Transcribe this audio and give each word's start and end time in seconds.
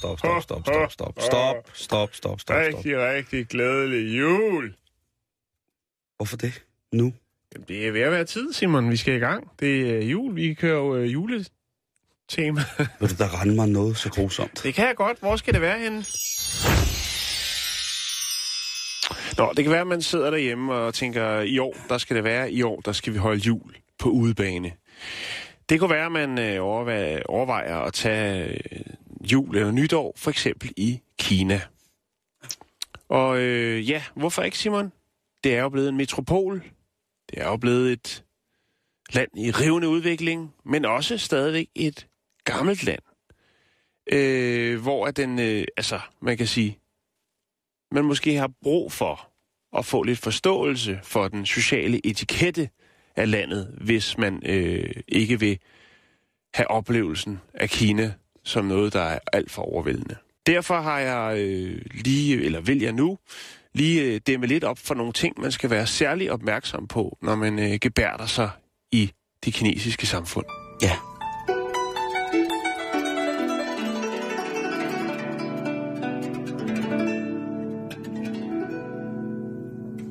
Stop, 0.00 0.18
stop, 0.18 0.42
stop, 0.42 0.62
stop, 0.66 0.92
stop, 0.92 1.20
stop, 1.20 1.70
stop, 1.74 2.14
stop, 2.14 2.40
stop. 2.40 2.56
Rigtig, 2.56 2.98
rigtig 2.98 3.46
glædelig 3.46 4.18
jul. 4.18 4.74
Hvorfor 6.16 6.36
det? 6.36 6.62
Nu? 6.92 7.12
Jamen, 7.54 7.64
det 7.68 7.86
er 7.88 7.92
ved 7.92 8.00
at 8.00 8.12
være 8.12 8.24
tid, 8.24 8.52
Simon. 8.52 8.90
Vi 8.90 8.96
skal 8.96 9.14
i 9.14 9.18
gang. 9.18 9.50
Det 9.60 9.96
er 9.96 10.04
jul. 10.04 10.36
Vi 10.36 10.54
kører 10.54 10.76
jo 10.76 10.96
uh, 10.96 11.12
juletema. 11.12 12.60
Vil 13.00 13.10
du 13.10 13.14
da 13.18 13.26
rende 13.40 13.54
mig 13.54 13.68
noget 13.68 13.96
så 13.96 14.10
grusomt? 14.10 14.60
det 14.62 14.74
kan 14.74 14.86
jeg 14.86 14.96
godt. 14.96 15.18
Hvor 15.18 15.36
skal 15.36 15.54
det 15.54 15.62
være 15.62 15.78
henne? 15.78 16.04
Nå, 19.38 19.52
det 19.56 19.64
kan 19.64 19.72
være, 19.72 19.80
at 19.80 19.86
man 19.86 20.02
sidder 20.02 20.30
derhjemme 20.30 20.74
og 20.74 20.94
tænker, 20.94 21.40
i 21.40 21.58
år, 21.58 21.76
der 21.88 21.98
skal 21.98 22.16
det 22.16 22.24
være, 22.24 22.52
i 22.52 22.62
år, 22.62 22.80
der 22.80 22.92
skal 22.92 23.12
vi 23.12 23.18
holde 23.18 23.40
jul 23.40 23.76
på 23.98 24.08
udebane. 24.08 24.72
Det 25.68 25.80
kunne 25.80 25.90
være, 25.90 26.06
at 26.06 26.12
man 26.12 26.38
øh, 26.38 26.64
overvejer, 26.64 27.22
overvejer 27.28 27.78
at 27.78 27.92
tage 27.92 28.44
øh, 28.48 28.80
jul 29.20 29.56
eller 29.56 29.70
nytår, 29.70 30.12
for 30.16 30.30
eksempel 30.30 30.72
i 30.76 31.00
Kina. 31.18 31.60
Og 33.08 33.40
øh, 33.40 33.90
ja, 33.90 34.02
hvorfor 34.14 34.42
ikke, 34.42 34.58
Simon? 34.58 34.92
Det 35.44 35.56
er 35.56 35.60
jo 35.60 35.68
blevet 35.68 35.88
en 35.88 35.96
metropol. 35.96 36.64
Det 37.30 37.38
er 37.38 37.48
jo 37.48 37.56
blevet 37.56 37.92
et 37.92 38.24
land 39.12 39.28
i 39.36 39.50
rivende 39.50 39.88
udvikling, 39.88 40.54
men 40.64 40.84
også 40.84 41.18
stadigvæk 41.18 41.68
et 41.74 42.06
gammelt 42.44 42.84
land. 42.84 43.02
Øh, 44.12 44.82
hvor 44.82 45.06
at 45.06 45.16
den, 45.16 45.38
øh, 45.38 45.64
altså, 45.76 46.00
man 46.20 46.36
kan 46.36 46.46
sige, 46.46 46.78
man 47.92 48.04
måske 48.04 48.36
har 48.36 48.50
brug 48.62 48.92
for 48.92 49.30
at 49.78 49.86
få 49.86 50.02
lidt 50.02 50.18
forståelse 50.18 51.00
for 51.02 51.28
den 51.28 51.46
sociale 51.46 52.06
etikette 52.06 52.70
af 53.16 53.30
landet, 53.30 53.74
hvis 53.80 54.18
man 54.18 54.42
øh, 54.46 54.94
ikke 55.08 55.40
vil 55.40 55.58
have 56.54 56.70
oplevelsen 56.70 57.40
af 57.54 57.70
Kina 57.70 58.14
som 58.44 58.64
noget, 58.64 58.92
der 58.92 59.00
er 59.00 59.18
alt 59.32 59.50
for 59.50 59.62
overvældende. 59.62 60.16
Derfor 60.46 60.80
har 60.80 60.98
jeg 60.98 61.38
øh, 61.38 61.82
lige, 61.94 62.44
eller 62.44 62.60
vil 62.60 62.80
jeg 62.80 62.92
nu, 62.92 63.18
lige 63.74 64.02
øh, 64.02 64.20
dæmme 64.26 64.46
lidt 64.46 64.64
op 64.64 64.78
for 64.78 64.94
nogle 64.94 65.12
ting, 65.12 65.40
man 65.40 65.52
skal 65.52 65.70
være 65.70 65.86
særlig 65.86 66.32
opmærksom 66.32 66.86
på, 66.86 67.18
når 67.22 67.34
man 67.34 67.58
øh, 67.58 67.78
gebærder 67.80 68.26
sig 68.26 68.50
i 68.92 69.12
det 69.44 69.54
kinesiske 69.54 70.06
samfund. 70.06 70.46
Ja. 70.82 70.92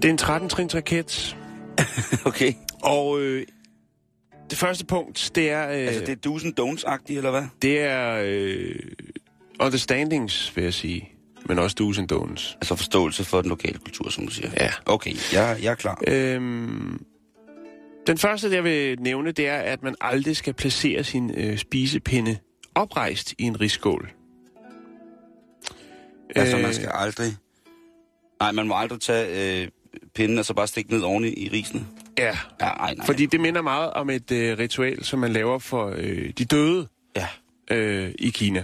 Det 0.02 0.08
er 0.08 0.12
en 0.12 0.20
13-trins 0.22 0.76
raket, 0.76 1.38
Okay. 2.30 2.54
og 2.84 3.22
øh, 3.22 3.46
det 4.50 4.58
første 4.58 4.86
punkt, 4.86 5.32
det 5.36 5.52
er... 5.52 5.70
Øh, 5.70 5.76
Altså, 5.88 6.02
det 6.06 6.26
er 6.26 6.30
do's 6.30 6.46
and 6.46 6.60
don'ts-agtigt, 6.60 7.18
eller 7.18 7.32
hvad? 7.32 7.44
Det 7.62 7.80
er 7.80 8.22
øh, 8.26 8.76
understandings, 9.60 10.56
vil 10.56 10.64
jeg 10.64 10.74
sige. 10.74 11.10
Men 11.46 11.60
også 11.60 11.76
do's 11.82 12.00
and 12.00 12.12
don'ts. 12.12 12.56
Altså 12.56 12.76
forståelse 12.76 13.24
for 13.24 13.42
den 13.42 13.50
lokale 13.50 13.78
kultur, 13.80 14.10
som 14.10 14.26
du 14.28 14.32
siger. 14.34 14.52
Ja. 14.60 14.72
Okay, 14.86 15.14
jeg, 15.34 15.58
jeg 15.64 15.72
er 15.72 15.76
klar. 15.76 16.02
Øhm, 16.08 17.04
den 18.08 18.18
første, 18.18 18.52
jeg 18.52 18.64
vil 18.64 19.02
nævne, 19.02 19.32
det 19.32 19.48
er, 19.48 19.58
at 19.58 19.84
man 19.84 19.96
aldrig 20.02 20.36
skal 20.38 20.54
placere 20.54 21.04
sin 21.04 21.32
øh, 21.38 21.58
spisepinde 21.58 22.38
oprejst 22.76 23.34
i 23.38 23.44
en 23.44 23.62
risskål. 23.62 24.12
Altså, 26.36 26.58
Øh, 26.58 26.64
man 26.64 26.74
skal 26.74 26.90
aldrig... 26.94 27.32
Nej, 28.40 28.52
man 28.52 28.68
må 28.68 28.76
aldrig 28.76 29.02
tage 29.02 29.62
øh, 29.64 29.68
pinden 30.16 30.38
og 30.38 30.46
så 30.46 30.54
bare 30.54 30.68
stikke 30.68 30.92
ned 30.92 31.02
oven 31.02 31.26
i, 31.26 31.28
i 31.28 31.50
risene. 31.50 31.86
Ja, 32.20 32.38
Ja, 32.62 32.66
ej, 32.68 32.94
nej. 32.96 33.06
fordi 33.06 33.26
det 33.26 33.40
minder 33.42 33.62
meget 33.62 33.92
om 33.94 34.10
et 34.10 34.32
øh, 34.32 34.58
ritual, 34.58 35.04
som 35.04 35.20
man 35.20 35.32
laver 35.34 35.60
for 35.60 35.94
øh, 35.98 36.30
de 36.38 36.46
døde 36.46 36.88
Ja. 37.16 37.28
øh, 37.72 38.12
i 38.20 38.30
Kina. 38.30 38.64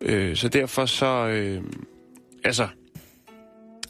Øh, 0.00 0.36
så 0.36 0.48
derfor 0.48 0.86
så... 0.86 1.26
Øh, 1.26 1.62
altså, 2.44 2.68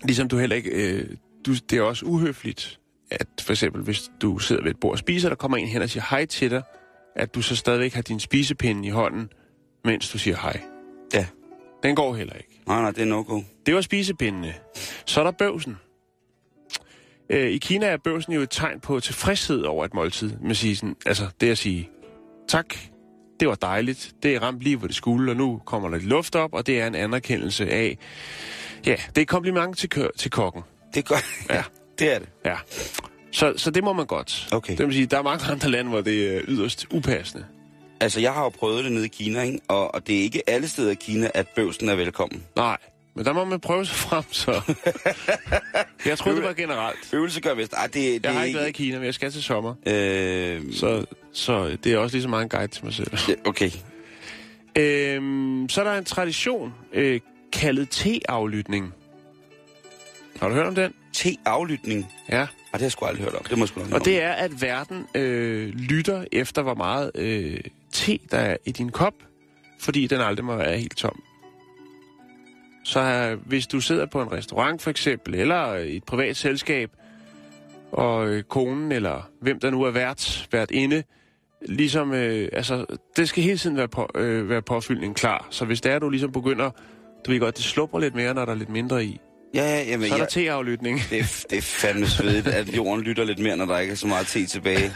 ligesom 0.05 0.29
du 0.29 0.39
heller 0.39 0.57
ikke... 0.57 0.71
Øh, 0.71 1.09
du, 1.47 1.55
det 1.71 1.79
er 1.79 1.83
også 1.83 2.05
uhøfligt, 2.07 2.81
at 3.11 3.27
for 3.41 3.53
eksempel, 3.53 3.83
hvis 3.83 4.11
du 4.23 4.39
sidder 4.39 4.63
ved 4.63 4.71
et 4.71 4.81
bord 4.81 4.93
og 4.93 4.99
spiser, 4.99 5.29
der 5.29 5.37
kommer 5.37 5.57
en 5.57 5.69
hen 5.69 5.83
og 5.83 5.91
siger 5.91 6.05
hej 6.11 6.25
til 6.27 6.51
dig, 6.51 6.63
at 7.17 7.35
du 7.35 7.43
så 7.43 7.57
stadigvæk 7.57 7.95
har 7.95 8.03
din 8.03 8.21
spisepinde 8.21 8.87
i 8.87 8.91
hånden, 8.91 9.29
mens 9.85 10.11
du 10.11 10.19
siger 10.19 10.37
hej. 10.37 10.61
Ja. 11.15 11.27
Den 11.83 11.97
går 11.97 12.15
heller 12.15 12.35
ikke. 12.35 12.61
Nej, 12.67 12.81
nej, 12.81 12.91
det 12.91 13.01
er 13.03 13.07
no-go. 13.07 13.41
Det 13.67 13.75
var 13.75 13.81
spisepindene. 13.81 14.55
Så 15.07 15.21
er 15.21 15.25
der 15.25 15.31
bøvsen. 15.31 15.77
Øh, 17.33 17.51
I 17.51 17.59
Kina 17.59 17.87
er 17.87 17.97
bøvsen 17.97 18.33
jo 18.33 18.41
et 18.41 18.51
tegn 18.51 18.81
på 18.81 19.01
tilfredshed 19.01 19.63
over 19.63 19.85
et 19.85 19.95
måltid. 19.95 20.33
Man 20.43 20.55
siger 20.55 20.77
sådan, 20.77 20.97
altså 21.07 21.27
det 21.41 21.51
at 21.51 21.59
sige, 21.59 21.91
tak, 22.49 22.75
det 23.41 23.49
var 23.49 23.55
dejligt, 23.55 24.13
det 24.23 24.35
er 24.35 24.41
ramt 24.43 24.61
lige, 24.61 24.77
hvor 24.77 24.87
det 24.87 24.97
skulle, 24.97 25.33
og 25.33 25.37
nu 25.37 25.61
kommer 25.67 25.89
der 25.89 25.97
lidt 25.97 26.09
luft 26.09 26.37
op, 26.37 26.55
og 26.55 26.67
det 26.67 26.81
er 26.81 26.87
en 26.87 26.95
anerkendelse 26.95 27.71
af, 27.71 27.99
ja, 28.87 28.97
det 29.09 29.19
er 29.19 29.23
et 29.23 29.29
kompliment 29.29 29.79
til, 29.79 29.89
kø- 29.89 30.09
til 30.19 30.31
kokken. 30.31 30.63
Det 30.95 31.09
gør... 31.09 31.17
Ja. 31.51 31.63
det 31.99 32.15
er 32.15 32.19
det. 32.19 32.29
Ja. 32.45 32.57
Så, 33.33 33.55
så 33.57 33.71
det 33.71 33.85
må 33.85 33.93
man 33.93 34.07
godt. 34.07 34.49
Okay. 34.53 34.77
Det 34.77 34.87
vil 34.87 34.95
sige, 34.95 35.07
der 35.07 35.19
er 35.19 35.23
mange 35.23 35.47
andre 35.53 35.71
lande, 35.71 35.91
hvor 35.91 36.01
det 36.01 36.37
er 36.37 36.41
yderst 36.49 36.87
upassende. 36.91 37.47
Altså, 38.01 38.21
jeg 38.21 38.33
har 38.33 38.43
jo 38.43 38.49
prøvet 38.49 38.85
det 38.85 38.93
nede 38.93 39.05
i 39.05 39.09
Kina, 39.09 39.43
ikke? 39.43 39.59
Og, 39.69 39.95
og 39.95 40.07
det 40.07 40.19
er 40.19 40.23
ikke 40.23 40.43
alle 40.51 40.69
steder 40.69 40.91
i 40.91 40.95
Kina, 40.95 41.31
at 41.35 41.49
bøvsen 41.57 41.89
er 41.89 41.95
velkommen. 41.95 42.43
Nej, 42.57 42.77
men 43.15 43.25
der 43.25 43.33
må 43.33 43.45
man 43.45 43.61
prøve 43.61 43.87
sig 43.87 43.97
frem, 43.97 44.23
så. 44.31 44.51
jeg 46.07 46.19
troede, 46.19 46.37
det 46.37 46.45
var 46.47 46.53
generelt. 46.53 46.99
Øvelse 47.13 47.41
gør 47.41 47.55
vist... 47.55 47.73
Ej, 47.73 47.87
det, 47.87 47.95
det 47.95 48.25
Jeg 48.25 48.33
har 48.33 48.41
er 48.41 48.45
ikke 48.45 48.59
været 48.59 48.69
i 48.69 48.73
Kina, 48.73 48.97
men 48.97 49.05
jeg 49.07 49.15
skal 49.15 49.31
til 49.33 49.43
sommer. 49.43 49.75
Øh, 49.87 50.61
Så, 50.73 51.05
så 51.33 51.77
det 51.85 51.93
er 51.93 51.99
også 51.99 52.17
lige 52.17 52.23
så 52.23 52.29
meget 52.29 52.43
en 52.43 52.49
guide 52.49 52.67
til 52.73 52.85
mig 52.85 52.95
selv. 52.95 53.19
ja, 53.29 53.35
okay. 53.45 53.71
Øhm, 54.77 55.69
så 55.69 55.81
er 55.81 55.85
der 55.85 55.99
en 55.99 56.05
tradition 56.05 56.75
øh, 56.93 57.21
kaldet 57.53 57.89
teaflytning. 57.91 58.95
Har 60.41 60.49
du 60.49 60.55
hørt 60.55 60.67
om 60.67 60.75
den? 60.75 60.95
Te-aflytning. 61.13 62.13
Ja. 62.29 62.35
Ej, 62.37 62.47
det 62.47 62.49
har 62.73 62.79
jeg 62.81 62.93
sgu 62.93 63.05
aldrig 63.07 63.25
hørt 63.25 63.35
om. 63.35 63.45
Det 63.51 63.59
må 63.59 63.67
sgu 63.67 63.81
Og 63.93 64.05
det 64.05 64.23
er, 64.23 64.33
at 64.33 64.63
verden 64.63 65.07
øh, 65.15 65.69
lytter 65.69 66.25
efter, 66.33 66.63
hvor 66.63 66.75
meget 66.75 67.11
øh, 67.15 67.61
te 67.93 68.19
der 68.31 68.39
er 68.39 68.57
i 68.65 68.73
din 68.73 68.91
kop, 68.91 69.15
fordi 69.81 70.07
den 70.07 70.21
aldrig 70.21 70.45
må 70.45 70.57
være 70.57 70.79
helt 70.79 70.97
tom. 70.97 71.23
Så 72.85 73.37
hvis 73.47 73.67
du 73.67 73.81
sidder 73.81 74.07
på 74.07 74.23
en 74.23 74.33
restaurant 74.33 74.83
for 74.83 74.91
eksempel, 74.91 75.35
eller 75.35 75.75
i 75.77 75.97
et 75.97 76.05
privat 76.05 76.37
selskab, 76.37 76.91
og 77.93 78.29
øh, 78.29 78.43
konen 78.43 78.93
eller 78.93 79.31
hvem 79.41 79.61
der 79.61 79.71
nu 79.71 79.83
er 79.83 79.91
vært, 79.91 80.49
vært 80.53 80.71
inde, 80.71 81.03
ligesom, 81.69 82.13
øh, 82.15 82.49
altså, 82.53 82.87
det 83.17 83.29
skal 83.29 83.43
hele 83.43 83.59
tiden 83.59 83.77
være, 83.77 83.89
på, 83.89 84.09
øh, 84.15 84.49
være 84.49 84.63
påfyldning 84.63 85.17
klar. 85.17 85.47
Så 85.51 85.65
hvis 85.65 85.81
det 85.81 85.93
er, 85.93 85.99
du 85.99 86.09
ligesom 86.11 86.33
begynder, 86.33 86.71
du 87.27 87.31
ved 87.31 87.41
godt, 87.41 87.57
det 87.57 87.65
slupper 87.65 87.99
lidt 87.99 88.15
mere, 88.15 88.35
når 88.35 88.45
der 88.45 88.53
er 88.53 88.57
lidt 88.57 88.69
mindre 88.71 89.05
i, 89.05 89.21
Ja, 89.55 89.61
ja, 89.63 89.83
jamen, 89.91 90.09
så 90.09 90.15
er 90.15 90.19
der 90.19 90.25
jeg, 90.25 90.29
teaflytning. 90.29 91.01
det, 91.11 91.47
det 91.51 91.59
er 91.59 91.63
fandme 91.63 92.07
svedigt, 92.07 92.47
at 92.47 92.77
jorden 92.77 93.05
lytter 93.05 93.25
lidt 93.25 93.39
mere, 93.39 93.57
når 93.57 93.65
der 93.67 93.79
ikke 93.79 93.93
er 93.93 93.97
så 93.97 94.07
meget 94.07 94.27
te 94.27 94.47
tilbage. 94.47 94.93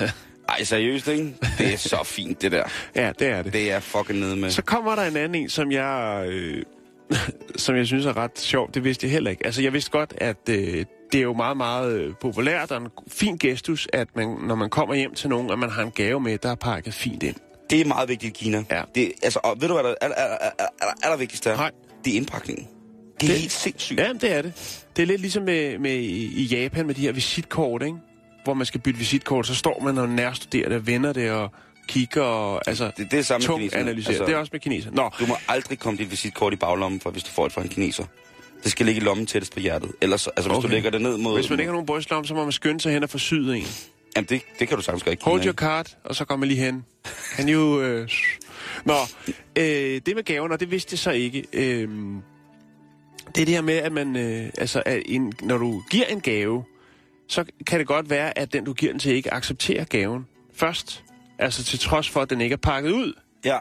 Ej, 0.49 0.65
seriøst, 0.65 1.09
ikke? 1.09 1.35
Det 1.59 1.73
er 1.73 1.77
så 1.77 2.03
fint, 2.05 2.43
det 2.43 2.53
der. 2.53 2.63
Ja, 2.95 3.13
det 3.19 3.29
er 3.29 3.43
det. 3.43 3.53
Det 3.53 3.73
er 3.73 3.81
fucking 3.81 4.19
nede 4.19 4.37
med. 4.37 4.51
Så 4.51 4.63
kommer 4.63 4.95
der 4.95 5.03
en 5.03 5.17
anden 5.17 5.43
en, 5.43 5.49
som 5.49 5.73
jeg, 5.73 6.25
øh, 6.29 6.63
som 7.57 7.77
jeg 7.77 7.87
synes 7.87 8.07
er 8.07 8.17
ret 8.17 8.39
sjov. 8.39 8.71
Det 8.75 8.85
vidste 8.85 9.07
jeg 9.07 9.13
heller 9.13 9.31
ikke. 9.31 9.47
Altså, 9.47 9.63
jeg 9.63 9.73
vidste 9.73 9.91
godt, 9.91 10.15
at 10.19 10.37
øh, 10.51 10.85
det 11.13 11.19
er 11.19 11.23
jo 11.23 11.33
meget, 11.33 11.57
meget 11.57 11.93
øh, 12.01 12.15
populært 12.21 12.71
og 12.73 12.83
en 12.83 12.89
fin 13.09 13.37
gestus, 13.39 13.89
at 13.93 14.09
man, 14.17 14.29
når 14.47 14.55
man 14.55 14.71
kommer 14.71 14.95
hjem 14.95 15.15
til 15.15 15.29
nogen, 15.29 15.51
at 15.51 15.59
man 15.59 15.71
har 15.71 15.83
en 15.83 15.91
gave 15.91 16.21
med, 16.21 16.39
der 16.39 16.51
er 16.51 16.55
pakket 16.55 16.95
fint 16.95 17.23
ind. 17.23 17.37
Det 17.71 17.81
er 17.81 17.85
meget 17.85 18.09
vigtigt 18.09 18.41
i 18.41 18.45
Kina. 18.45 18.65
Ja. 18.71 18.83
Det, 18.95 19.13
altså, 19.23 19.39
og 19.45 19.61
ved 19.61 19.69
du, 19.69 19.75
hvad 19.75 19.85
der 19.85 19.95
er, 20.01 20.09
er, 20.09 20.13
er, 20.23 20.49
er, 20.59 20.65
er, 20.83 20.87
er 21.03 21.11
der 21.11 21.17
vigtigst 21.17 21.47
er? 21.47 21.57
Nej. 21.57 21.71
Det 22.05 22.13
er 22.13 22.17
indpakningen. 22.17 22.67
Det 23.21 23.27
er 23.29 23.33
Det- 23.33 23.41
helt 23.41 23.53
sindssygt. 23.53 24.01
Ja, 24.01 24.13
det 24.21 24.33
er 24.33 24.43
det. 24.43 24.85
Det 24.97 25.03
er 25.03 25.07
lidt 25.07 25.21
ligesom 25.21 25.43
med, 25.43 25.79
med 25.79 25.93
i 25.95 26.43
i 26.43 26.43
Japan 26.45 26.87
med 26.87 26.95
de 26.95 27.01
her 27.01 27.13
visitkort, 27.13 27.83
ikke? 27.83 27.97
Hvor 28.45 28.55
man 28.55 28.67
skal 28.67 28.81
bytte 28.81 28.99
visitkort, 28.99 29.47
så 29.47 29.55
står 29.55 29.81
man 29.85 29.99
og 29.99 30.09
nærstuderer 30.09 30.69
det 30.69 30.77
og 30.79 30.87
vender 30.87 31.13
det 31.13 31.31
og 31.31 31.51
kigger 31.87 32.23
og 32.23 32.63
altså, 32.69 32.91
Det, 32.97 33.11
det 33.11 33.19
er 33.19 33.23
samme 33.23 33.47
tungt 33.47 33.59
kineserne. 33.61 33.83
analysere. 33.83 34.11
Altså, 34.13 34.25
det 34.27 34.33
er 34.35 34.37
også 34.39 34.51
med 34.53 34.61
kineser. 34.61 34.91
Nå, 34.91 35.11
Du 35.21 35.27
må 35.27 35.37
aldrig 35.49 35.79
komme 35.79 35.99
dit 35.99 36.11
visitkort 36.11 36.53
i 36.53 36.57
baglommen, 36.57 37.01
for 37.01 37.11
hvis 37.11 37.23
du 37.23 37.31
får 37.31 37.47
et 37.47 37.53
fra 37.53 37.63
en 37.63 37.69
kineser. 37.69 38.05
Det 38.65 38.73
skal 38.73 38.87
ligge 38.87 39.01
i 39.01 39.05
lommen 39.05 39.27
tættest 39.27 39.53
på 39.55 39.61
hjertet. 39.61 39.93
Ellers, 40.01 40.27
altså 40.27 40.49
hvis 40.51 40.57
Okay. 40.59 40.69
du 40.69 40.73
lægger 40.73 40.91
det 40.91 41.01
ned 41.03 41.17
mod... 41.19 41.35
hvis 41.39 41.51
man 41.51 41.59
ikke 41.61 41.69
har 41.69 41.73
nogen 41.73 41.87
brystlomme, 41.87 42.27
så 42.27 42.35
må 42.35 42.43
man 42.43 42.53
skynde 42.53 42.81
sig 42.81 42.93
hen 42.93 43.03
og 43.03 43.11
forsyde 43.11 43.57
en. 43.57 43.67
Jamen, 44.17 44.29
det, 44.29 44.43
det 44.59 44.69
kan 44.69 44.77
du 44.77 44.83
sagtens 44.83 45.03
gøre 45.05 45.13
i 45.13 45.17
Kina, 45.17 45.31
Hold 45.31 45.41
your 45.41 45.49
ikke? 45.51 45.61
card, 45.61 45.97
og 46.05 46.15
så 46.15 46.25
kommer 46.25 46.47
lige 46.47 46.61
hen. 46.65 46.85
Can 47.37 47.49
you... 47.49 47.81
Øh... 47.81 48.09
Nå, 48.85 48.95
øh, 49.59 49.65
det 50.07 50.15
med 50.15 50.23
gaven, 50.23 50.53
og 50.53 50.61
det 50.61 50.71
vidste 50.71 50.93
jeg 50.95 50.99
så 50.99 51.11
ikke. 51.11 51.45
Øh, 51.53 51.89
det 53.35 53.41
er 53.41 53.45
det 53.45 53.49
her 53.49 53.61
med, 53.61 53.75
at 53.75 53.93
man... 53.93 54.17
Øh, 54.17 54.51
altså, 54.59 54.83
at 54.87 55.03
en, 55.07 55.33
når 55.43 55.59
du 55.59 55.83
giver 55.91 56.05
en 56.07 56.21
gave, 56.21 56.65
så 57.29 57.45
kan 57.67 57.79
det 57.79 57.87
godt 57.87 58.11
være, 58.11 58.39
at 58.39 58.53
den, 58.53 58.65
du 58.65 58.73
giver 58.73 58.93
den 58.93 58.99
til, 59.01 59.13
ikke 59.13 59.35
accepterer 59.35 59.85
gaven 59.85 60.27
først. 60.55 61.03
Altså 61.39 61.65
til 61.65 61.79
trods 61.79 62.11
for, 62.11 62.21
at 62.21 62.31
den 62.31 62.41
ikke 62.41 62.53
er 62.53 62.57
pakket 62.57 62.91
ud. 62.91 63.13
Ja. 63.45 63.59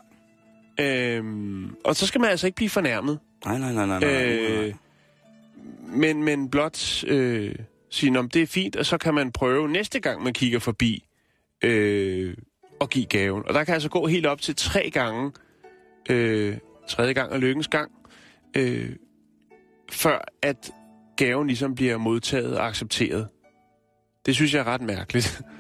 Øhm, 0.80 1.76
og 1.84 1.96
så 1.96 2.08
skal 2.08 2.22
man 2.22 2.30
altså 2.30 2.48
ikke 2.48 2.56
blive 2.56 2.70
fornærmet. 2.70 3.20
Nej, 3.46 3.58
nej, 3.58 3.74
nej, 3.74 3.86
nej, 3.86 4.00
nej. 4.00 4.10
Øh, 4.10 4.62
nej. 4.62 4.74
men, 5.88 6.24
men 6.24 6.50
blot 6.50 7.04
øh, 7.04 7.56
sige, 7.90 8.20
om 8.20 8.30
det 8.30 8.42
er 8.42 8.48
fint, 8.48 8.76
og 8.76 8.86
så 8.86 8.98
kan 8.98 9.14
man 9.14 9.32
prøve 9.32 9.70
næste 9.70 10.00
gang, 10.00 10.24
man 10.24 10.34
kigger 10.34 10.60
forbi, 10.60 11.06
øh, 11.64 12.38
at 12.82 12.90
give 12.90 13.06
gaven. 13.06 13.44
Og 13.48 13.54
der 13.54 13.64
kan 13.64 13.74
altså 13.74 13.90
gå 13.90 14.08
helt 14.08 14.26
op 14.26 14.42
til 14.42 14.56
tre 14.56 14.90
gange, 14.90 15.32
øh, 16.10 16.58
tredje 16.90 17.14
gang 17.14 17.32
og 17.32 17.40
lykkens 17.40 17.68
gang, 17.68 17.92
øh, 18.58 18.90
før 19.92 20.26
at 20.42 20.72
gaven 21.18 21.48
ligesom 21.48 21.76
bliver 21.76 21.98
modtaget 21.98 22.58
og 22.58 22.68
accepteret. 22.68 23.28
Det 24.26 24.36
synes 24.36 24.54
jeg 24.54 24.60
er 24.60 24.64
ret 24.68 24.82
mærkeligt. 24.82 25.42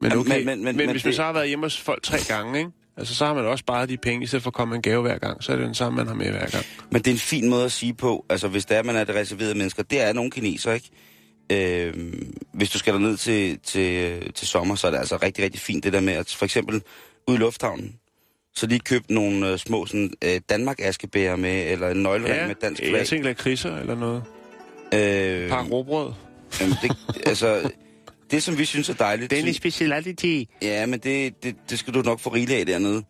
Men 0.00 0.12
okay, 0.12 0.28
men- 0.36 0.46
men- 0.46 0.64
men, 0.64 0.76
men- 0.76 0.90
hvis 0.90 1.04
man 1.04 1.14
så 1.14 1.22
har 1.22 1.32
været 1.32 1.48
hjemme 1.48 1.64
hos 1.64 1.80
folk 1.80 2.02
tre 2.02 2.18
gange, 2.28 2.58
ikke? 2.58 2.70
Altså, 2.98 3.14
så 3.14 3.26
har 3.26 3.34
man 3.34 3.44
også 3.44 3.62
sparet 3.62 3.88
de 3.88 3.96
penge, 3.96 4.24
i 4.24 4.26
stedet 4.26 4.42
for 4.42 4.50
at 4.50 4.54
komme 4.54 4.76
en 4.76 4.82
gave 4.82 5.02
hver 5.02 5.18
gang. 5.18 5.44
Så 5.44 5.52
er 5.52 5.56
det 5.56 5.66
den 5.66 5.74
samme, 5.74 5.96
man 5.96 6.06
har 6.06 6.14
med 6.14 6.30
hver 6.30 6.46
gang. 6.50 6.64
Men 6.90 7.02
det 7.02 7.06
er 7.10 7.12
en 7.14 7.18
fin 7.18 7.48
måde 7.50 7.64
at 7.64 7.72
sige 7.72 7.94
på, 7.94 8.24
altså 8.30 8.48
hvis 8.48 8.64
det 8.66 8.76
er, 8.76 8.82
man 8.82 8.96
er 8.96 9.04
det 9.04 9.14
reserverede 9.14 9.54
mennesker. 9.54 9.82
Det 9.82 10.00
er 10.00 10.12
nogle 10.12 10.30
kineser, 10.30 10.72
ikke? 10.72 10.90
Øh, 11.52 11.94
hvis 12.52 12.70
du 12.70 12.78
skal 12.78 13.00
ned 13.00 13.16
til, 13.16 13.58
til, 13.58 14.18
til 14.32 14.48
sommer, 14.48 14.74
så 14.74 14.86
er 14.86 14.90
det 14.90 14.98
altså 14.98 15.16
rigtig, 15.22 15.44
rigtig 15.44 15.60
fint 15.60 15.84
det 15.84 15.92
der 15.92 16.00
med, 16.00 16.12
at 16.12 16.34
for 16.38 16.44
eksempel 16.44 16.82
ude 17.28 17.36
i 17.36 17.40
lufthavnen, 17.40 17.94
så 18.54 18.66
lige 18.66 18.78
købt 18.80 19.10
nogle 19.10 19.50
øh, 19.52 19.58
små 19.58 19.86
sådan, 19.86 20.12
øh, 20.24 20.40
Danmark-askebæger 20.48 21.36
med, 21.36 21.72
eller 21.72 21.88
en 21.88 21.96
nøglering 22.02 22.46
med 22.46 22.54
dansk 22.54 22.82
flag. 22.82 22.98
jeg 22.98 23.06
tænker 23.06 23.32
kriser 23.32 23.76
eller 23.76 23.94
noget. 23.94 24.22
Øh, 24.94 25.48
Par 25.48 25.62
råbrød. 25.64 26.12
jamen, 26.60 26.74
det, 26.82 26.96
altså, 27.26 27.70
det, 28.30 28.42
som 28.42 28.58
vi 28.58 28.64
synes 28.64 28.88
er 28.88 28.94
dejligt... 28.94 29.30
Den 29.30 29.48
er 29.48 29.52
speciality. 29.52 30.42
Ja, 30.62 30.86
men 30.86 31.00
det, 31.00 31.42
det, 31.42 31.56
det 31.70 31.78
skal 31.78 31.94
du 31.94 32.02
nok 32.02 32.20
få 32.20 32.30
rigeligt 32.30 32.58
af 32.60 32.66
dernede. 32.66 33.02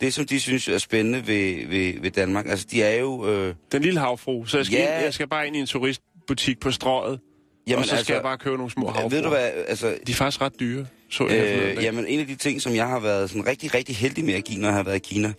Det, 0.00 0.14
som 0.14 0.26
de 0.26 0.40
synes 0.40 0.68
er 0.68 0.78
spændende 0.78 1.26
ved, 1.26 1.66
ved, 1.68 2.00
ved 2.00 2.10
Danmark, 2.10 2.46
altså 2.48 2.66
de 2.70 2.82
er 2.82 2.94
jo... 3.00 3.28
Øh, 3.28 3.54
Den 3.72 3.82
lille 3.82 4.00
havfru. 4.00 4.44
Så 4.46 4.56
jeg 4.56 4.66
skal, 4.66 4.76
Ja. 4.78 4.94
ind, 4.96 5.04
jeg 5.04 5.14
skal 5.14 5.28
bare 5.28 5.46
ind 5.46 5.56
i 5.56 5.58
en 5.58 5.66
turistbutik 5.66 6.60
på 6.60 6.70
strøget. 6.70 7.20
Jamen, 7.66 7.78
og 7.78 7.84
så 7.84 7.88
skal 7.88 7.96
altså, 7.98 8.12
jeg 8.12 8.22
bare 8.22 8.38
købe 8.38 8.56
nogle 8.56 8.70
små 8.72 8.86
havfruer. 8.86 9.08
Ved 9.08 9.22
du 9.22 9.28
hvad, 9.28 9.50
altså... 9.68 9.96
De 10.06 10.12
er 10.12 10.16
faktisk 10.16 10.40
ret 10.40 10.60
dyre, 10.60 10.86
så 11.10 11.28
jeg 11.28 11.36
øh, 11.38 11.76
Øh, 11.76 11.84
jamen, 11.84 12.06
en 12.06 12.20
af 12.20 12.26
de 12.26 12.34
ting, 12.34 12.62
som 12.62 12.74
jeg 12.74 12.86
har 12.88 13.00
været 13.00 13.30
sådan 13.30 13.46
rigtig, 13.46 13.74
rigtig 13.74 13.96
heldig 13.96 14.24
med 14.24 14.34
at 14.34 14.44
give, 14.44 14.60
når 14.60 14.68
jeg 14.68 14.76
har 14.76 14.82
været 14.82 14.96
i 14.96 15.14
Kina, 15.14 15.32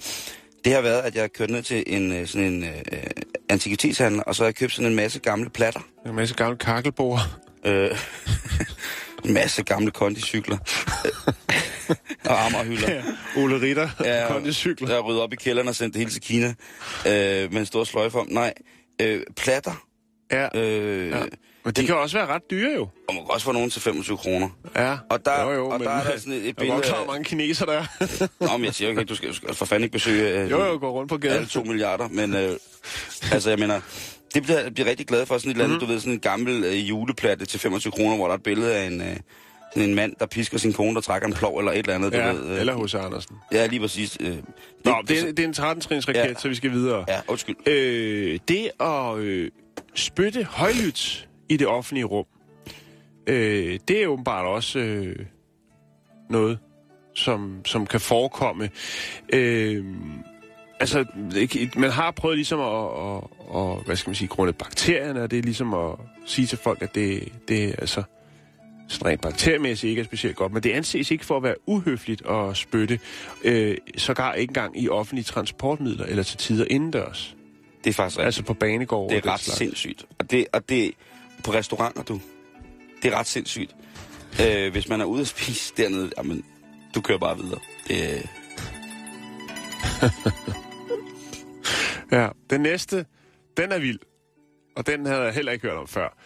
det 0.66 0.74
har 0.74 0.82
været, 0.82 1.02
at 1.02 1.16
jeg 1.16 1.24
har 1.24 1.28
kørt 1.28 1.50
ned 1.50 1.62
til 1.64 1.84
en, 1.88 2.12
øh, 2.12 2.28
sådan 2.28 2.48
en 2.54 2.64
øh, 2.64 2.70
antikvitetshandler, 3.50 4.24
og 4.24 4.36
så 4.36 4.44
har 4.44 4.48
jeg 4.48 4.56
købt 4.56 4.74
sådan 4.74 4.90
en 4.90 4.96
masse 4.96 5.20
gamle 5.20 5.50
platter. 5.50 5.80
En 6.06 6.16
masse 6.16 6.36
gamle 6.36 6.58
kakkelbord. 6.58 7.20
Øh, 7.66 7.90
en 9.28 9.34
masse 9.34 9.64
gamle 9.64 9.92
kondicykler. 9.92 10.58
og 12.26 12.46
ammerhylder. 12.46 12.92
Ja. 12.94 13.02
Ole 13.38 13.62
Ritter, 13.62 13.90
Ja, 14.04 14.28
kondicykler. 14.28 14.88
Jeg 14.88 14.98
har 14.98 15.02
ryddet 15.02 15.22
op 15.22 15.34
i 15.34 15.36
kælderen 15.36 15.68
og 15.68 15.76
sendt 15.76 15.94
det 15.94 16.00
hele 16.00 16.12
til 16.12 16.22
Kina. 16.22 16.48
Øh, 17.08 17.54
med 17.54 17.60
en 17.60 17.66
stor 17.66 17.84
sløjfe 17.84 18.20
om. 18.20 18.28
Nej, 18.32 18.54
øh, 19.02 19.22
platter. 19.38 19.86
Ja. 20.32 20.60
Øh, 20.60 21.10
ja. 21.10 21.24
Men 21.66 21.74
de 21.74 21.86
kan 21.86 21.96
også 21.96 22.18
være 22.18 22.28
ret 22.28 22.42
dyre 22.52 22.74
jo. 22.76 22.82
Og 22.82 23.16
man 23.16 23.24
kan 23.24 23.32
også 23.34 23.46
få 23.46 23.52
nogen 23.52 23.70
til 23.70 23.82
25 23.82 24.18
kroner. 24.18 24.50
Ja. 24.76 24.98
Og 25.10 25.26
der- 25.26 25.44
jo, 25.44 25.52
jo, 25.52 25.70
og 25.70 25.80
men, 25.80 25.88
der 25.88 25.94
er 25.94 26.12
der 26.12 26.20
sådan 26.20 26.34
et- 26.34 26.38
et 26.40 26.44
Jeg 26.44 26.50
er 26.50 26.54
billede 26.54 26.82
klar, 26.82 26.94
af- 26.98 27.04
hvor 27.06 27.14
mange 27.14 27.24
kineser 27.26 27.66
der 27.66 27.74
er. 27.74 27.86
Nå, 28.40 28.58
men 28.58 28.66
jeg 28.66 28.74
siger 28.74 28.92
jo 28.92 29.00
ikke, 29.00 29.10
du 29.10 29.16
skal, 29.16 29.30
du 29.30 29.34
skal 29.34 29.54
for 29.56 29.66
fanden 29.66 29.84
ikke 29.84 29.94
besøge 29.94 30.40
øh, 30.42 30.52
jo, 30.52 30.66
jo, 30.66 30.78
gå 30.80 30.92
rundt 30.92 31.10
på 31.10 31.18
gaden. 31.18 31.36
alle 31.38 31.48
to 31.50 31.64
milliarder. 31.64 32.08
Men 32.08 32.34
øh, 32.36 32.52
altså, 33.32 33.50
jeg 33.50 33.60
mener, 33.60 33.82
det 34.36 34.44
bliver 34.44 34.60
jeg 34.60 34.74
bliver 34.74 34.90
rigtig 34.90 35.08
glad 35.08 35.26
for. 35.26 35.38
Sådan 35.38 35.50
et 35.50 35.54
eller 35.54 35.64
andet, 35.66 35.76
Mhm. 35.82 35.88
du 35.88 35.92
ved, 35.94 36.00
sådan 36.00 36.14
en 36.14 36.20
gammel 36.20 36.64
øh, 36.64 36.90
juleplatte 36.90 37.46
til 37.46 37.60
25 37.60 37.92
kroner, 37.92 38.16
hvor 38.16 38.26
der 38.26 38.32
er 38.34 38.38
et 38.38 38.44
billede 38.44 38.76
af 38.76 38.88
en, 38.88 39.02
øh, 39.02 39.16
en 39.86 39.96
mand, 39.96 40.14
der 40.20 40.26
pisker 40.26 40.58
sin 40.58 40.74
kone, 40.74 40.96
der 40.96 41.02
trækker 41.02 41.28
en 41.28 41.34
plov 41.34 41.58
eller 41.60 41.72
et 41.72 41.78
eller 41.78 41.94
andet. 41.96 42.14
Ja, 42.14 42.32
du 42.32 42.38
ved, 42.38 42.54
øh, 42.54 42.60
eller 42.60 42.74
hos 42.74 42.94
Andersen. 42.96 43.36
Ja, 43.52 43.66
lige 43.66 43.80
præcis. 43.80 44.18
Øh, 44.22 44.28
det, 44.28 44.44
Nå, 44.86 44.96
det, 45.08 45.20
er, 45.20 45.26
det 45.34 45.40
er 45.40 45.48
en 45.48 45.54
13-trins 45.80 46.08
raket, 46.08 46.20
ja. 46.20 46.34
så 46.34 46.48
vi 46.50 46.56
skal 46.56 46.72
videre. 46.72 47.06
Ja, 47.08 47.20
undskyld. 47.28 47.56
Øh, 47.68 48.40
det 48.48 48.70
at 48.80 49.18
øh, 49.18 49.52
spytte 49.96 50.44
højlydt 50.44 51.28
i 51.50 51.58
det 51.58 51.68
offentlige 51.68 52.06
rum, 52.06 52.26
øh, 53.28 53.80
det 53.88 54.04
er 54.04 54.08
åbenbart 54.08 54.46
også 54.46 54.80
øh, 54.80 55.16
noget, 56.30 56.60
som, 57.16 57.62
som 57.66 57.88
kan 57.88 58.00
forekomme. 58.00 58.70
Øh, 59.34 59.86
altså, 60.80 61.06
ikke- 61.36 61.72
man 61.78 61.90
har 61.92 62.12
prøvet 62.12 62.38
ligesom 62.38 62.60
at, 62.60 62.68
at, 62.68 63.24
at 63.56 63.86
hvad 63.86 63.96
skal 63.96 64.10
man 64.10 64.16
sige, 64.16 64.28
grunde 64.28 64.54
bakterierne, 64.54 65.22
og 65.22 65.32
det 65.32 65.40
er 65.40 65.44
ligesom 65.44 65.74
at 65.74 65.92
sige 66.26 66.48
til 66.48 66.58
folk, 66.58 66.82
at 66.82 66.96
det, 66.96 67.32
det 67.48 67.64
er 67.66 67.74
altså 67.78 68.04
sådan 68.88 69.08
rent 69.12 69.22
bakteriemæssigt 69.22 69.90
ikke 69.90 70.00
er 70.00 70.06
specielt 70.06 70.36
godt, 70.36 70.54
men 70.54 70.64
det 70.64 70.72
anses 70.72 71.12
ikke 71.12 71.26
for 71.26 71.38
at 71.38 71.44
være 71.44 71.56
uhøfligt 71.66 72.26
at 72.28 72.58
spytte, 72.58 73.00
øh, 73.44 73.78
sågar 73.98 74.34
ikke 74.34 74.50
engang 74.52 74.82
i 74.82 74.90
offentlige 74.90 75.24
transportmidler 75.24 76.06
eller 76.06 76.24
til 76.24 76.38
tider 76.38 76.66
indendørs. 76.70 77.36
Det 77.84 77.90
er 77.90 77.94
faktisk. 77.94 78.20
Altså 78.22 78.44
på 78.44 78.54
banegård 78.54 79.10
Det 79.10 79.18
er 79.26 79.32
ret 79.34 79.40
slags. 79.40 79.58
sindssygt. 79.58 80.06
Og 80.20 80.32
det, 80.32 80.46
og 80.54 80.70
det 80.70 80.92
på 81.44 81.54
restauranter, 81.54 82.04
du. 82.04 82.20
Det 83.04 83.14
er 83.14 83.18
ret 83.20 83.28
sindssygt. 83.28 83.76
Øh, 84.42 84.72
hvis 84.72 84.90
man 84.90 85.02
er 85.02 85.06
ude 85.06 85.22
at 85.22 85.28
spise 85.28 85.74
dernede, 85.78 86.12
jamen, 86.18 86.44
du 86.96 87.02
kører 87.02 87.18
bare 87.20 87.38
videre. 87.38 87.60
Det, 87.88 88.30
Ja, 92.16 92.30
den 92.50 92.62
næste, 92.62 93.06
den 93.58 93.72
er 93.72 93.80
vild. 93.80 94.00
Og 94.76 94.88
den 94.88 95.06
havde 95.06 95.22
jeg 95.22 95.34
heller 95.34 95.52
ikke 95.52 95.68
hørt 95.68 95.78
om 95.78 95.88
før. 95.88 96.18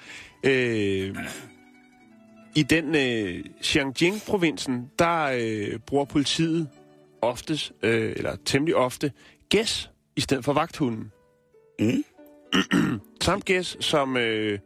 Øh, 0.43 1.15
I 2.55 2.63
den 2.63 2.95
øh, 2.95 3.45
Xiangjing-provinsen, 3.63 4.91
der 4.99 5.29
øh, 5.39 5.79
bruger 5.79 6.05
politiet 6.05 6.69
oftest, 7.21 7.71
øh, 7.83 8.13
eller 8.15 8.35
temmelig 8.45 8.75
ofte, 8.75 9.11
gæs 9.49 9.91
i 10.15 10.21
stedet 10.21 10.45
for 10.45 10.53
vagthunden. 10.53 11.11
Mm. 11.79 12.03
Samt 13.21 13.45
gæs, 13.45 13.77
som 13.79 14.17
øh, 14.17 14.59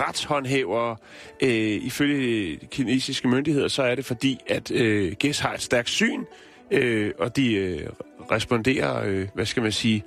retshåndhæver, 0.00 0.96
øh, 1.42 1.50
ifølge 1.84 2.56
de 2.56 2.66
kinesiske 2.66 3.28
myndigheder, 3.28 3.68
så 3.68 3.82
er 3.82 3.94
det 3.94 4.04
fordi, 4.04 4.38
at 4.46 4.70
øh, 4.70 5.12
gæs 5.12 5.38
har 5.38 5.54
et 5.54 5.62
stærkt 5.62 5.88
syn, 5.88 6.24
øh, 6.70 7.12
og 7.18 7.36
de 7.36 7.54
øh, 7.54 7.88
responderer, 8.30 9.02
øh, 9.06 9.28
hvad 9.34 9.46
skal 9.46 9.62
man 9.62 9.72
sige, 9.72 10.04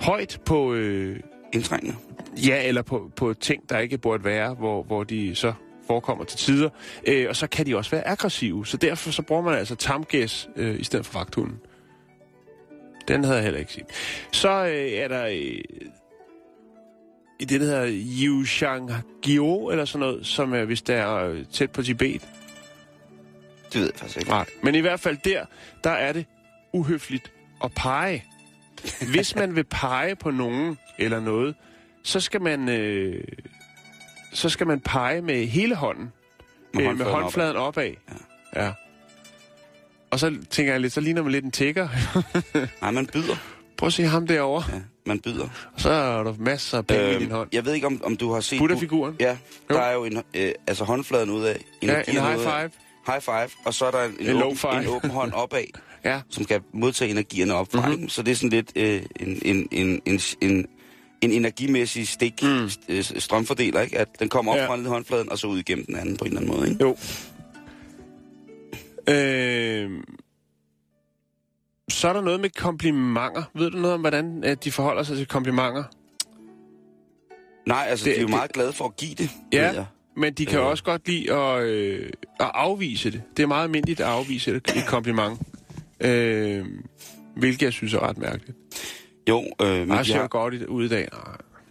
højt 0.00 0.40
på, 0.44 0.74
øh, 0.74 1.20
indtrængende. 1.52 1.96
ja, 2.46 2.68
eller 2.68 2.82
på, 2.82 3.10
på 3.16 3.34
ting, 3.34 3.68
der 3.68 3.78
ikke 3.78 3.98
burde 3.98 4.24
være, 4.24 4.54
hvor, 4.54 4.82
hvor 4.82 5.04
de 5.04 5.34
så 5.34 5.52
forekommer 5.86 6.24
til 6.24 6.38
tider. 6.38 6.68
Øh, 7.06 7.26
og 7.28 7.36
så 7.36 7.46
kan 7.46 7.66
de 7.66 7.76
også 7.76 7.90
være 7.90 8.08
aggressive, 8.08 8.66
så 8.66 8.76
derfor 8.76 9.10
så 9.10 9.22
bruger 9.22 9.42
man 9.42 9.54
altså 9.54 9.74
tamgæs 9.74 10.48
øh, 10.56 10.80
i 10.80 10.84
stedet 10.84 11.06
for 11.06 11.18
vagthunden. 11.18 11.58
Den 13.08 13.24
havde 13.24 13.36
jeg 13.36 13.44
heller 13.44 13.60
ikke 13.60 13.72
set. 13.72 13.86
Så 14.32 14.66
øh, 14.66 14.90
er 14.90 15.08
der 15.08 15.26
øh, 15.26 15.60
i 17.40 17.44
det, 17.44 17.60
der 17.60 17.66
hedder 17.66 18.02
Yushanggyo, 18.24 19.68
eller 19.68 19.84
sådan 19.84 20.06
noget, 20.06 20.26
som 20.26 20.54
er, 20.54 20.64
hvis 20.64 20.82
der 20.82 20.96
er 20.96 21.28
øh, 21.28 21.44
tæt 21.52 21.70
på 21.70 21.82
Tibet. 21.82 22.22
Det 23.72 23.80
ved 23.80 23.86
jeg 23.86 23.94
faktisk 23.96 24.18
ikke. 24.18 24.30
Nej. 24.30 24.46
Men 24.62 24.74
i 24.74 24.80
hvert 24.80 25.00
fald 25.00 25.16
der, 25.24 25.44
der 25.84 25.90
er 25.90 26.12
det 26.12 26.26
uhøfligt 26.72 27.32
at 27.64 27.72
pege. 27.76 28.24
Hvis 29.14 29.36
man 29.36 29.56
vil 29.56 29.64
pege 29.64 30.16
på 30.16 30.30
nogen 30.30 30.78
eller 30.98 31.20
noget, 31.20 31.54
så 32.02 32.20
skal 32.20 32.42
man, 32.42 32.68
øh, 32.68 33.24
så 34.32 34.48
skal 34.48 34.66
man 34.66 34.80
pege 34.80 35.22
med 35.22 35.46
hele 35.46 35.74
hånden. 35.74 36.12
Med 36.74 36.84
Med, 36.84 36.94
med 36.94 37.04
håndfladen 37.06 37.22
håndfladen 37.22 37.56
opad. 37.56 37.90
Ja. 38.56 38.64
ja. 38.64 38.72
Og 40.10 40.18
så 40.20 40.36
tænker 40.50 40.72
jeg 40.72 40.80
lidt, 40.80 40.92
så 40.92 41.00
ligner 41.00 41.22
man 41.22 41.32
lidt 41.32 41.44
en 41.44 41.50
tigger. 41.50 41.88
Nej, 42.82 42.90
man 42.90 43.06
byder. 43.06 43.36
Prøv 43.78 43.86
at 43.86 43.92
se 43.92 44.02
ham 44.04 44.26
derovre. 44.26 44.64
Ja, 44.72 44.80
man 45.06 45.20
byder. 45.20 45.48
Og 45.74 45.80
så 45.80 45.90
er 45.90 46.22
der 46.22 46.34
masser 46.38 46.78
af 46.78 46.86
penge 46.86 47.16
i 47.16 47.18
din 47.18 47.30
hånd. 47.30 47.48
jeg 47.52 47.64
ved 47.64 47.74
ikke, 47.74 47.86
om, 47.86 48.00
om 48.04 48.16
du 48.16 48.32
har 48.32 48.40
set... 48.40 48.58
Buddha-figuren. 48.58 49.16
Ja, 49.20 49.36
der 49.68 49.74
Jo. 49.74 49.80
er 49.80 49.92
jo 49.92 50.04
en, 50.04 50.22
øh, 50.34 50.52
altså 50.66 50.84
håndfladen 50.84 51.30
ud 51.30 51.44
af. 51.44 51.64
Ja, 51.82 52.02
en 52.08 52.12
high 52.20 52.38
five. 52.38 52.70
High 53.06 53.20
five, 53.20 53.48
og 53.64 53.74
så 53.74 53.86
er 53.86 53.90
der 53.90 54.04
en, 54.04 54.16
En 54.20 54.26
en, 54.36 54.42
åben, 54.42 54.58
en 54.80 54.86
åben 54.88 55.10
hånd 55.10 55.32
opad, 55.32 55.64
Ja. 56.06 56.20
som 56.30 56.44
skal 56.44 56.60
modtage 56.74 57.10
energierne 57.10 57.54
op 57.54 57.72
fra 57.72 57.88
Mhm. 57.88 58.00
mm 58.00 58.08
Så 58.08 58.22
det 58.22 58.30
er 58.32 58.36
sådan 58.36 58.50
lidt 58.50 58.72
øh, 58.76 59.02
en, 59.20 59.38
en, 59.44 59.68
en, 59.72 60.02
en, 60.06 60.20
en, 60.40 60.66
en 61.20 61.30
energimæssig 61.32 62.08
stik, 62.08 62.42
Mm. 62.42 62.48
mm. 62.88 63.02
strømfordeler, 63.02 63.80
ikke? 63.80 63.98
At 63.98 64.08
den 64.18 64.28
kommer 64.28 64.52
op 64.52 64.58
Ja. 64.58 64.68
fra 64.68 64.74
en 64.74 64.86
håndfladen, 64.86 65.32
og 65.32 65.38
så 65.38 65.46
ud 65.46 65.58
igennem 65.58 65.86
den 65.86 65.96
anden 65.96 66.16
på 66.16 66.24
en 66.24 66.30
eller 66.36 66.40
anden 66.40 66.56
måde, 66.56 66.70
ikke? 66.70 66.84
Jo. 66.84 66.96
Øh, 69.08 69.82
øh, 69.84 69.90
så 71.90 72.08
er 72.08 72.12
der 72.12 72.20
noget 72.20 72.40
med 72.40 72.50
komplimenter. 72.50 73.42
Ved 73.54 73.70
du 73.70 73.76
noget 73.78 73.94
om, 73.94 74.00
hvordan 74.00 74.44
at 74.44 74.64
de 74.64 74.72
forholder 74.72 75.02
sig 75.02 75.16
til 75.16 75.26
komplimenter? 75.26 75.84
Nej, 77.66 77.86
altså, 77.88 78.04
Det- 78.04 78.12
de 78.14 78.16
er 78.16 78.20
jo 78.22 78.26
det- 78.26 78.34
meget 78.36 78.52
glade 78.52 78.72
for 78.72 78.84
at 78.84 78.96
give 78.96 79.14
det. 79.14 79.30
Ja. 79.52 79.72
jeg. 79.72 79.86
Men 80.16 80.32
de 80.34 80.46
kan 80.46 80.58
Øh. 80.58 80.66
også 80.66 80.84
godt 80.84 81.08
lide 81.08 81.32
at, 81.34 81.62
øh, 81.62 82.10
at 82.40 82.50
afvise 82.54 83.10
det. 83.10 83.22
Det 83.36 83.42
er 83.42 83.46
meget 83.46 83.62
almindeligt 83.64 84.00
at 84.00 84.06
afvise 84.06 84.50
et, 84.50 84.56
et 84.76 84.86
kompliment. 84.86 85.38
Øh, 86.00 86.64
hvilket 87.36 87.62
jeg 87.62 87.72
synes 87.72 87.94
er 87.94 88.08
ret 88.08 88.18
mærkeligt. 88.18 88.58
Jo, 89.28 89.44
øh, 89.62 89.88
men 89.88 89.98
de 89.98 90.04
ser 90.04 90.14
har, 90.20 90.28
godt 90.28 90.54
i- 90.54 90.66
ud 90.66 90.84
i 90.84 90.88
dag. 90.88 91.08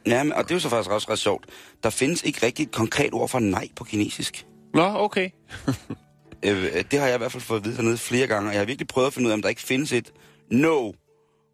Ja, 0.07 0.23
men, 0.23 0.33
og 0.33 0.43
det 0.43 0.51
er 0.51 0.55
jo 0.55 0.59
så 0.59 0.69
faktisk 0.69 0.89
også 0.91 1.11
ret 1.11 1.19
sjovt. 1.19 1.45
Der 1.83 1.89
findes 1.89 2.23
ikke 2.23 2.45
rigtig 2.45 2.63
et 2.63 2.71
konkret 2.71 3.13
ord 3.13 3.29
for 3.29 3.39
nej 3.39 3.67
på 3.75 3.83
kinesisk. 3.83 4.45
Nå, 4.73 4.83
okay. 4.95 5.29
Øh, 6.45 6.83
det 6.91 6.99
har 6.99 7.05
jeg 7.07 7.15
i 7.15 7.17
hvert 7.17 7.31
fald 7.31 7.43
fået 7.43 7.59
at 7.59 7.65
vide 7.65 7.75
hernede 7.75 7.97
flere 7.97 8.27
gange, 8.27 8.49
og 8.49 8.53
jeg 8.53 8.61
har 8.61 8.65
virkelig 8.65 8.87
prøvet 8.87 9.07
at 9.07 9.13
finde 9.13 9.27
ud 9.27 9.31
af, 9.31 9.33
om 9.35 9.41
der 9.41 9.49
ikke 9.49 9.61
findes 9.61 9.91
et 9.91 10.11
no. 10.51 10.91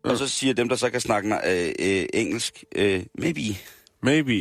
Og 0.03 0.17
så 0.17 0.27
siger 0.27 0.53
dem, 0.53 0.69
der 0.69 0.75
så 0.75 0.89
kan 0.89 1.01
snakke 1.01 1.35
øh, 1.47 1.71
øh, 1.79 2.05
engelsk, 2.13 2.63
øh, 2.75 3.03
maybe. 3.17 3.41
Maybe. 4.03 4.33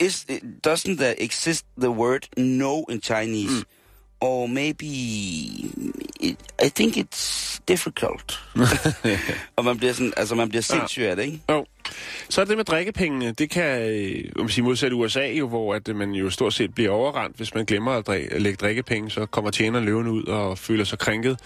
Is, 0.00 0.26
doesn't 0.66 0.96
there 0.96 1.22
exist 1.22 1.66
the 1.80 1.90
word 1.90 2.28
no 2.36 2.82
in 2.90 3.02
Chinese? 3.02 3.54
Mm. 3.56 3.62
Or 4.20 4.46
maybe... 4.46 4.86
It, 6.20 6.36
I 6.64 6.68
think 6.68 6.96
it's 6.96 7.60
difficult. 7.68 8.40
og 9.56 9.64
man 9.64 9.78
bliver 9.78 9.92
sådan, 9.92 10.12
altså 10.16 10.34
man 10.34 10.48
bliver 10.48 10.62
sindssyg 10.62 11.02
af 11.02 11.16
det, 11.16 11.24
ikke? 11.24 11.40
Jo. 11.50 11.66
Så 12.28 12.40
er 12.40 12.44
det 12.44 12.56
med 12.56 12.64
drikkepengene. 12.64 13.32
Det 13.32 13.50
kan, 13.50 13.82
øh, 13.82 14.24
om 14.36 14.40
man 14.40 14.48
siger, 14.48 14.64
modsat 14.64 14.92
USA 14.92 15.26
jo, 15.32 15.48
hvor 15.48 15.74
at 15.74 15.88
øh, 15.88 15.96
man 15.96 16.10
jo 16.10 16.30
stort 16.30 16.54
set 16.54 16.74
bliver 16.74 16.90
overrendt, 16.90 17.36
hvis 17.36 17.54
man 17.54 17.64
glemmer 17.64 17.92
at, 17.92 18.06
drik, 18.06 18.26
at 18.30 18.42
lægge 18.42 18.56
drikkepenge, 18.56 19.10
så 19.10 19.26
kommer 19.26 19.50
tjeneren 19.50 19.84
løvende 19.84 20.10
ud 20.10 20.24
og 20.24 20.58
føler 20.58 20.84
sig 20.84 20.98
krænket. 20.98 21.40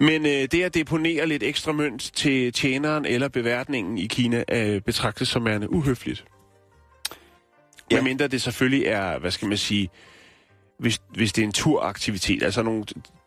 Men 0.00 0.26
øh, 0.26 0.48
det 0.52 0.62
at 0.62 0.74
deponere 0.74 1.26
lidt 1.26 1.42
ekstra 1.42 1.72
mønt 1.72 2.10
til 2.14 2.52
tjeneren 2.52 3.06
eller 3.06 3.28
beværtningen 3.28 3.98
i 3.98 4.06
Kina 4.06 4.44
øh, 4.52 4.80
betragtes 4.80 5.28
som 5.28 5.44
værende 5.44 5.72
uhøfligt. 5.72 6.24
Ja. 7.90 7.96
Ja. 7.96 8.02
Medmindre 8.02 8.28
det 8.28 8.42
selvfølgelig 8.42 8.86
er, 8.86 9.18
hvad 9.18 9.30
skal 9.30 9.48
man 9.48 9.58
sige, 9.58 9.88
hvis, 10.78 11.00
hvis 11.14 11.32
det 11.32 11.42
er 11.42 11.46
en 11.46 11.52
turaktivitet, 11.52 12.42
altså 12.42 12.62
nogle 12.62 12.84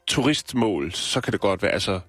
turistmål, 0.08 0.92
så 0.92 1.22
kan 1.22 1.34
det 1.34 1.42
godt 1.42 1.64
være, 1.64 1.72
altså 1.72 2.00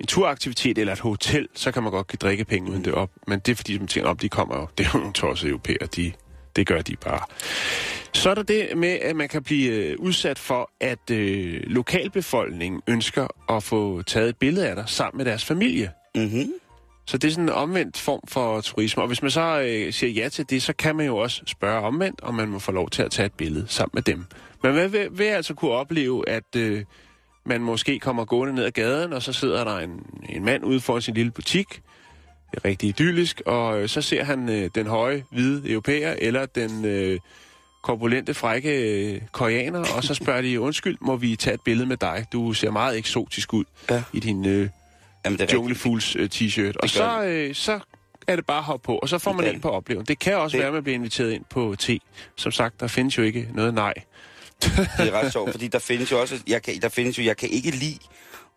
en 0.00 0.06
turaktivitet 0.06 0.78
eller 0.78 0.92
et 0.92 1.00
hotel, 1.00 1.48
så 1.54 1.72
kan 1.72 1.82
man 1.82 1.92
godt 1.92 2.08
give 2.08 2.18
drikkepenge 2.18 2.70
uden 2.70 2.84
det 2.84 2.94
op. 2.94 3.10
Men 3.26 3.38
det 3.38 3.52
er 3.52 3.56
fordi, 3.56 3.78
man 3.78 3.88
tænker, 3.88 4.10
op, 4.10 4.22
de 4.22 4.28
kommer 4.28 4.56
jo. 4.56 4.66
Det 4.78 4.86
er 4.86 4.90
jo 4.94 4.98
nogle 4.98 5.12
tossede 5.12 5.50
europæer, 5.50 5.86
de, 5.96 6.12
det 6.56 6.66
gør 6.66 6.80
de 6.82 6.96
bare. 6.96 7.20
Så 8.12 8.30
er 8.30 8.34
der 8.34 8.42
det 8.42 8.76
med, 8.76 8.88
at 8.88 9.16
man 9.16 9.28
kan 9.28 9.42
blive 9.42 9.72
øh, 9.72 9.96
udsat 9.98 10.38
for, 10.38 10.70
at 10.80 11.10
øh, 11.10 11.62
lokalbefolkningen 11.66 12.82
ønsker 12.86 13.54
at 13.56 13.62
få 13.62 14.02
taget 14.02 14.28
et 14.28 14.36
billede 14.36 14.68
af 14.68 14.76
dig 14.76 14.84
sammen 14.86 15.18
med 15.18 15.24
deres 15.24 15.44
familie. 15.44 15.90
Mm-hmm. 16.14 16.52
Så 17.06 17.18
det 17.18 17.28
er 17.28 17.32
sådan 17.32 17.44
en 17.44 17.48
omvendt 17.50 17.98
form 17.98 18.20
for 18.28 18.60
turisme. 18.60 19.02
Og 19.02 19.06
hvis 19.06 19.22
man 19.22 19.30
så 19.30 19.60
øh, 19.60 19.92
siger 19.92 20.10
ja 20.22 20.28
til 20.28 20.50
det, 20.50 20.62
så 20.62 20.72
kan 20.72 20.96
man 20.96 21.06
jo 21.06 21.16
også 21.16 21.42
spørge 21.46 21.80
omvendt, 21.80 22.20
om 22.22 22.34
man 22.34 22.48
må 22.48 22.58
få 22.58 22.72
lov 22.72 22.90
til 22.90 23.02
at 23.02 23.10
tage 23.10 23.26
et 23.26 23.32
billede 23.32 23.64
sammen 23.68 23.90
med 23.94 24.02
dem. 24.02 24.24
Men 24.62 24.74
man 24.74 24.92
vil, 24.92 25.08
vil 25.12 25.24
altså 25.24 25.54
kunne 25.54 25.70
opleve, 25.70 26.28
at 26.28 26.56
øh, 26.56 26.84
man 27.46 27.60
måske 27.60 27.98
kommer 27.98 28.24
gående 28.24 28.54
ned 28.54 28.64
ad 28.64 28.70
gaden, 28.70 29.12
og 29.12 29.22
så 29.22 29.32
sidder 29.32 29.64
der 29.64 29.78
en, 29.78 29.90
en 30.28 30.44
mand 30.44 30.64
ude 30.64 30.80
foran 30.80 31.02
sin 31.02 31.14
lille 31.14 31.30
butik. 31.30 31.82
Det 32.50 32.56
er 32.64 32.68
rigtig 32.68 32.88
idyllisk. 32.88 33.42
Og 33.46 33.82
øh, 33.82 33.88
så 33.88 34.02
ser 34.02 34.24
han 34.24 34.48
øh, 34.48 34.70
den 34.74 34.86
høje, 34.86 35.24
hvide 35.32 35.70
europæer, 35.70 36.14
eller 36.18 36.46
den 36.46 36.84
øh, 36.84 37.18
korpulente, 37.82 38.34
frække 38.34 38.70
øh, 39.14 39.20
koreaner, 39.32 39.84
og 39.96 40.04
så 40.04 40.14
spørger 40.14 40.42
de, 40.42 40.60
undskyld, 40.60 40.96
må 41.00 41.16
vi 41.16 41.36
tage 41.36 41.54
et 41.54 41.60
billede 41.64 41.86
med 41.88 41.96
dig? 41.96 42.26
Du 42.32 42.52
ser 42.52 42.70
meget 42.70 42.98
eksotisk 42.98 43.54
ud 43.54 43.64
Ja. 43.90 44.02
i 44.12 44.20
din... 44.20 44.46
Øh, 44.46 44.68
Jamen, 45.24 45.38
det 45.38 45.40
er 45.40 45.44
rigtigt. 45.44 45.52
Junglefools 45.52 46.16
øh, 46.16 46.28
t-shirt. 46.34 46.72
Og 46.82 46.90
så, 46.90 47.22
øh, 47.24 47.54
så 47.54 47.80
er 48.26 48.36
det 48.36 48.46
bare 48.46 48.58
at 48.58 48.64
hoppe 48.64 48.84
på, 48.86 48.98
og 48.98 49.08
så 49.08 49.18
får 49.18 49.32
man 49.32 49.46
ind 49.54 49.62
på 49.62 49.70
oplevelsen. 49.70 50.06
Det 50.06 50.18
kan 50.18 50.36
også 50.36 50.52
Det- 50.56 50.58
være, 50.60 50.68
at 50.68 50.74
man 50.74 50.82
bliver 50.82 50.94
inviteret 50.94 51.32
ind 51.32 51.44
på 51.50 51.74
te. 51.78 52.00
Som 52.36 52.52
sagt, 52.52 52.80
der 52.80 52.86
findes 52.86 53.18
jo 53.18 53.22
ikke 53.22 53.48
noget 53.54 53.74
nej. 53.74 53.94
Det 54.98 55.08
er 55.08 55.10
ret 55.12 55.32
sjovt, 55.32 55.50
fordi 55.50 55.68
der 55.68 55.78
findes 55.78 56.12
jo 56.12 56.20
også, 56.20 56.38
jeg 56.46 56.62
kan, 56.62 56.80
der 56.82 56.88
findes 56.88 57.18
jo, 57.18 57.22
jeg 57.24 57.36
kan 57.36 57.48
ikke 57.48 57.70
lide, 57.70 57.98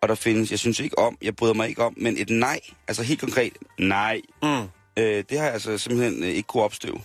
og 0.00 0.08
der 0.08 0.14
findes, 0.14 0.50
jeg 0.50 0.58
synes 0.58 0.80
ikke 0.80 0.98
om, 0.98 1.18
jeg 1.22 1.36
bryder 1.36 1.54
mig 1.54 1.68
ikke 1.68 1.82
om, 1.82 1.94
men 1.96 2.16
et 2.18 2.30
nej, 2.30 2.60
altså 2.88 3.02
helt 3.02 3.20
konkret, 3.20 3.52
nej, 3.78 4.20
Mm. 4.42 4.48
øh, 4.96 5.24
det 5.30 5.38
har 5.38 5.44
jeg 5.44 5.52
altså 5.54 5.78
simpelthen 5.78 6.22
øh, 6.22 6.28
ikke 6.28 6.46
kunne 6.46 6.62
opstøve. 6.62 7.00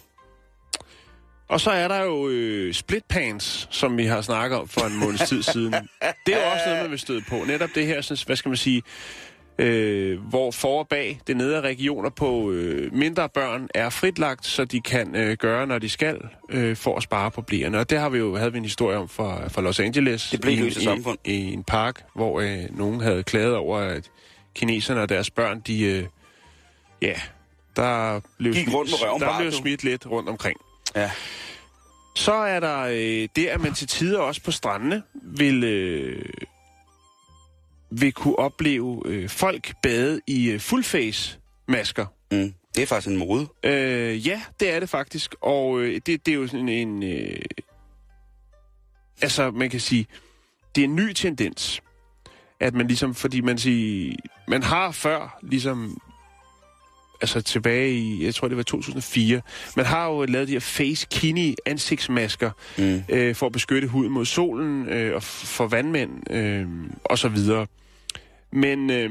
Og 1.49 1.61
så 1.61 1.71
er 1.71 1.87
der 1.87 2.01
jo 2.03 2.29
øh, 2.29 2.73
split 2.73 3.03
pants, 3.09 3.67
som 3.71 3.97
vi 3.97 4.05
har 4.05 4.21
snakket 4.21 4.59
om 4.59 4.67
for 4.67 4.81
en 4.81 4.97
måneds 4.97 5.29
tid 5.29 5.43
siden. 5.43 5.73
Det 6.25 6.35
er 6.35 6.45
jo 6.45 6.51
også 6.53 6.65
noget, 6.65 6.81
man 6.81 6.91
vil 6.91 6.99
støde 6.99 7.21
på. 7.29 7.43
Netop 7.47 7.69
det 7.75 7.85
her, 7.87 8.01
sådan, 8.01 8.23
hvad 8.25 8.35
skal 8.35 8.49
man 8.49 8.57
sige, 8.57 8.81
øh, 9.59 10.19
hvor 10.19 10.51
for 10.51 10.79
og 10.79 10.87
bag 10.87 11.21
det 11.27 11.37
nedre 11.37 11.61
regioner 11.61 12.09
på 12.09 12.51
øh, 12.51 12.93
mindre 12.93 13.29
børn 13.29 13.67
er 13.75 13.89
fritlagt, 13.89 14.45
så 14.45 14.65
de 14.65 14.81
kan 14.81 15.15
øh, 15.15 15.37
gøre, 15.37 15.67
når 15.67 15.79
de 15.79 15.89
skal, 15.89 16.21
øh, 16.49 16.75
for 16.75 16.97
at 16.97 17.03
spare 17.03 17.31
på 17.31 17.41
blæerne. 17.41 17.79
Og 17.79 17.89
det 17.89 17.99
har 17.99 18.09
vi 18.09 18.17
jo, 18.17 18.35
havde 18.35 18.51
vi 18.51 18.57
en 18.57 18.63
historie 18.63 18.97
om 18.97 19.09
fra, 19.09 19.47
fra 19.47 19.61
Los 19.61 19.79
Angeles. 19.79 20.29
Det 20.29 20.41
blev 20.41 20.53
i, 20.53 20.61
løse 20.61 20.81
i, 20.81 20.83
samfund. 20.83 21.17
I 21.25 21.53
en 21.53 21.63
park, 21.63 22.03
hvor 22.15 22.39
øh, 22.39 22.77
nogen 22.77 23.01
havde 23.01 23.23
klaget 23.23 23.55
over, 23.55 23.77
at 23.77 24.11
kineserne 24.55 25.01
og 25.01 25.09
deres 25.09 25.29
børn, 25.29 25.59
de... 25.59 25.81
Øh, 25.83 26.03
ja, 27.01 27.13
der 27.75 28.21
blev, 28.37 28.53
Gik 28.53 28.73
rundt 28.73 28.91
med 28.91 29.01
røven 29.01 29.21
der 29.21 29.39
blev 29.39 29.51
smidt 29.51 29.83
lidt 29.83 30.05
rundt 30.05 30.29
omkring. 30.29 30.57
Ja. 30.95 31.11
Så 32.15 32.33
er 32.33 32.59
der 32.59 32.79
øh, 32.81 33.27
det, 33.35 33.47
at 33.47 33.61
man 33.61 33.73
til 33.73 33.87
tider 33.87 34.19
også 34.19 34.43
på 34.43 34.51
strandene 34.51 35.03
vil, 35.23 35.63
øh, 35.63 36.25
vil 37.91 38.11
kunne 38.13 38.39
opleve 38.39 39.01
øh, 39.05 39.29
folk 39.29 39.73
bade 39.83 40.21
i 40.27 40.49
øh, 40.49 40.59
fullface-masker. 40.59 42.05
Mm. 42.31 42.53
Det 42.75 42.83
er 42.83 42.87
faktisk 42.87 43.07
en 43.07 43.17
mode. 43.17 43.47
Øh, 43.63 44.27
ja, 44.27 44.41
det 44.59 44.73
er 44.73 44.79
det 44.79 44.89
faktisk. 44.89 45.35
Og 45.41 45.79
øh, 45.81 46.01
det, 46.05 46.25
det 46.25 46.27
er 46.31 46.35
jo 46.35 46.47
sådan 46.47 46.69
en... 46.69 47.03
Øh, 47.03 47.41
altså, 49.21 49.51
man 49.51 49.69
kan 49.69 49.79
sige, 49.79 50.07
det 50.75 50.81
er 50.81 50.85
en 50.85 50.95
ny 50.95 51.13
tendens. 51.13 51.81
At 52.59 52.73
man 52.73 52.87
ligesom, 52.87 53.15
fordi 53.15 53.41
man 53.41 53.57
siger, 53.57 54.15
man 54.47 54.63
har 54.63 54.91
før 54.91 55.39
ligesom 55.43 55.97
altså 57.21 57.41
tilbage 57.41 57.91
i, 57.93 58.25
jeg 58.25 58.35
tror 58.35 58.47
det 58.47 58.57
var 58.57 58.63
2004, 58.63 59.41
man 59.75 59.85
har 59.85 60.07
jo 60.07 60.25
lavet 60.25 60.47
de 60.47 60.53
her 60.53 60.59
face 60.59 61.07
kini 61.11 61.55
ansigtsmasker 61.65 62.51
Mm. 62.77 63.03
øh, 63.09 63.35
for 63.35 63.45
at 63.45 63.51
beskytte 63.51 63.87
huden 63.87 64.11
mod 64.11 64.25
solen 64.25 64.89
øh, 64.89 65.15
og 65.15 65.23
for 65.23 65.67
vandmænd 65.67 66.33
øh, 66.33 66.67
og 67.03 67.17
så 67.17 67.29
videre. 67.29 67.67
Men 68.51 68.89
øh, 68.89 69.09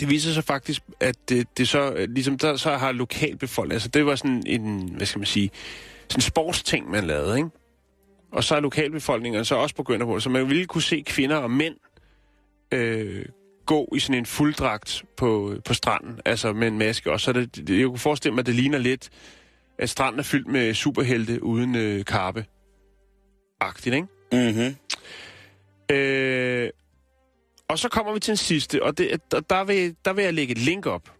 det 0.00 0.10
viser 0.10 0.32
sig 0.32 0.44
faktisk, 0.44 0.82
at 1.00 1.16
det, 1.28 1.58
det 1.58 1.68
så 1.68 1.92
øh, 1.92 2.08
ligesom 2.10 2.38
der 2.38 2.56
så 2.56 2.76
har 2.76 2.92
lokalbefolkningen, 2.92 3.74
altså 3.74 3.88
det 3.88 4.06
var 4.06 4.16
sådan 4.16 4.42
en, 4.46 4.94
hvad 4.96 5.06
skal 5.06 5.18
man 5.18 5.26
sige, 5.26 5.50
sådan 6.08 6.18
en 6.18 6.22
sportsting, 6.22 6.90
man 6.90 7.04
lavede, 7.04 7.36
ikke? 7.36 7.50
Og 8.32 8.44
så 8.44 8.54
er 8.54 8.60
lokalbefolkningen 8.60 9.44
så 9.44 9.54
også 9.54 9.74
begyndt 9.74 10.04
på 10.04 10.14
det. 10.14 10.22
Så 10.22 10.30
man 10.30 10.48
ville 10.48 10.66
kunne 10.66 10.82
se 10.82 11.04
kvinder 11.06 11.36
og 11.36 11.50
mænd 11.50 11.74
øh, 12.72 13.24
gå 13.66 13.88
i 13.94 13.98
sådan 13.98 14.18
en 14.18 14.26
fulddragt 14.26 15.04
på, 15.16 15.54
på 15.64 15.74
stranden, 15.74 16.20
altså 16.24 16.52
med 16.52 16.68
en 16.68 16.78
maske. 16.78 17.12
Og 17.12 17.20
så 17.20 17.30
er 17.30 17.32
det, 17.32 17.68
det, 17.68 17.78
jeg 17.78 17.86
kunne 17.86 17.98
forestille 17.98 18.34
mig, 18.34 18.40
at 18.40 18.46
det 18.46 18.54
ligner 18.54 18.78
lidt, 18.78 19.10
at 19.78 19.90
stranden 19.90 20.18
er 20.18 20.22
fyldt 20.22 20.48
med 20.48 20.74
superhelte 20.74 21.42
uden 21.42 21.74
øh, 21.74 22.04
karpe. 22.04 22.44
Agtigt, 23.60 23.94
ikke? 23.94 24.08
Mm-hmm. 24.32 24.76
Øh, 25.96 26.70
og 27.68 27.78
så 27.78 27.88
kommer 27.88 28.12
vi 28.12 28.20
til 28.20 28.30
den 28.30 28.36
sidste, 28.36 28.82
og 28.82 28.98
det, 28.98 29.20
der, 29.30 29.40
der, 29.40 29.64
vil, 29.64 29.94
der 30.04 30.12
vil 30.12 30.24
jeg 30.24 30.34
lægge 30.34 30.52
et 30.52 30.58
link 30.58 30.86
op. 30.86 31.10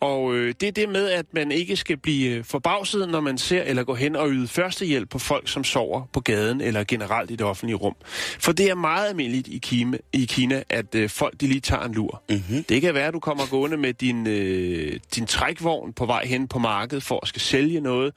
Og 0.00 0.34
øh, 0.34 0.54
det 0.60 0.68
er 0.68 0.72
det 0.72 0.88
med, 0.88 1.10
at 1.10 1.26
man 1.32 1.52
ikke 1.52 1.76
skal 1.76 1.96
blive 1.96 2.30
øh, 2.30 2.44
forbavset, 2.44 3.08
når 3.08 3.20
man 3.20 3.38
ser 3.38 3.62
eller 3.62 3.84
går 3.84 3.94
hen 3.94 4.16
og 4.16 4.30
yde 4.30 4.48
førstehjælp 4.48 5.10
på 5.10 5.18
folk, 5.18 5.48
som 5.48 5.64
sover 5.64 6.02
på 6.12 6.20
gaden 6.20 6.60
eller 6.60 6.84
generelt 6.84 7.30
i 7.30 7.36
det 7.36 7.46
offentlige 7.46 7.76
rum. 7.76 7.94
For 8.38 8.52
det 8.52 8.70
er 8.70 8.74
meget 8.74 9.08
almindeligt 9.08 9.48
i 9.48 9.58
Kina, 9.58 9.98
i 10.12 10.24
Kina 10.24 10.62
at 10.68 10.94
øh, 10.94 11.10
folk 11.10 11.40
de 11.40 11.46
lige 11.46 11.60
tager 11.60 11.82
en 11.82 11.94
lur. 11.94 12.22
Mm-hmm. 12.28 12.64
Det 12.64 12.80
kan 12.80 12.94
være, 12.94 13.06
at 13.06 13.14
du 13.14 13.20
kommer 13.20 13.50
gående 13.50 13.76
med 13.76 13.94
din, 13.94 14.26
øh, 14.26 15.00
din 15.14 15.26
trækvogn 15.26 15.92
på 15.92 16.06
vej 16.06 16.26
hen 16.26 16.48
på 16.48 16.58
markedet 16.58 17.02
for 17.02 17.18
at 17.22 17.28
skal 17.28 17.42
sælge 17.42 17.80
noget, 17.80 18.14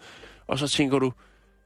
og 0.48 0.60
så 0.60 0.68
tænker 0.68 1.00
du, 1.00 1.12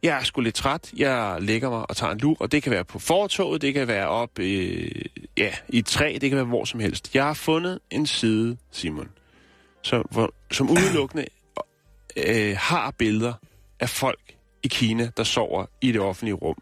jeg 0.04 0.20
er 0.20 0.24
sgu 0.24 0.42
lidt 0.42 0.56
træt, 0.56 0.92
jeg 0.98 1.38
lægger 1.42 1.70
mig 1.70 1.90
og 1.90 1.96
tager 1.96 2.12
en 2.12 2.20
lur, 2.20 2.38
og 2.40 2.52
det 2.52 2.64
kan 2.64 2.72
være 2.72 2.86
på 2.86 3.00
fortoget, 3.00 3.62
det 3.62 3.74
kan 3.74 3.88
være 3.88 4.08
op 4.08 4.40
øh, 4.40 4.92
ja, 5.38 5.54
i 5.70 5.78
et 5.78 5.86
træ, 5.86 6.18
det 6.22 6.30
kan 6.30 6.36
være 6.38 6.46
hvor 6.46 6.66
som 6.66 6.80
helst. 6.80 7.16
Jeg 7.16 7.24
har 7.24 7.34
fundet 7.34 7.80
en 7.90 8.08
side, 8.08 8.58
Simon, 8.72 9.10
som, 9.82 10.06
hvor, 10.12 10.34
som 10.52 10.70
udelukkende 10.70 11.26
øh, 12.18 12.56
har 12.58 12.92
billeder 12.92 13.34
af 13.80 13.90
folk 13.90 14.36
i 14.64 14.68
Kina, 14.68 15.12
der 15.18 15.24
sover 15.24 15.66
i 15.82 15.92
det 15.92 16.02
offentlige 16.02 16.36
rum. 16.36 16.56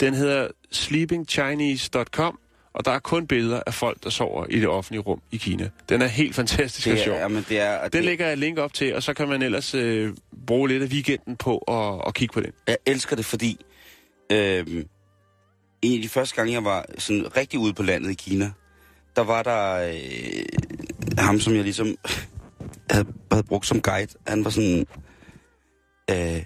Den 0.00 0.14
hedder 0.14 0.48
sleepingchinese.com, 0.72 2.38
og 2.76 2.84
der 2.84 2.90
er 2.90 2.98
kun 2.98 3.26
billeder 3.26 3.60
af 3.66 3.74
folk, 3.74 4.04
der 4.04 4.10
sover 4.10 4.46
i 4.50 4.60
det 4.60 4.68
offentlige 4.68 5.00
rum 5.00 5.20
i 5.32 5.36
Kina. 5.36 5.70
Den 5.88 6.02
er 6.02 6.06
helt 6.06 6.34
fantastisk 6.34 6.86
og 6.86 6.92
Det 6.92 7.00
sjov. 7.04 7.14
er, 7.16 7.20
jamen, 7.20 7.46
det 7.48 7.60
er, 7.60 7.82
Den 7.82 7.92
det, 7.92 8.04
lægger 8.04 8.24
jeg 8.24 8.32
et 8.32 8.38
link 8.38 8.58
op 8.58 8.72
til, 8.74 8.94
og 8.94 9.02
så 9.02 9.14
kan 9.14 9.28
man 9.28 9.42
ellers 9.42 9.74
øh, 9.74 10.14
bruge 10.46 10.68
lidt 10.68 10.82
af 10.82 10.88
weekenden 10.88 11.36
på 11.36 11.58
at, 11.58 12.08
at 12.08 12.14
kigge 12.14 12.32
på 12.32 12.40
den. 12.40 12.52
jeg 12.66 12.76
elsker 12.86 13.16
det, 13.16 13.24
fordi 13.24 13.64
øh, 14.32 14.66
en 15.82 15.96
af 15.96 16.02
de 16.02 16.08
første 16.08 16.36
gange, 16.36 16.52
jeg 16.52 16.64
var 16.64 16.84
sådan 16.98 17.36
rigtig 17.36 17.58
ude 17.58 17.74
på 17.74 17.82
landet 17.82 18.10
i 18.10 18.14
Kina, 18.14 18.52
der 19.16 19.22
var 19.24 19.42
der 19.42 19.88
øh, 19.88 20.44
ham, 21.18 21.40
som 21.40 21.54
jeg 21.54 21.62
ligesom 21.64 21.96
havde, 22.90 23.06
havde 23.32 23.42
brugt 23.42 23.66
som 23.66 23.80
guide. 23.80 24.12
Han 24.26 24.44
var 24.44 24.50
sådan, 24.50 24.86
øh, 26.10 26.42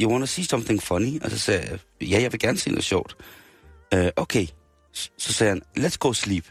you 0.00 0.10
wanna 0.12 0.26
see 0.26 0.44
something 0.44 0.82
funny? 0.82 1.22
Og 1.22 1.30
så 1.30 1.38
sagde 1.38 1.68
jeg, 1.70 1.78
ja, 2.08 2.20
jeg 2.22 2.32
vil 2.32 2.40
gerne 2.40 2.58
se 2.58 2.70
noget 2.70 2.84
sjovt. 2.84 3.16
Øh, 3.94 4.08
okay. 4.16 4.46
Så, 5.18 5.32
sagde 5.32 5.50
han, 5.50 5.62
let's 5.84 5.96
go 5.98 6.12
sleep. 6.12 6.44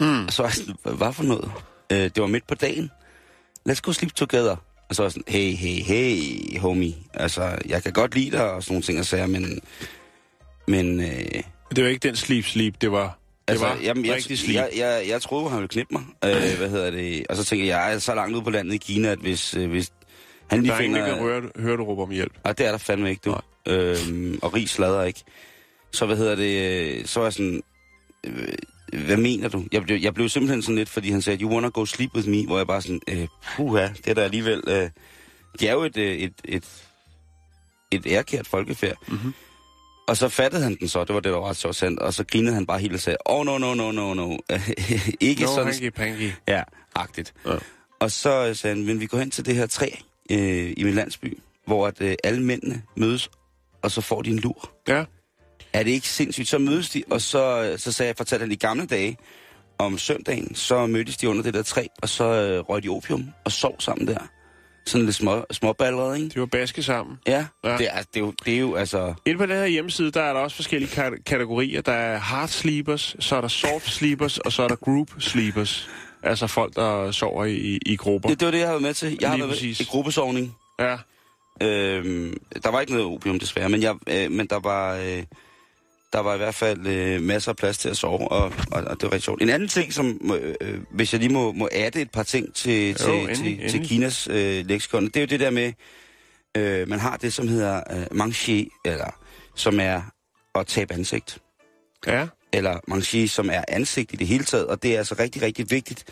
Mm. 0.00 0.24
Og 0.26 0.32
så 0.32 0.42
var 0.42 0.48
jeg 0.48 0.54
sådan, 0.54 0.96
"Hvad- 0.96 1.12
for 1.12 1.22
noget? 1.22 1.52
Øh, 1.92 1.98
det 1.98 2.20
var 2.20 2.26
midt 2.26 2.46
på 2.46 2.54
dagen. 2.54 2.90
Let's 3.68 3.80
go 3.80 3.92
sleep 3.92 4.12
together. 4.12 4.56
Og 4.88 4.94
så 4.96 5.02
var 5.02 5.06
jeg 5.06 5.12
sådan, 5.12 5.24
hey, 5.28 5.52
hey, 5.52 5.82
hey, 5.82 6.58
homie. 6.58 6.94
Altså, 7.14 7.58
jeg 7.68 7.82
kan 7.82 7.92
godt 7.92 8.14
lide 8.14 8.30
dig 8.30 8.50
og 8.52 8.62
sådan 8.62 8.72
nogle 8.74 8.82
ting, 8.82 8.98
og 8.98 9.04
sagde, 9.06 9.28
men... 9.28 9.60
Men... 10.68 11.00
Øh, 11.00 11.42
Det 11.76 11.84
var 11.84 11.90
ikke 11.90 12.08
den 12.08 12.16
sleep 12.16 12.44
sleep, 12.44 12.74
det 12.80 12.92
var, 12.92 13.02
det 13.02 13.52
altså, 13.52 13.66
var 13.66 13.76
jamen, 13.82 14.04
jeg, 14.06 14.14
rigtig 14.14 14.38
sleep. 14.38 14.54
jeg, 14.56 14.70
jeg, 14.76 15.04
jeg 15.08 15.22
troede, 15.22 15.48
han 15.50 15.58
ville 15.58 15.68
knippe 15.68 15.94
mig. 15.94 16.02
Øh, 16.24 16.58
hvad 16.58 16.68
hedder 16.70 16.90
det? 16.90 17.26
Og 17.26 17.36
så 17.36 17.44
tænkte 17.44 17.66
jeg, 17.68 17.76
jeg 17.86 17.94
er 17.94 17.98
så 17.98 18.14
langt 18.14 18.34
ude 18.34 18.44
på 18.44 18.50
landet 18.50 18.74
i 18.74 18.76
Kina, 18.76 19.08
at 19.08 19.18
hvis, 19.18 19.54
øh, 19.54 19.70
hvis 19.70 19.92
han 20.50 20.60
lige 20.62 20.70
der 20.72 20.76
er 20.76 20.80
ingen, 20.80 20.96
finder... 20.96 21.08
der 21.08 21.14
kan 21.16 21.24
høre, 21.24 21.42
høre 21.56 21.76
du 21.76 21.84
råbe 21.84 22.02
om 22.02 22.10
hjælp. 22.10 22.32
Og 22.44 22.58
det 22.58 22.66
er 22.66 22.70
der 22.70 22.78
fandme 22.78 23.10
ikke, 23.10 23.20
du. 23.24 23.36
Øhm, 23.68 24.38
og 24.42 24.54
rig 24.54 24.68
slader 24.68 25.02
ikke. 25.04 25.22
Så 25.92 26.06
hvad 26.06 26.16
hedder 26.16 26.34
det, 26.34 27.08
så 27.08 27.20
var 27.20 27.26
jeg 27.26 27.32
sådan, 27.32 27.62
hvad 29.06 29.16
mener 29.16 29.48
du? 29.48 29.64
Jeg 29.72 29.82
blev, 29.82 29.96
jeg 30.00 30.14
blev 30.14 30.28
simpelthen 30.28 30.62
sådan 30.62 30.76
lidt, 30.76 30.88
fordi 30.88 31.10
han 31.10 31.22
sagde, 31.22 31.42
you 31.42 31.50
wanna 31.52 31.68
go 31.68 31.84
sleep 31.84 32.14
with 32.14 32.28
me, 32.28 32.46
hvor 32.46 32.56
jeg 32.56 32.66
bare 32.66 32.82
sådan, 32.82 33.00
øh, 33.08 33.26
puha, 33.56 33.88
det 33.96 34.06
er 34.06 34.14
da 34.14 34.20
alligevel, 34.20 34.62
øh, 34.66 34.90
det 35.60 35.68
er 35.68 35.72
jo 35.72 35.82
et, 35.82 35.96
øh, 35.96 36.16
et, 36.16 36.32
et, 36.44 36.64
et 37.90 38.06
ærkært 38.06 38.46
folkefærd. 38.46 38.96
Mhm. 39.08 39.34
Og 40.08 40.16
så 40.16 40.28
fattede 40.28 40.62
han 40.62 40.74
den 40.80 40.88
så, 40.88 41.04
det 41.04 41.14
var 41.14 41.20
det, 41.20 41.32
der 41.32 41.38
var 41.38 41.48
ret 41.48 41.56
sjovt 41.56 41.76
sandt, 41.76 42.00
og 42.00 42.14
så 42.14 42.24
grinede 42.24 42.54
han 42.54 42.66
bare 42.66 42.78
helt 42.78 42.94
og 42.94 43.00
sagde, 43.00 43.16
oh 43.26 43.46
no, 43.46 43.58
no, 43.58 43.74
no, 43.74 43.92
no, 43.92 44.14
no, 44.14 44.36
ikke 45.20 45.42
No, 45.42 45.48
sådan, 45.54 45.72
hanky 45.72 45.88
panky. 45.90 46.32
ja, 46.48 46.62
agtigt. 46.94 47.34
Ja. 47.46 47.54
Og 48.00 48.10
så 48.10 48.46
øh, 48.48 48.56
sagde 48.56 48.76
han, 48.76 48.86
men 48.86 49.00
vi 49.00 49.06
går 49.06 49.18
hen 49.18 49.30
til 49.30 49.46
det 49.46 49.54
her 49.56 49.66
træ 49.66 49.88
øh, 50.30 50.72
i 50.76 50.84
min 50.84 50.94
landsby, 50.94 51.38
hvor 51.66 51.86
at, 51.86 52.00
øh, 52.00 52.14
alle 52.24 52.42
mændene 52.42 52.82
mødes, 52.96 53.30
og 53.82 53.90
så 53.90 54.00
får 54.00 54.22
de 54.22 54.30
en 54.30 54.38
lur. 54.38 54.70
Ja. 54.88 55.04
Er 55.72 55.82
det 55.82 55.90
ikke 55.90 56.08
sindssygt? 56.08 56.48
Så 56.48 56.58
mødes 56.58 56.90
de, 56.90 57.02
og 57.10 57.20
så, 57.20 57.74
så 57.78 57.92
sagde 57.92 58.08
jeg, 58.08 58.16
fortalte 58.16 58.42
han 58.42 58.52
i 58.52 58.56
gamle 58.56 58.86
dage, 58.86 59.16
om 59.78 59.98
søndagen, 59.98 60.54
så 60.54 60.86
mødtes 60.86 61.16
de 61.16 61.28
under 61.28 61.42
det 61.42 61.54
der 61.54 61.62
træ, 61.62 61.86
og 62.02 62.08
så 62.08 62.24
øh, 62.24 62.58
røg 62.60 62.82
de 62.82 62.88
opium 62.88 63.26
og 63.44 63.52
sov 63.52 63.76
sammen 63.78 64.06
der. 64.08 64.18
Sådan 64.86 65.04
lidt 65.04 65.16
små, 65.16 65.44
småballeret, 65.50 66.16
ikke? 66.16 66.28
De 66.28 66.40
var 66.40 66.46
baske 66.46 66.82
sammen. 66.82 67.16
Ja, 67.26 67.46
Ja. 67.64 67.76
Det, 67.76 67.88
er, 67.92 67.96
det, 68.02 68.16
er 68.16 68.20
jo, 68.20 68.32
det 68.44 68.54
er 68.54 68.58
jo 68.58 68.74
altså... 68.74 69.14
Inde 69.26 69.38
på 69.38 69.46
den 69.46 69.56
her 69.56 69.66
hjemmeside, 69.66 70.10
der 70.10 70.22
er 70.22 70.32
der 70.32 70.40
også 70.40 70.56
forskellige 70.56 70.90
kat- 70.90 71.24
kategorier. 71.26 71.80
Der 71.80 71.92
er 71.92 72.18
hard 72.18 72.48
sleepers, 72.48 73.16
så 73.20 73.36
er 73.36 73.40
der 73.40 73.48
soft 73.48 73.90
sleepers, 73.90 74.38
og 74.38 74.52
så 74.52 74.62
er 74.62 74.68
der 74.68 74.76
group 74.76 75.10
sleepers. 75.18 75.88
Altså 76.22 76.46
folk, 76.46 76.76
der 76.76 77.10
sover 77.12 77.44
i, 77.44 77.78
i, 77.86 77.96
grupper. 77.96 78.28
Det, 78.28 78.40
det 78.40 78.46
var 78.46 78.52
det, 78.52 78.58
jeg 78.58 78.68
havde 78.68 78.80
med 78.80 78.94
til. 78.94 79.18
Jeg 79.20 79.28
har 79.28 79.36
Lige 79.36 79.44
været 79.46 79.56
præcis. 79.56 79.80
med 79.80 79.86
i 79.86 79.88
gruppesovning. 79.90 80.56
Ja. 80.80 80.96
Øhm, 81.62 82.36
der 82.62 82.70
var 82.70 82.80
ikke 82.80 82.92
noget 82.92 83.08
opium 83.08 83.38
desværre, 83.38 83.68
men, 83.68 83.82
jeg, 83.82 83.94
øh, 84.06 84.30
men 84.30 84.46
der 84.46 84.60
var... 84.60 84.94
Øh, 84.96 85.22
der 86.12 86.18
var 86.20 86.34
i 86.34 86.36
hvert 86.36 86.54
fald 86.54 86.86
øh, 86.86 87.22
masser 87.22 87.50
af 87.52 87.56
plads 87.56 87.78
til 87.78 87.88
at 87.88 87.96
sove, 87.96 88.28
og, 88.32 88.52
og, 88.72 88.82
og 88.84 88.90
det 89.00 89.02
var 89.02 89.12
rigtig 89.12 89.22
sjovt. 89.22 89.42
En 89.42 89.48
anden 89.48 89.68
ting, 89.68 89.92
som, 89.92 90.32
øh, 90.60 90.78
hvis 90.90 91.12
jeg 91.12 91.20
lige 91.20 91.32
må, 91.32 91.52
må 91.52 91.68
adde 91.72 92.00
et 92.00 92.10
par 92.10 92.22
ting 92.22 92.54
til, 92.54 92.88
Jo, 92.90 92.94
til, 92.96 93.08
endelig, 93.14 93.36
til, 93.36 93.42
til 93.56 93.64
endelig. 93.64 93.88
Kinas 93.88 94.28
øh, 94.30 94.66
leksikon, 94.66 95.04
det 95.04 95.16
er 95.16 95.20
jo 95.20 95.26
det 95.26 95.40
der 95.40 95.50
med, 95.50 95.72
øh, 96.56 96.88
man 96.88 96.98
har 97.00 97.16
det, 97.16 97.32
som 97.32 97.48
hedder 97.48 97.82
øh, 97.90 98.02
manché, 98.02 98.80
eller 98.84 99.10
som 99.54 99.80
er 99.80 100.02
at 100.54 100.66
tabe 100.66 100.94
ansigt. 100.94 101.38
Ja. 102.06 102.26
Eller 102.52 102.78
manché, 102.90 103.26
som 103.26 103.50
er 103.52 103.64
ansigt 103.68 104.12
i 104.12 104.16
det 104.16 104.26
hele 104.26 104.44
taget, 104.44 104.66
og 104.66 104.82
det 104.82 104.94
er 104.94 104.98
altså 104.98 105.14
rigtig, 105.18 105.42
rigtig 105.42 105.70
vigtigt, 105.70 106.04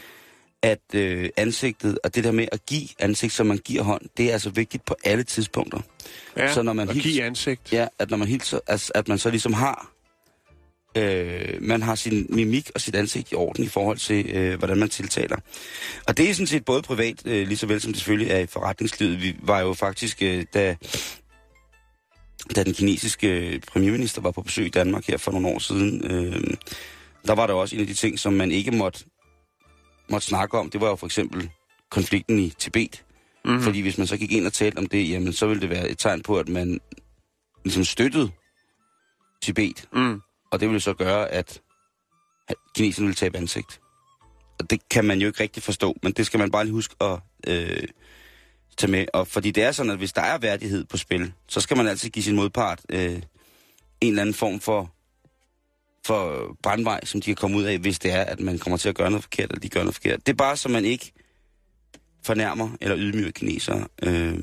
at 0.62 0.80
øh, 0.94 1.30
ansigtet, 1.36 1.98
og 2.04 2.14
det 2.14 2.24
der 2.24 2.32
med 2.32 2.48
at 2.52 2.66
give 2.66 2.88
ansigt, 2.98 3.32
som 3.32 3.46
man 3.46 3.58
giver 3.58 3.82
hånd, 3.82 4.02
det 4.16 4.28
er 4.28 4.32
altså 4.32 4.50
vigtigt 4.50 4.84
på 4.84 4.94
alle 5.04 5.22
tidspunkter. 5.24 5.80
ja. 6.36 6.52
Så 6.52 6.62
når 6.62 6.72
man 6.72 6.88
og 6.88 6.94
hilser- 6.94 7.10
give 7.10 7.24
ansigt. 7.24 7.72
Ja, 7.72 7.86
at 7.98 8.10
når 8.10 8.16
man 8.16 8.28
hilser, 8.28 8.58
at, 8.66 8.92
at 8.94 9.08
man 9.08 9.18
så 9.18 9.30
ligesom 9.30 9.52
har, 9.52 9.90
øh, 10.96 11.62
man 11.62 11.82
har 11.82 11.94
sin 11.94 12.26
mimik 12.28 12.70
og 12.74 12.80
sit 12.80 12.94
ansigt 12.94 13.32
i 13.32 13.34
orden 13.34 13.64
i 13.64 13.68
forhold 13.68 13.98
til, 13.98 14.30
øh, 14.30 14.58
hvordan 14.58 14.78
man 14.78 14.88
tiltaler. 14.88 15.36
Og 16.06 16.16
det 16.16 16.30
er 16.30 16.34
sådan 16.34 16.46
set 16.46 16.64
både 16.64 16.82
privat, 16.82 17.26
øh, 17.26 17.46
lige 17.48 17.58
så 17.58 17.66
vel 17.66 17.80
som 17.80 17.92
det 17.92 18.00
selvfølgelig 18.00 18.32
er 18.32 18.38
i 18.38 18.46
forretningslivet. 18.46 19.22
Vi 19.22 19.36
var 19.42 19.60
jo 19.60 19.74
faktisk, 19.74 20.22
øh, 20.22 20.44
da, 20.54 20.76
da 22.56 22.62
den 22.62 22.74
kinesiske 22.74 23.60
premierminister 23.66 24.20
var 24.20 24.30
på 24.30 24.42
besøg 24.42 24.66
i 24.66 24.70
Danmark 24.70 25.06
her 25.06 25.16
for 25.16 25.30
nogle 25.30 25.48
år 25.48 25.58
siden, 25.58 26.04
øh, 26.04 26.56
der 27.26 27.34
var 27.34 27.46
der 27.46 27.54
også 27.54 27.76
en 27.76 27.80
af 27.80 27.86
de 27.86 27.94
ting, 27.94 28.18
som 28.18 28.32
man 28.32 28.50
ikke 28.50 28.70
måtte, 28.70 29.04
måtte 30.08 30.26
snakke 30.26 30.58
om. 30.58 30.70
Det 30.70 30.80
var 30.80 30.88
jo 30.88 30.96
for 30.96 31.06
eksempel 31.06 31.50
konflikten 31.90 32.38
i 32.38 32.50
Tibet. 32.58 33.04
Mm-hmm. 33.44 33.58
Mm. 33.58 33.62
Fordi 33.62 33.80
hvis 33.80 33.98
man 33.98 34.06
så 34.06 34.16
gik 34.16 34.32
ind 34.32 34.46
og 34.46 34.52
talte 34.52 34.78
om 34.78 34.86
det, 34.86 35.10
jamen 35.10 35.32
så 35.32 35.46
ville 35.46 35.60
det 35.60 35.70
være 35.70 35.88
et 35.88 35.98
tegn 35.98 36.22
på, 36.22 36.38
at 36.38 36.48
man 36.48 36.80
ligesom 37.64 37.84
støttede 37.84 38.30
Tibet. 39.42 39.88
Mm. 39.92 40.20
Og 40.50 40.60
det 40.60 40.68
ville 40.68 40.80
så 40.80 40.94
gøre, 40.94 41.28
at 41.28 41.60
kineserne 42.74 43.06
ville 43.06 43.14
tabe 43.14 43.36
ansigt. 43.38 43.80
Og 44.58 44.70
det 44.70 44.88
kan 44.88 45.04
man 45.04 45.20
jo 45.20 45.26
ikke 45.26 45.42
rigtig 45.42 45.62
forstå, 45.62 45.96
men 46.02 46.12
det 46.12 46.26
skal 46.26 46.38
man 46.40 46.50
bare 46.50 46.64
lige 46.64 46.72
huske 46.72 46.94
at 47.00 47.18
øh, 47.46 47.88
tage 48.76 48.90
med. 48.90 49.06
Og 49.12 49.26
fordi 49.26 49.50
det 49.50 49.62
er 49.62 49.72
sådan, 49.72 49.92
at 49.92 49.98
hvis 49.98 50.12
der 50.12 50.22
er 50.22 50.38
værdighed 50.38 50.84
på 50.84 50.96
spil, 50.96 51.32
så 51.48 51.60
skal 51.60 51.76
man 51.76 51.86
altid 51.86 52.10
give 52.10 52.22
sin 52.22 52.36
modpart 52.36 52.80
øh, 52.88 53.22
en 54.00 54.08
eller 54.08 54.22
anden 54.22 54.34
form 54.34 54.60
for, 54.60 54.90
for 56.06 56.56
brandvej, 56.62 57.04
som 57.04 57.20
de 57.20 57.24
kan 57.24 57.36
komme 57.36 57.56
ud 57.56 57.62
af, 57.62 57.78
hvis 57.78 57.98
det 57.98 58.12
er, 58.12 58.22
at 58.22 58.40
man 58.40 58.58
kommer 58.58 58.76
til 58.76 58.88
at 58.88 58.94
gøre 58.94 59.10
noget 59.10 59.22
forkert, 59.22 59.50
eller 59.50 59.60
de 59.60 59.68
gør 59.68 59.80
noget 59.80 59.94
forkert. 59.94 60.26
Det 60.26 60.32
er 60.32 60.36
bare, 60.36 60.56
så 60.56 60.68
man 60.68 60.84
ikke 60.84 61.12
fornærmer 62.22 62.70
eller 62.80 62.96
ydmyger 62.98 63.30
kinesere. 63.30 63.86
Øh, 64.02 64.38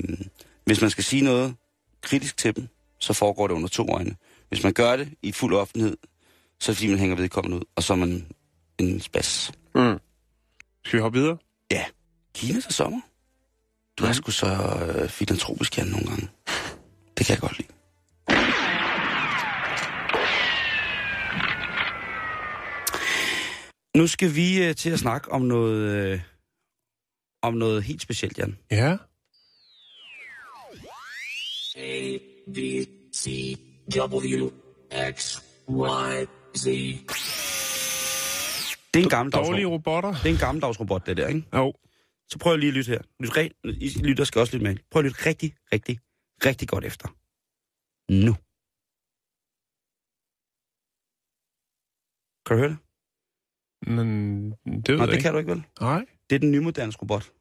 hvis 0.66 0.82
man 0.82 0.90
skal 0.90 1.04
sige 1.04 1.22
noget 1.22 1.56
kritisk 2.02 2.38
til 2.38 2.56
dem, 2.56 2.68
så 3.00 3.14
foregår 3.14 3.48
det 3.48 3.56
under 3.56 3.70
to 3.70 3.90
øjne. 3.92 4.16
Hvis 4.56 4.64
man 4.64 4.74
gør 4.74 4.96
det 4.96 5.14
i 5.22 5.32
fuld 5.32 5.56
offentlighed, 5.56 5.98
så 6.60 6.72
er 6.72 6.74
det 6.74 6.78
fordi, 6.78 6.90
man 6.90 7.00
hænger 7.00 7.16
vedkommende 7.16 7.58
ud, 7.58 7.64
og 7.76 7.84
så 7.84 7.94
er 7.94 7.98
man 7.98 8.28
en 8.78 9.02
spas. 9.02 9.52
Mm. 9.76 10.00
Skal 10.86 10.98
vi 10.98 11.02
hoppe 11.02 11.20
videre? 11.20 11.38
Ja, 11.72 11.86
Kina 12.36 12.60
til 12.60 12.74
sommer. 12.74 13.02
Du 13.98 14.06
er 14.06 14.14
sgu 14.14 14.32
så 14.32 14.48
øh, 14.48 15.10
filantropisk, 15.10 15.78
Jan, 15.78 15.88
nogle 15.88 16.06
gange. 16.06 16.30
Det 17.18 17.26
kan 17.26 17.34
jeg 17.34 17.40
godt 17.40 17.58
lide. 17.58 17.68
Nu 23.98 24.08
skal 24.08 24.36
vi 24.36 24.64
øh, 24.64 24.76
til 24.76 24.90
at 24.90 25.00
snakke 25.00 25.32
om 25.32 25.42
noget, 25.42 26.12
øh, 26.12 26.20
om 27.42 27.54
noget 27.54 27.84
helt 27.84 28.02
specielt, 28.02 28.38
Jan. 28.38 28.58
Ja. 28.72 28.98
A, 31.78 32.18
B, 32.54 32.58
C, 33.16 33.58
W, 33.94 34.50
X, 35.12 35.38
Y, 35.70 36.26
Z. 36.58 36.66
Det 38.94 39.00
er 39.00 39.04
en 39.04 39.10
gammeldags, 39.10 39.48
Dårlige 39.48 39.66
robotter. 39.68 40.12
det 40.14 40.26
er 40.26 40.34
en 40.34 40.40
gammeldags 40.40 40.80
robot, 40.80 41.06
det 41.06 41.18
der, 41.18 41.28
ikke? 41.28 41.44
Jo. 41.54 41.74
Så 42.30 42.40
prøv 42.40 42.56
lige 42.58 42.68
at 42.68 42.74
lytte 42.74 42.90
her. 42.92 43.02
Lyt, 43.20 43.30
re- 43.38 43.70
I 43.82 44.02
lytter 44.04 44.24
skal 44.24 44.40
også 44.42 44.54
lytte 44.58 44.64
med. 44.64 44.78
Prøv 44.92 45.00
at 45.00 45.06
lytte 45.06 45.26
rigtig, 45.26 45.56
rigtig, 45.74 46.00
rigtig 46.46 46.68
godt 46.68 46.86
efter. 46.86 47.08
Nu. 48.12 48.34
Kan 52.46 52.56
du 52.56 52.62
høre 52.62 52.70
det? 52.70 52.78
Men 53.96 54.52
det 54.52 54.58
ved 54.68 54.96
Nej, 54.98 55.00
jeg 55.00 55.08
det 55.08 55.14
ikke. 55.14 55.22
kan 55.24 55.32
du 55.34 55.38
ikke 55.40 55.52
vel? 55.52 55.64
Nej, 55.82 56.06
Det 56.30 56.36
er 56.36 56.40
den 56.40 56.52
nymoderne 56.52 56.92
robot, 57.02 57.32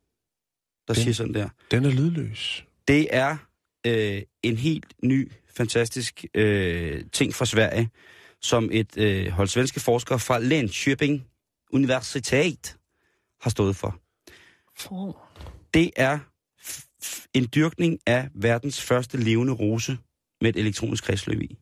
der 0.89 0.95
Den- 0.95 1.03
siger 1.03 1.15
sådan 1.15 1.35
der. 1.35 1.49
den 1.71 1.85
er 1.85 1.91
lydløs. 1.91 2.67
Det 2.89 3.15
er 3.15 3.37
øh, 3.87 4.23
en 4.42 4.57
helt 4.57 4.87
ny, 5.03 5.33
fantastisk 5.57 6.25
øh, 6.35 7.05
ting 7.12 7.35
fra 7.35 7.47
Sverige, 7.47 7.90
som 8.40 8.68
et 8.73 8.97
øh, 8.99 9.27
hold 9.29 9.49
svenske 9.49 9.81
forskere 9.81 10.18
fra 10.18 10.38
Linköping 10.38 11.27
Universitet 11.73 12.77
har 13.40 13.51
stået 13.51 13.77
for. 13.77 14.01
Det 15.75 15.90
er 15.97 16.18
f- 16.61 16.87
f- 17.05 17.27
en 17.35 17.49
dyrkning 17.55 17.99
af 18.07 18.29
verdens 18.35 18.83
første 18.83 19.18
levende 19.18 19.53
rose 19.53 19.99
med 20.40 20.51
et 20.51 20.61
elektronisk 20.61 21.05
kredsløb 21.05 21.40
i. 21.42 21.59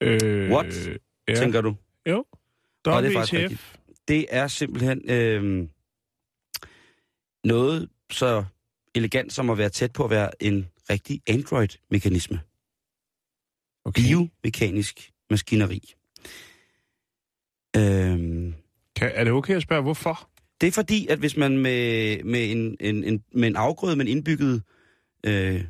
Øh, 0.00 0.50
What? 0.52 0.88
Ja. 1.28 1.34
Tænker 1.34 1.60
du? 1.60 1.76
Jo. 2.08 2.24
Og 2.96 3.02
det 3.02 3.08
er 3.08 3.14
faktisk 3.14 3.32
rigtigt. 3.42 3.78
Det 4.08 4.26
er 4.30 4.48
simpelthen 4.48 5.10
øh, 5.10 5.68
noget 7.44 7.88
så 8.10 8.44
elegant 8.96 9.32
som 9.32 9.50
at 9.50 9.58
være 9.58 9.68
tæt 9.68 9.92
på 9.92 10.04
at 10.04 10.10
være 10.10 10.42
en 10.42 10.66
rigtig 10.90 11.20
Android-mekanisme. 11.26 12.40
Okay. 13.84 14.02
Biomekanisk 14.02 15.12
maskineri. 15.30 15.94
Øhm, 17.76 18.54
Kan, 18.96 19.10
er 19.14 19.24
det 19.24 19.32
okay 19.32 19.56
at 19.56 19.62
spørge, 19.62 19.82
hvorfor? 19.82 20.30
det 20.60 20.66
er 20.66 20.72
fordi, 20.72 21.06
at 21.06 21.18
hvis 21.18 21.36
man 21.36 21.58
med, 21.58 22.22
med, 22.24 22.50
en, 22.50 22.76
en, 22.80 23.04
en, 23.04 23.22
med 23.34 23.48
en 23.48 23.56
afgrøde, 23.56 23.96
men 23.96 24.08
indbygget 24.08 24.62
øh, 25.26 25.64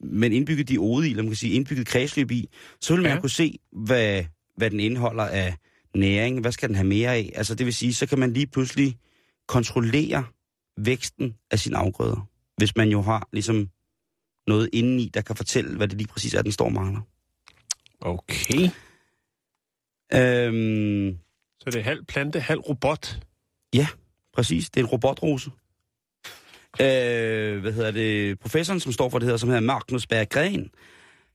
med 0.00 0.28
en 0.28 0.32
indbygget 0.32 0.68
diode 0.68 1.08
i, 1.08 1.10
eller 1.10 1.22
man 1.22 1.30
kan 1.30 1.36
sige 1.36 1.52
indbygget 1.52 1.86
kredsløb 1.86 2.30
i, 2.30 2.48
så 2.80 2.94
vil 2.94 3.02
man 3.02 3.12
ja. 3.12 3.20
kunne 3.20 3.30
se, 3.30 3.58
hvad, 3.72 4.24
hvad 4.56 4.70
den 4.70 4.80
indeholder 4.80 5.24
af 5.24 5.56
næring, 5.94 6.40
hvad 6.40 6.52
skal 6.52 6.68
den 6.68 6.76
have 6.76 6.88
mere 6.88 7.14
af. 7.14 7.32
Altså 7.34 7.54
det 7.54 7.66
vil 7.66 7.74
sige, 7.74 7.94
så 7.94 8.06
kan 8.06 8.18
man 8.18 8.32
lige 8.32 8.46
pludselig 8.46 8.98
kontrollere 9.48 10.24
væksten 10.76 11.34
af 11.50 11.58
sine 11.58 11.76
afgrøder, 11.76 12.28
hvis 12.56 12.76
man 12.76 12.88
jo 12.88 13.02
har 13.02 13.28
ligesom 13.32 13.70
noget 14.46 14.70
indeni, 14.72 15.10
der 15.14 15.20
kan 15.20 15.36
fortælle, 15.36 15.76
hvad 15.76 15.88
det 15.88 15.98
lige 15.98 16.08
præcis 16.08 16.34
er, 16.34 16.42
den 16.42 16.52
står 16.52 16.64
og 16.64 16.72
mangler. 16.72 17.00
Okay. 18.00 18.70
Øhm, 20.14 21.18
Så 21.60 21.70
det 21.70 21.74
er 21.74 21.82
halv 21.82 22.04
plante, 22.04 22.40
halv 22.40 22.60
robot. 22.60 23.18
Præcis, 24.32 24.70
det 24.70 24.80
er 24.80 24.84
en 24.84 24.90
robotrose. 24.90 25.50
Øh, 26.80 27.60
hvad 27.60 27.72
hedder 27.72 27.90
det? 27.90 28.38
Professoren, 28.38 28.80
som 28.80 28.92
står 28.92 29.08
for 29.08 29.18
det 29.18 29.28
her, 29.28 29.36
som 29.36 29.48
hedder 29.48 29.62
Magnus 29.62 30.06
Berggren, 30.06 30.70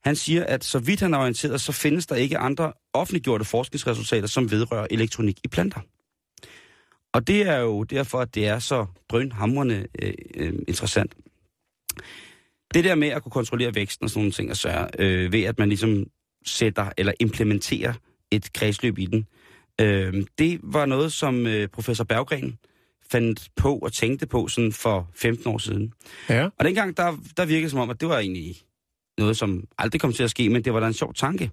han 0.03 0.15
siger, 0.15 0.45
at 0.45 0.63
så 0.63 0.79
vidt 0.79 0.99
han 0.99 1.13
er 1.13 1.17
orienteret, 1.17 1.61
så 1.61 1.71
findes 1.71 2.07
der 2.07 2.15
ikke 2.15 2.37
andre 2.37 2.73
offentliggjorte 2.93 3.45
forskningsresultater, 3.45 4.27
som 4.27 4.51
vedrører 4.51 4.87
elektronik 4.91 5.39
i 5.43 5.47
planter. 5.47 5.79
Og 7.13 7.27
det 7.27 7.41
er 7.41 7.57
jo 7.57 7.83
derfor, 7.83 8.19
at 8.19 8.35
det 8.35 8.47
er 8.47 8.59
så 8.59 8.85
drønhamrende 9.09 9.87
øh, 10.01 10.13
øh, 10.35 10.53
interessant. 10.67 11.13
Det 12.73 12.83
der 12.83 12.95
med 12.95 13.07
at 13.07 13.23
kunne 13.23 13.31
kontrollere 13.31 13.75
væksten 13.75 14.03
og 14.03 14.09
sådan 14.09 14.19
nogle 14.19 14.31
ting, 14.31 14.49
altså, 14.49 14.89
øh, 14.99 15.31
ved 15.31 15.43
at 15.43 15.59
man 15.59 15.69
ligesom 15.69 16.05
sætter 16.45 16.89
eller 16.97 17.13
implementerer 17.19 17.93
et 18.31 18.53
kredsløb 18.53 18.97
i 18.97 19.05
den, 19.05 19.27
øh, 19.81 20.25
det 20.37 20.59
var 20.63 20.85
noget, 20.85 21.13
som 21.13 21.47
øh, 21.47 21.67
professor 21.67 22.03
Berggren 22.03 22.57
fandt 23.11 23.49
på 23.55 23.77
og 23.77 23.93
tænkte 23.93 24.27
på 24.27 24.47
sådan 24.47 24.71
for 24.71 25.09
15 25.15 25.47
år 25.47 25.57
siden. 25.57 25.93
Ja. 26.29 26.49
Og 26.59 26.65
dengang, 26.65 26.97
der, 26.97 27.17
der 27.37 27.45
virkede 27.45 27.69
som 27.69 27.79
om, 27.79 27.89
at 27.89 28.01
det 28.01 28.09
var 28.09 28.19
egentlig 28.19 28.55
noget, 29.17 29.37
som 29.37 29.67
aldrig 29.77 30.01
kom 30.01 30.13
til 30.13 30.23
at 30.23 30.29
ske, 30.29 30.49
men 30.49 30.63
det 30.63 30.73
var 30.73 30.79
da 30.79 30.87
en 30.87 30.93
sjov 30.93 31.13
tanke. 31.13 31.51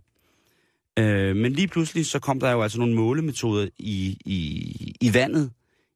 Øh, 0.98 1.36
men 1.36 1.52
lige 1.52 1.68
pludselig, 1.68 2.06
så 2.06 2.18
kom 2.18 2.40
der 2.40 2.50
jo 2.50 2.62
altså 2.62 2.78
nogle 2.78 2.94
målemetoder 2.94 3.68
i, 3.78 4.18
i, 4.24 4.96
i 5.00 5.14
vandet, 5.14 5.50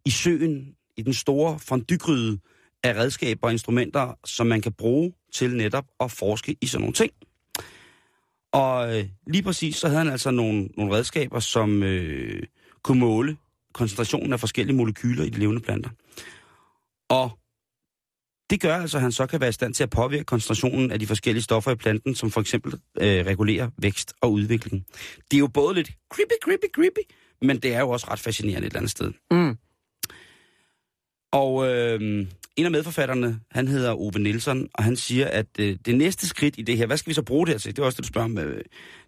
i 0.04 0.10
søen, 0.10 0.74
i 0.96 1.02
den 1.02 1.14
store 1.14 1.58
fondygryde 1.58 2.38
af 2.82 2.94
redskaber 2.94 3.46
og 3.46 3.52
instrumenter, 3.52 4.18
som 4.24 4.46
man 4.46 4.60
kan 4.60 4.72
bruge 4.72 5.12
til 5.32 5.56
netop 5.56 5.84
at 6.00 6.10
forske 6.10 6.56
i 6.60 6.66
sådan 6.66 6.80
nogle 6.80 6.94
ting. 6.94 7.12
Og 8.52 8.98
øh, 8.98 9.04
lige 9.26 9.42
præcis, 9.42 9.76
så 9.76 9.88
havde 9.88 9.98
han 9.98 10.12
altså 10.12 10.30
nogle, 10.30 10.68
nogle 10.76 10.94
redskaber, 10.94 11.40
som 11.40 11.82
øh, 11.82 12.42
kunne 12.82 13.00
måle 13.00 13.36
koncentrationen 13.72 14.32
af 14.32 14.40
forskellige 14.40 14.76
molekyler 14.76 15.24
i 15.24 15.28
de 15.28 15.38
levende 15.38 15.60
planter. 15.60 15.90
Og 17.08 17.38
det 18.52 18.60
gør 18.60 18.76
altså, 18.76 18.96
at 18.96 19.02
han 19.02 19.12
så 19.12 19.26
kan 19.26 19.40
være 19.40 19.48
i 19.48 19.52
stand 19.52 19.74
til 19.74 19.82
at 19.82 19.90
påvirke 19.90 20.24
koncentrationen 20.24 20.90
af 20.90 20.98
de 20.98 21.06
forskellige 21.06 21.42
stoffer 21.42 21.70
i 21.70 21.74
planten, 21.74 22.14
som 22.14 22.30
for 22.30 22.40
eksempel 22.40 22.72
øh, 23.00 23.26
regulerer 23.26 23.70
vækst 23.78 24.12
og 24.20 24.32
udvikling. 24.32 24.86
Det 25.30 25.36
er 25.36 25.38
jo 25.38 25.46
både 25.46 25.74
lidt 25.74 25.90
creepy, 26.14 26.32
creepy, 26.44 26.72
creepy, 26.74 27.12
men 27.42 27.58
det 27.58 27.74
er 27.74 27.80
jo 27.80 27.90
også 27.90 28.06
ret 28.10 28.18
fascinerende 28.18 28.66
et 28.66 28.70
eller 28.70 28.78
andet 28.78 28.90
sted. 28.90 29.12
Mm. 29.30 29.56
Og 31.32 31.68
øh, 31.68 32.26
en 32.56 32.64
af 32.64 32.70
medforfatterne, 32.70 33.40
han 33.50 33.68
hedder 33.68 33.94
Ove 33.94 34.18
Nielsen, 34.18 34.68
og 34.74 34.84
han 34.84 34.96
siger, 34.96 35.28
at 35.28 35.46
øh, 35.58 35.76
det 35.86 35.94
næste 35.94 36.28
skridt 36.28 36.54
i 36.58 36.62
det 36.62 36.76
her, 36.76 36.86
hvad 36.86 36.96
skal 36.96 37.10
vi 37.10 37.14
så 37.14 37.22
bruge 37.22 37.46
det 37.46 37.54
her 37.54 37.58
til? 37.58 37.76
Det 37.76 37.82
er 37.82 37.86
også 37.86 37.96
det, 37.96 38.04
du 38.04 38.08
spørger 38.08 38.24
om. 38.24 38.38
Øh, 38.38 38.64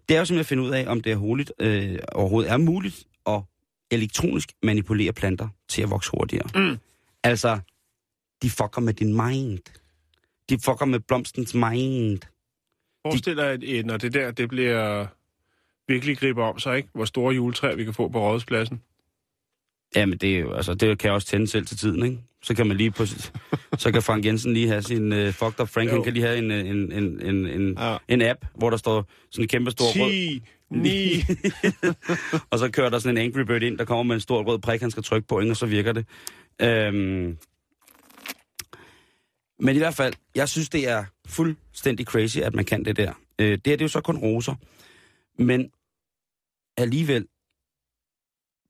det 0.09 0.15
er 0.15 0.19
jo 0.19 0.25
simpelthen 0.25 0.41
at 0.41 0.47
finde 0.47 0.63
ud 0.63 0.71
af, 0.71 0.85
om 0.87 1.01
det 1.01 1.13
er 1.13 1.17
hurtigt, 1.17 1.53
øh, 1.61 1.99
overhovedet 2.13 2.51
er 2.51 2.57
muligt 2.57 3.05
at 3.27 3.43
elektronisk 3.91 4.53
manipulere 4.63 5.13
planter 5.13 5.49
til 5.69 5.83
at 5.83 5.91
vokse 5.91 6.11
hurtigere. 6.11 6.49
Mm. 6.55 6.79
Altså, 7.25 7.59
de 8.45 8.51
fucker 8.51 8.81
med 8.81 8.95
din 8.95 9.13
mind. 9.13 9.59
De 10.49 10.59
fucker 10.65 10.85
med 10.85 11.01
blomstens 11.01 11.55
mind. 11.55 12.19
Forestil 13.07 13.37
dig, 13.37 13.51
at 13.51 13.65
øh, 13.65 13.85
når 13.85 13.97
det 13.97 14.15
der 14.15 14.31
det 14.31 14.49
bliver 14.49 15.07
virkelig 15.89 16.19
griber 16.19 16.45
om 16.45 16.59
sig, 16.59 16.77
ikke? 16.77 16.89
hvor 16.95 17.05
store 17.05 17.35
juletræer 17.35 17.77
vi 17.77 17.85
kan 17.85 17.95
få 17.95 18.09
på 18.09 18.21
rådhuspladsen. 18.21 18.83
Jamen, 19.97 20.19
det, 20.19 20.35
er 20.37 20.41
jo, 20.41 20.53
altså, 20.53 20.75
det 20.75 20.99
kan 20.99 21.07
jeg 21.09 21.15
også 21.15 21.27
tænde 21.29 21.47
selv 21.47 21.67
til 21.67 21.77
tiden, 21.77 22.03
ikke? 22.05 22.19
Så 22.43 22.55
kan 22.55 22.67
man 22.67 22.77
lige 22.77 22.91
på, 22.91 23.07
så 23.79 23.91
kan 23.93 24.03
Frank 24.03 24.25
Jensen 24.25 24.53
lige 24.53 24.69
have 24.69 24.83
sin 24.83 25.13
uh, 25.13 25.29
fucked 25.29 25.61
up 25.61 25.69
Frank, 25.69 25.89
Jo. 25.89 25.95
han 25.95 26.03
kan 26.05 26.13
lige 26.13 26.27
have 26.27 26.39
en, 26.39 26.51
øh, 26.51 26.59
en, 26.61 26.93
en, 26.93 27.21
en, 27.27 27.47
en, 27.47 27.79
Ja. 27.79 27.97
en 28.09 28.23
app, 28.23 28.45
hvor 28.55 28.71
der 28.71 28.77
står 28.77 29.09
sådan 29.31 29.45
en 29.45 29.49
kæmpe 29.49 29.71
stor 29.71 29.85
rød, 29.85 30.11
10, 30.11 30.43
9. 30.71 30.91
og 32.51 32.59
så 32.59 32.71
kører 32.71 32.91
der 32.91 32.99
sådan 32.99 33.19
en 33.19 33.25
Angry 33.25 33.41
Bird 33.41 33.63
ind, 33.63 33.79
der 33.79 33.85
kommer 33.85 34.03
med 34.03 34.15
en 34.15 34.21
stor 34.21 34.43
rød 34.43 34.59
prik, 34.59 34.81
han 34.81 34.91
skal 34.91 35.03
trykke 35.03 35.29
på, 35.29 35.41
ikke? 35.41 35.53
og 35.53 35.57
så 35.57 35.67
virker 35.67 35.93
det. 35.93 36.07
Øhm, 36.63 37.39
men 39.59 39.75
i 39.75 39.79
hvert 39.79 39.95
fald, 39.95 40.14
jeg 40.35 40.49
synes, 40.49 40.69
det 40.69 40.88
er 40.88 41.05
fuldstændig 41.27 42.07
crazy, 42.07 42.38
at 42.38 42.55
man 42.55 42.64
kan 42.64 42.85
det 42.85 42.97
der. 42.97 43.12
Øh, 43.38 43.51
det 43.51 43.51
her, 43.51 43.59
det 43.59 43.81
er 43.81 43.85
jo 43.85 43.88
så 43.88 44.01
kun 44.01 44.19
roser. 44.19 44.55
Men 45.43 45.71
alligevel, 46.77 47.29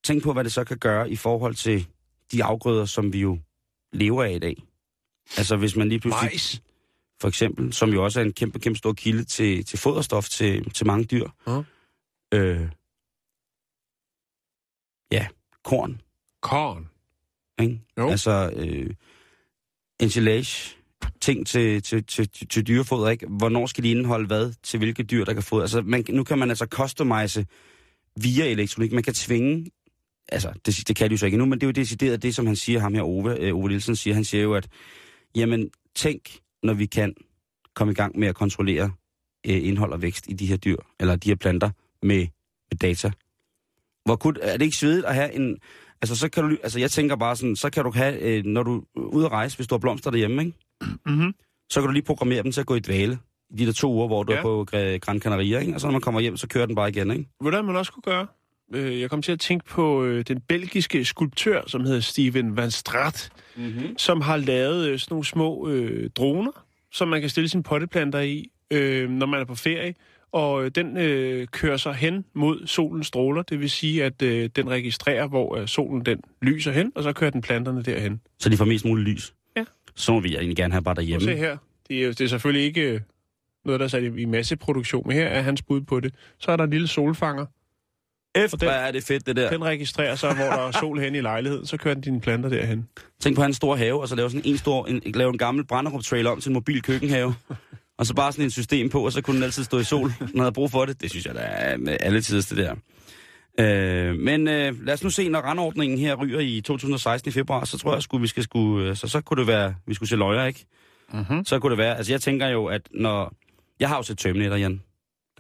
tænk 0.05 0.23
på, 0.23 0.33
hvad 0.33 0.45
det 0.45 0.53
så 0.53 0.65
kan 0.65 0.79
gøre 0.79 1.11
i 1.11 1.17
forhold 1.17 1.55
til 1.55 1.87
de 2.33 2.45
afgrøder, 2.45 2.85
som 2.85 3.13
vi 3.13 3.21
jo 3.21 3.39
lever 3.93 4.25
af 4.25 4.33
i 4.33 4.39
dag. 4.39 4.63
Altså 5.37 5.57
hvis 5.57 5.77
man 5.77 5.89
lige 5.89 6.01
pludselig, 6.01 6.31
Majs. 6.31 6.63
for 7.21 7.29
eksempel, 7.29 7.73
som 7.73 7.91
jo 7.91 8.05
også 8.05 8.21
er 8.21 8.25
en 8.25 8.33
kæmpe, 8.33 8.59
kæmpe 8.59 8.79
stor 8.79 8.93
kilde 8.93 9.25
til, 9.25 9.65
til 9.65 9.79
foderstof 9.79 10.29
til, 10.29 10.71
til 10.71 10.87
mange 10.87 11.05
dyr. 11.05 11.29
Ja. 11.47 11.63
Øh, 12.35 12.69
ja, 15.13 15.27
korn, 15.65 16.01
Korn. 16.41 16.91
ikke? 17.61 17.81
Jo. 17.99 18.11
Altså, 18.11 18.53
øh, 18.57 18.95
ensilage, 20.05 20.77
ting 21.21 21.47
til, 21.47 21.83
til, 21.83 22.05
til, 22.05 22.29
til, 22.29 22.49
til 22.49 22.67
dyrefoder, 22.67 23.09
ikke? 23.09 23.27
Hvornår 23.27 23.67
skal 23.67 23.85
de 23.85 23.91
indeholde 23.91 24.27
hvad 24.27 24.53
til 24.63 24.79
hvilke 24.79 25.03
dyr, 25.03 25.25
der 25.25 25.33
kan 25.33 25.43
fodre? 25.43 25.63
Altså, 25.63 25.83
man, 25.83 26.05
nu 26.09 26.25
kan 26.25 26.39
man 26.39 26.49
altså 26.49 26.67
customize 26.67 27.47
via 28.21 28.45
elektronik. 28.45 28.93
Man 28.93 29.03
kan 29.03 29.15
tvinge, 29.15 29.71
altså, 30.29 30.53
det, 30.67 30.89
det 30.89 30.97
kan 30.97 31.11
de 31.11 31.15
jo 31.15 31.19
så 31.19 31.27
ikke 31.27 31.39
nu, 31.39 31.45
men 31.45 31.61
det 31.61 31.63
er 31.63 31.69
jo 31.69 31.73
decideret 31.73 32.23
det, 32.23 32.35
som 32.35 32.47
han 32.47 32.57
siger, 32.57 32.81
ham 32.81 32.95
her 32.95 33.03
Ove, 33.03 33.41
øh, 33.41 33.55
Ove 33.55 33.69
Nielsen 33.69 33.97
siger. 33.97 34.15
Han 34.15 34.25
siger 34.25 34.43
jo, 34.43 34.55
at, 34.55 34.69
jamen, 35.35 35.71
tænk, 35.95 36.21
når 36.63 36.75
vi 36.75 36.87
kan 36.87 37.15
komme 37.75 37.93
i 37.93 37.95
gang 37.95 38.19
med 38.19 38.29
at 38.29 38.35
kontrollere 38.35 38.93
øh, 39.47 39.67
indhold 39.67 39.93
og 39.93 40.03
vækst 40.03 40.25
i 40.29 40.33
de 40.33 40.47
her 40.47 40.57
dyr, 40.57 40.77
eller 41.01 41.17
de 41.17 41.29
her 41.29 41.37
planter, 41.37 41.71
med, 42.03 42.27
med 42.71 42.79
data. 42.81 43.11
Hvor 44.05 44.17
kunne, 44.17 44.41
er 44.41 44.57
det 44.57 44.65
ikke 44.65 44.77
svedigt 44.77 45.07
at 45.07 45.15
have 45.15 45.35
en... 45.35 45.59
Altså, 46.05 46.17
så 46.17 46.29
kan 46.29 46.43
du, 46.51 46.57
altså, 46.63 46.79
jeg 46.81 46.91
tænker 46.91 47.17
bare 47.17 47.37
sådan, 47.37 47.57
så 47.57 47.71
kan 47.71 47.85
du 47.85 47.91
have, 47.91 48.19
øh, 48.21 48.45
når 48.45 48.63
du 48.63 48.77
er 48.97 49.01
ude 49.01 49.25
at 49.27 49.33
rejse, 49.33 49.57
hvis 49.57 49.67
du 49.67 49.75
har 49.75 49.79
blomster 49.79 50.11
derhjemme, 50.11 50.45
ikke? 50.45 50.57
Mm-hmm. 51.07 51.35
så 51.71 51.81
kan 51.81 51.87
du 51.87 51.93
lige 51.93 52.03
programmere 52.03 52.43
dem 52.43 52.53
til 52.53 52.61
at 52.61 52.67
gå 52.67 52.75
i 52.75 52.81
dvale 52.81 53.19
i 53.51 53.57
de 53.57 53.67
der 53.67 53.73
to 53.73 53.93
uger, 53.93 54.07
hvor 54.07 54.23
du 54.23 54.33
Ja. 54.33 54.39
er 54.39 54.43
på 54.43 54.67
Gran 55.01 55.21
Canaria, 55.21 55.59
ikke? 55.59 55.75
Og 55.75 55.81
så 55.81 55.87
når 55.87 55.93
man 55.93 56.01
kommer 56.01 56.21
hjem, 56.21 56.37
så 56.37 56.49
kører 56.49 56.67
den 56.67 56.75
bare 56.75 56.89
igen, 56.89 57.11
ikke? 57.11 57.25
Hvordan 57.41 57.65
man 57.65 57.77
også 57.77 57.93
kunne 57.93 58.03
gøre? 58.03 58.27
Øh, 58.75 59.01
Jeg 59.01 59.11
kom 59.11 59.23
til 59.23 59.33
at 59.33 59.41
tænke 59.41 59.65
på 59.67 60.05
øh, 60.05 60.25
den 60.29 60.41
belgiske 60.41 61.05
skulptør, 61.05 61.63
som 61.67 61.81
hedder 61.85 62.01
Steven 62.01 62.57
Van 62.57 62.71
Straat, 62.71 63.31
Mm-hmm. 63.57 63.99
som 63.99 64.21
har 64.21 64.37
lavet 64.37 64.89
øh, 64.89 64.99
sådan 64.99 65.13
nogle 65.15 65.25
små 65.25 65.69
øh, 65.69 66.11
droner, 66.11 66.65
som 66.93 67.09
man 67.09 67.21
kan 67.21 67.31
stille 67.31 67.49
sine 67.49 67.63
potteplanter 67.63 68.21
i, 68.21 68.47
øh, 68.71 69.11
når 69.11 69.27
man 69.27 69.41
er 69.41 69.45
på 69.45 69.55
ferie. 69.55 69.95
Og 70.35 70.65
øh, 70.65 70.71
den 70.75 70.97
øh, 70.97 71.47
kører 71.47 71.77
sig 71.77 71.95
hen 71.95 72.25
mod 72.35 72.67
solens 72.67 73.07
stråler, 73.07 73.43
det 73.43 73.61
vil 73.61 73.71
sige, 73.71 74.05
at 74.05 74.23
øh, 74.23 74.51
den 74.57 74.71
registrerer, 74.71 75.27
hvor 75.29 75.57
øh, 75.57 75.69
solen 75.69 76.07
den 76.07 76.21
lyser 76.43 76.73
hen, 76.73 76.93
og 76.95 77.03
så 77.03 77.13
kører 77.13 77.31
den 77.31 77.43
planterne 77.43 77.83
derhen. 77.83 78.21
Så 78.39 78.49
de 78.49 78.57
får 78.57 78.65
mest 78.65 78.85
muligt 78.85 79.09
lys. 79.09 79.35
Ja. 79.57 79.65
Så 79.95 80.13
må 80.13 80.21
vi 80.21 80.35
egentlig 80.37 80.57
gerne 80.57 80.73
have 80.73 80.83
bare 80.83 80.95
derhjemme. 80.95 81.25
se 81.25 81.37
her. 81.37 81.57
Det 81.89 82.05
er, 82.05 82.09
det 82.09 82.21
er 82.21 82.27
selvfølgelig 82.29 82.65
ikke 82.67 82.81
øh, 82.81 83.01
noget, 83.65 83.81
der 83.81 83.85
er 83.85 83.89
sat 83.89 84.03
i, 84.03 84.07
i 84.07 84.25
masseproduktion, 84.25 85.03
men 85.07 85.17
her 85.17 85.27
er 85.27 85.43
hans 85.43 85.63
bud 85.63 85.81
på 85.81 86.01
det. 86.01 86.15
Så 86.39 86.51
er 86.53 86.57
der 86.57 86.65
en 86.65 86.71
lille 86.71 86.89
solfanger. 86.89 87.47
F, 88.49 88.51
den- 88.61 88.69
er 88.69 88.91
det 88.91 89.05
fedt, 89.05 89.27
det 89.27 89.37
der. 89.37 89.51
Den 89.51 89.65
registrerer 89.65 90.15
så, 90.15 90.27
hvor 90.35 90.45
der 90.45 90.67
er 90.67 90.71
sol 90.71 90.99
hen 91.01 91.15
i 91.15 91.21
lejligheden, 91.21 91.67
så 91.67 91.77
kører 91.77 91.95
den 91.95 92.03
dine 92.03 92.21
planter 92.21 92.49
derhen. 92.49 92.89
Tænk 93.21 93.37
på 93.37 93.43
hans 93.43 93.57
store 93.57 93.77
have, 93.79 94.01
og 94.01 94.09
så 94.09 94.17
lave 94.17 94.31
sådan 94.31 94.43
en 94.51 94.59
stor, 94.59 94.87
en, 94.87 95.03
lave 95.15 95.31
en 95.31 95.39
gammel 95.39 95.65
Branderup-trailer 95.67 96.31
om 96.31 96.41
til 96.41 96.49
en 96.49 96.55
mobil 96.55 96.83
køkkenhave. 96.83 97.35
Og 97.99 98.07
så 98.07 98.15
bare 98.15 98.33
sådan 98.33 98.45
et 98.45 98.53
system 98.53 98.89
på, 98.89 99.05
og 99.05 99.13
så 99.13 99.23
kunne 99.23 99.37
den 99.37 99.45
altid 99.45 99.65
stå 99.65 99.79
i 99.79 99.85
sol, 99.85 100.09
når 100.21 100.27
han 100.27 100.39
havde 100.39 100.53
brug 100.53 100.71
for 100.71 100.85
det. 100.85 101.01
Det 101.01 101.11
synes 101.11 101.27
jeg, 101.27 101.35
der 101.35 101.41
er 101.41 101.77
med 101.77 101.97
alle 102.01 102.23
tids 102.23 102.47
det 102.47 102.59
der. 102.59 102.75
Øh, 103.61 104.17
men 104.17 104.49
øh, 104.49 104.87
lad 104.87 104.95
os 104.95 105.05
nu 105.05 105.11
se, 105.11 105.29
når 105.29 105.41
randordningen 105.41 105.99
her 105.99 106.15
ryger 106.15 106.41
i 106.41 106.61
2016 106.61 107.29
i 107.29 107.33
februar, 107.33 107.65
så 107.65 107.79
tror 107.79 107.93
jeg, 107.93 108.03
sgu, 108.03 108.19
vi 108.19 108.27
skal 108.27 108.43
skulle, 108.43 108.97
så, 108.97 109.09
så 109.09 109.21
kunne 109.21 109.41
det 109.41 109.47
være, 109.47 109.75
vi 109.87 109.95
skulle 109.95 110.09
se 110.09 110.17
løjer, 110.17 110.45
ikke? 110.47 110.67
Mm-hmm. 111.13 111.45
Så 111.45 111.59
kunne 111.59 111.71
det 111.71 111.79
være, 111.79 111.97
altså 111.97 112.13
jeg 112.13 112.21
tænker 112.21 112.49
jo, 112.49 112.67
at 112.67 112.89
når, 112.91 113.35
jeg 113.81 113.89
har 113.89 113.97
jo 113.97 114.03
set 114.03 114.19
Terminator, 114.19 114.57
Jan. 114.57 114.83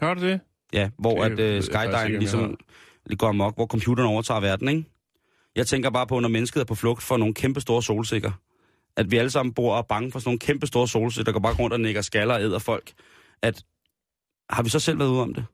Hør 0.01 0.15
du 0.15 0.21
det? 0.21 0.41
Ja, 0.73 0.91
hvor 0.99 1.25
Det 1.25 1.39
at 1.39 1.57
om 1.57 1.63
Skydive 1.63 2.19
ligesom 2.19 2.59
går 3.19 3.29
amok, 3.29 3.55
hvor 3.55 3.67
computeren 3.67 4.09
overtager 4.09 4.41
verden, 4.41 4.69
ikke? 4.69 4.85
Jeg 5.57 5.67
tænker 5.67 5.91
bare 5.91 6.07
på, 6.07 6.21
når 6.21 6.29
mennesket 6.29 6.61
er 6.61 6.65
på 6.65 6.75
flugt 6.75 7.03
for 7.03 7.17
nogle 7.17 7.35
kæmpe 7.35 7.61
store 7.61 7.83
solsikker. 7.83 8.33
At 8.97 9.11
vi 9.11 9.17
alle 9.17 9.31
sammen 9.31 9.55
bor 9.55 9.73
og 9.73 9.79
er 9.79 9.83
bange 9.83 10.13
for 10.13 10.19
sådan 10.19 10.29
nogle 10.29 10.39
kæmpe 10.39 10.67
store 10.67 10.89
solsikker, 10.89 11.25
der 11.25 11.33
går 11.33 11.41
bare 11.41 11.55
rundt 11.55 11.75
og 11.75 11.81
nikker 11.81 12.03
skaller 12.03 12.35
og 12.35 12.41
æder 12.43 12.59
folk. 12.59 12.93
At, 13.43 13.63
har 14.51 14.63
vi 14.63 14.69
så 14.69 14.81
selv 14.81 14.99
været 14.99 15.09
ude 15.09 15.23
om 15.23 15.35
det? 15.35 15.45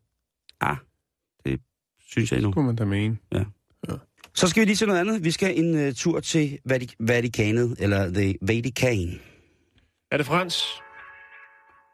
Ja, 0.62 0.74
det 1.44 1.61
synes 2.09 2.31
jeg 2.33 2.37
endnu. 2.38 2.53
Kunne 2.53 2.66
man 2.66 2.76
da 2.76 2.85
mene. 2.85 3.18
Så 4.35 4.48
skal 4.48 4.61
vi 4.61 4.64
lige 4.66 4.76
til 4.76 4.87
noget 4.87 5.00
andet. 5.00 5.24
Vi 5.24 5.31
skal 5.31 5.59
en 5.59 5.88
uh, 5.88 5.94
tur 5.94 6.20
til 6.20 6.59
Vatik- 6.64 6.94
Vatikanet, 7.00 7.76
eller 7.79 8.11
The 8.12 8.35
Vatican. 8.42 9.20
Er 10.11 10.16
det 10.16 10.26
Frans? 10.26 10.64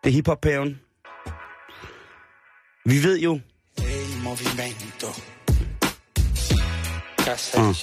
Det 0.05 0.11
er 0.11 0.15
hiphop-paven. 0.15 0.81
Vi 2.85 3.03
ved 3.09 3.19
jo, 3.21 3.41
El 3.79 4.23
movimento. 4.25 5.07
Casa 7.19 7.61
Ah. 7.61 7.75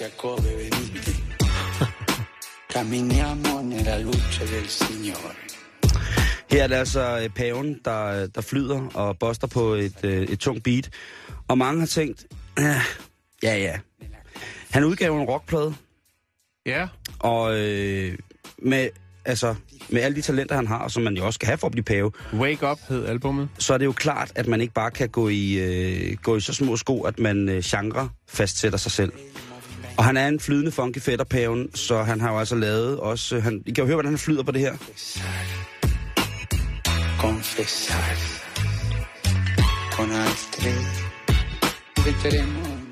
Camminiamo 2.74 3.62
nella 3.62 3.98
luce 4.00 4.46
del 4.48 4.68
Signore. 4.68 5.34
her 6.52 6.64
er 6.64 6.68
det 6.68 6.76
altså 6.76 7.20
øh, 7.24 7.30
paven, 7.30 7.80
der, 7.86 8.28
der 8.28 8.42
flyder 8.42 8.88
og 8.94 9.20
boster 9.20 9.48
på 9.48 9.74
et, 9.74 9.96
øh, 10.04 10.22
et 10.24 10.40
tungt 10.40 10.64
beat. 10.64 10.90
Og 11.48 11.58
mange 11.58 11.80
har 11.80 11.88
tænkt, 11.88 12.26
"Ah, 12.58 12.76
ja 13.44 13.58
ja. 13.58 13.80
Han 14.72 14.84
udgav 14.84 15.18
en 15.22 15.28
rockplade, 15.28 15.74
Ja. 16.66 16.88
og 17.20 17.60
øh, 17.60 18.18
med, 18.58 18.90
altså, 19.26 19.56
med 19.90 20.02
alle 20.02 20.16
de 20.16 20.22
talenter, 20.22 20.56
han 20.56 20.68
har, 20.68 20.88
som 20.88 21.04
man 21.04 21.18
jo 21.18 21.26
også 21.26 21.38
skal 21.38 21.46
have 21.48 21.58
for 21.58 21.68
at 21.68 21.72
blive 21.72 21.84
pave, 21.84 22.12
Wake 22.34 22.68
Up 22.72 22.80
hed 22.90 23.06
albummet. 23.06 23.50
så 23.58 23.74
er 23.74 23.78
det 23.78 23.86
jo 23.86 23.92
klart, 23.92 24.32
at 24.36 24.48
man 24.48 24.62
ikke 24.62 24.74
bare 24.74 24.92
kan 24.92 25.10
gå 25.10 25.30
i, 25.30 25.54
øh, 25.54 26.18
gå 26.24 26.36
i 26.38 26.42
så 26.42 26.54
små 26.54 26.78
sko, 26.78 27.02
at 27.02 27.20
man 27.20 27.50
øh, 27.50 27.64
genre 27.64 28.10
fastsætter 28.30 28.78
sig 28.78 28.92
selv. 28.92 29.12
Og 29.98 30.04
han 30.04 30.18
er 30.18 30.28
en 30.28 30.40
flydende 30.40 30.72
funky 30.72 31.00
fætterpaven, 31.00 31.76
så 31.76 32.04
han 32.04 32.22
har 32.22 32.32
jo 32.32 32.40
altså 32.40 32.56
lavet 32.56 33.00
også... 33.00 33.36
Øh, 33.36 33.44
han, 33.44 33.64
I 33.66 33.72
kan 33.72 33.82
jo 33.82 33.86
høre, 33.86 33.96
hvordan 33.96 34.12
han 34.12 34.20
flyder 34.20 34.44
på 34.44 34.52
det 34.52 34.62
her. 34.62 34.74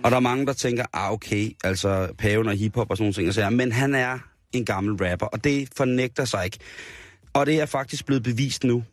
Og 0.03 0.11
der 0.11 0.17
er 0.17 0.21
mange, 0.21 0.45
der 0.45 0.53
tænker, 0.53 0.85
ah 0.93 1.11
okay, 1.11 1.49
altså 1.63 2.07
paven 2.17 2.47
og 2.47 2.53
hiphop 2.53 2.89
og 2.89 2.97
sådan 2.97 3.03
nogle 3.03 3.13
ting, 3.13 3.27
og 3.27 3.33
så, 3.33 3.49
men 3.49 3.71
han 3.71 3.95
er 3.95 4.19
en 4.53 4.65
gammel 4.65 5.07
rapper, 5.07 5.25
og 5.25 5.43
det 5.43 5.69
fornægter 5.77 6.25
sig 6.25 6.45
ikke. 6.45 6.57
Og 7.33 7.45
det 7.45 7.61
er 7.61 7.65
faktisk 7.65 8.05
blevet 8.05 8.23
bevist 8.23 8.63
nu 8.63 8.83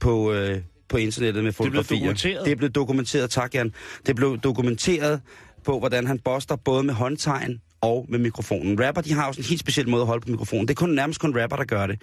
på, 0.00 0.32
øh, 0.32 0.60
på 0.88 0.96
internettet 0.96 1.44
med 1.44 1.52
blevet 1.52 1.56
fotografier. 1.56 1.98
dokumenteret? 1.98 2.44
Det 2.44 2.52
er 2.52 2.56
blevet 2.56 2.74
dokumenteret, 2.74 3.30
tak 3.30 3.54
Jan. 3.54 3.72
Det 4.00 4.08
er 4.08 4.14
blevet 4.14 4.44
dokumenteret 4.44 5.20
på, 5.68 5.78
hvordan 5.78 6.06
han 6.06 6.18
boster 6.18 6.56
både 6.56 6.82
med 6.82 6.94
håndtegn 6.94 7.60
og 7.80 8.06
med 8.08 8.18
mikrofonen. 8.18 8.86
Rapper, 8.86 9.02
de 9.02 9.12
har 9.12 9.26
jo 9.26 9.32
sådan 9.32 9.44
en 9.44 9.48
helt 9.48 9.60
speciel 9.60 9.88
måde 9.88 10.00
at 10.00 10.06
holde 10.06 10.20
på 10.26 10.30
mikrofonen. 10.30 10.68
Det 10.68 10.74
er 10.74 10.80
kun 10.80 10.90
nærmest 10.90 11.20
kun 11.20 11.40
rapper, 11.40 11.56
der 11.56 11.64
gør 11.64 11.86
det. 11.86 12.02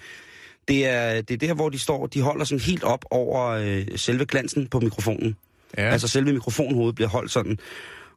Det 0.67 0.87
er, 0.87 1.21
det 1.21 1.43
er 1.43 1.47
der, 1.47 1.53
hvor 1.53 1.69
de 1.69 1.79
står, 1.79 2.07
de 2.07 2.21
holder 2.21 2.45
sådan 2.45 2.59
helt 2.59 2.83
op 2.83 3.05
over 3.11 3.45
øh, 3.45 3.85
selve 3.95 4.25
glansen 4.25 4.67
på 4.67 4.79
mikrofonen. 4.79 5.35
Ja. 5.77 5.89
Altså 5.89 6.07
selve 6.07 6.33
mikrofonhovedet 6.33 6.95
bliver 6.95 7.09
holdt 7.09 7.31
sådan. 7.31 7.57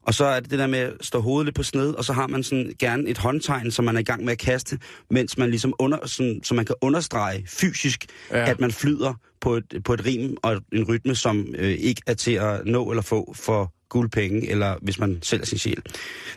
Og 0.02 0.14
så 0.14 0.24
er 0.24 0.40
det 0.40 0.50
det 0.50 0.58
der 0.58 0.66
med 0.66 0.78
at 0.78 0.92
stå 1.00 1.20
hovedet 1.20 1.46
lidt 1.46 1.56
på 1.56 1.62
sned, 1.62 1.94
og 1.94 2.04
så 2.04 2.12
har 2.12 2.26
man 2.26 2.42
sådan 2.42 2.72
gerne 2.78 3.08
et 3.08 3.18
håndtegn, 3.18 3.70
som 3.70 3.84
man 3.84 3.96
er 3.96 4.00
i 4.00 4.04
gang 4.04 4.24
med 4.24 4.32
at 4.32 4.38
kaste, 4.38 4.78
mens 5.10 5.38
man 5.38 5.50
ligesom 5.50 5.74
under, 5.78 6.06
sådan, 6.06 6.40
så 6.44 6.54
man 6.54 6.64
kan 6.64 6.74
understrege 6.80 7.44
fysisk, 7.46 8.06
ja. 8.30 8.50
at 8.50 8.60
man 8.60 8.72
flyder 8.72 9.14
på 9.40 9.54
et, 9.54 9.82
på 9.84 9.92
et 9.94 10.06
rim 10.06 10.36
og 10.42 10.60
en 10.72 10.84
rytme, 10.88 11.14
som 11.14 11.54
øh, 11.58 11.70
ikke 11.70 12.02
er 12.06 12.14
til 12.14 12.32
at 12.32 12.66
nå 12.66 12.90
eller 12.90 13.02
få 13.02 13.34
for 13.36 13.72
guldpenge, 13.88 14.50
eller 14.50 14.76
hvis 14.82 14.98
man 14.98 15.18
sælger 15.22 15.44
sin 15.44 15.58
sjæl. 15.58 15.82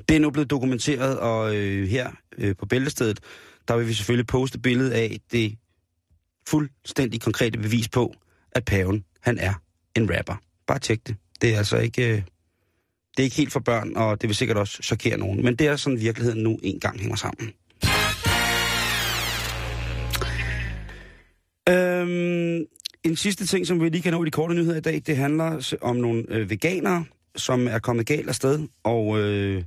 Det 0.09 0.15
er 0.15 0.19
nu 0.19 0.29
blevet 0.29 0.49
dokumenteret, 0.49 1.19
og 1.19 1.55
øh, 1.55 1.87
her 1.87 2.11
øh, 2.37 2.55
på 2.55 2.65
bæltestedet, 2.65 3.19
der 3.67 3.77
vil 3.77 3.87
vi 3.87 3.93
selvfølgelig 3.93 4.27
poste 4.27 4.59
billedet 4.59 4.91
af 4.91 5.19
det 5.31 5.57
fuldstændig 6.47 7.21
konkrete 7.21 7.59
bevis 7.59 7.89
på, 7.89 8.13
at 8.51 8.65
paven, 8.65 9.03
han 9.21 9.37
er 9.37 9.53
en 9.95 10.17
rapper. 10.17 10.35
Bare 10.67 10.79
tjek 10.79 11.07
det. 11.07 11.15
Det 11.41 11.53
er 11.53 11.57
altså 11.57 11.77
ikke... 11.77 12.13
Øh, 12.13 12.21
det 13.17 13.19
er 13.19 13.23
ikke 13.23 13.35
helt 13.35 13.51
for 13.51 13.59
børn, 13.59 13.95
og 13.95 14.21
det 14.21 14.27
vil 14.27 14.35
sikkert 14.35 14.57
også 14.57 14.83
chokere 14.83 15.17
nogen. 15.17 15.43
Men 15.43 15.55
det 15.55 15.67
er 15.67 15.75
sådan, 15.75 15.99
virkeligheden 15.99 16.43
nu 16.43 16.59
engang 16.63 16.99
hænger 16.99 17.15
sammen. 17.15 17.53
Øhm, 21.69 22.65
en 23.03 23.15
sidste 23.15 23.45
ting, 23.45 23.67
som 23.67 23.81
vi 23.81 23.89
lige 23.89 24.01
kan 24.01 24.13
nå 24.13 24.23
i 24.23 24.25
de 24.25 24.31
korte 24.31 24.53
nyheder 24.53 24.77
i 24.77 24.81
dag, 24.81 25.01
det 25.05 25.17
handler 25.17 25.77
om 25.81 25.95
nogle 25.95 26.25
øh, 26.29 26.49
veganere, 26.49 27.05
som 27.35 27.67
er 27.67 27.79
kommet 27.79 28.05
galt 28.05 28.29
afsted. 28.29 28.59
Og 28.83 29.19
øh, 29.19 29.63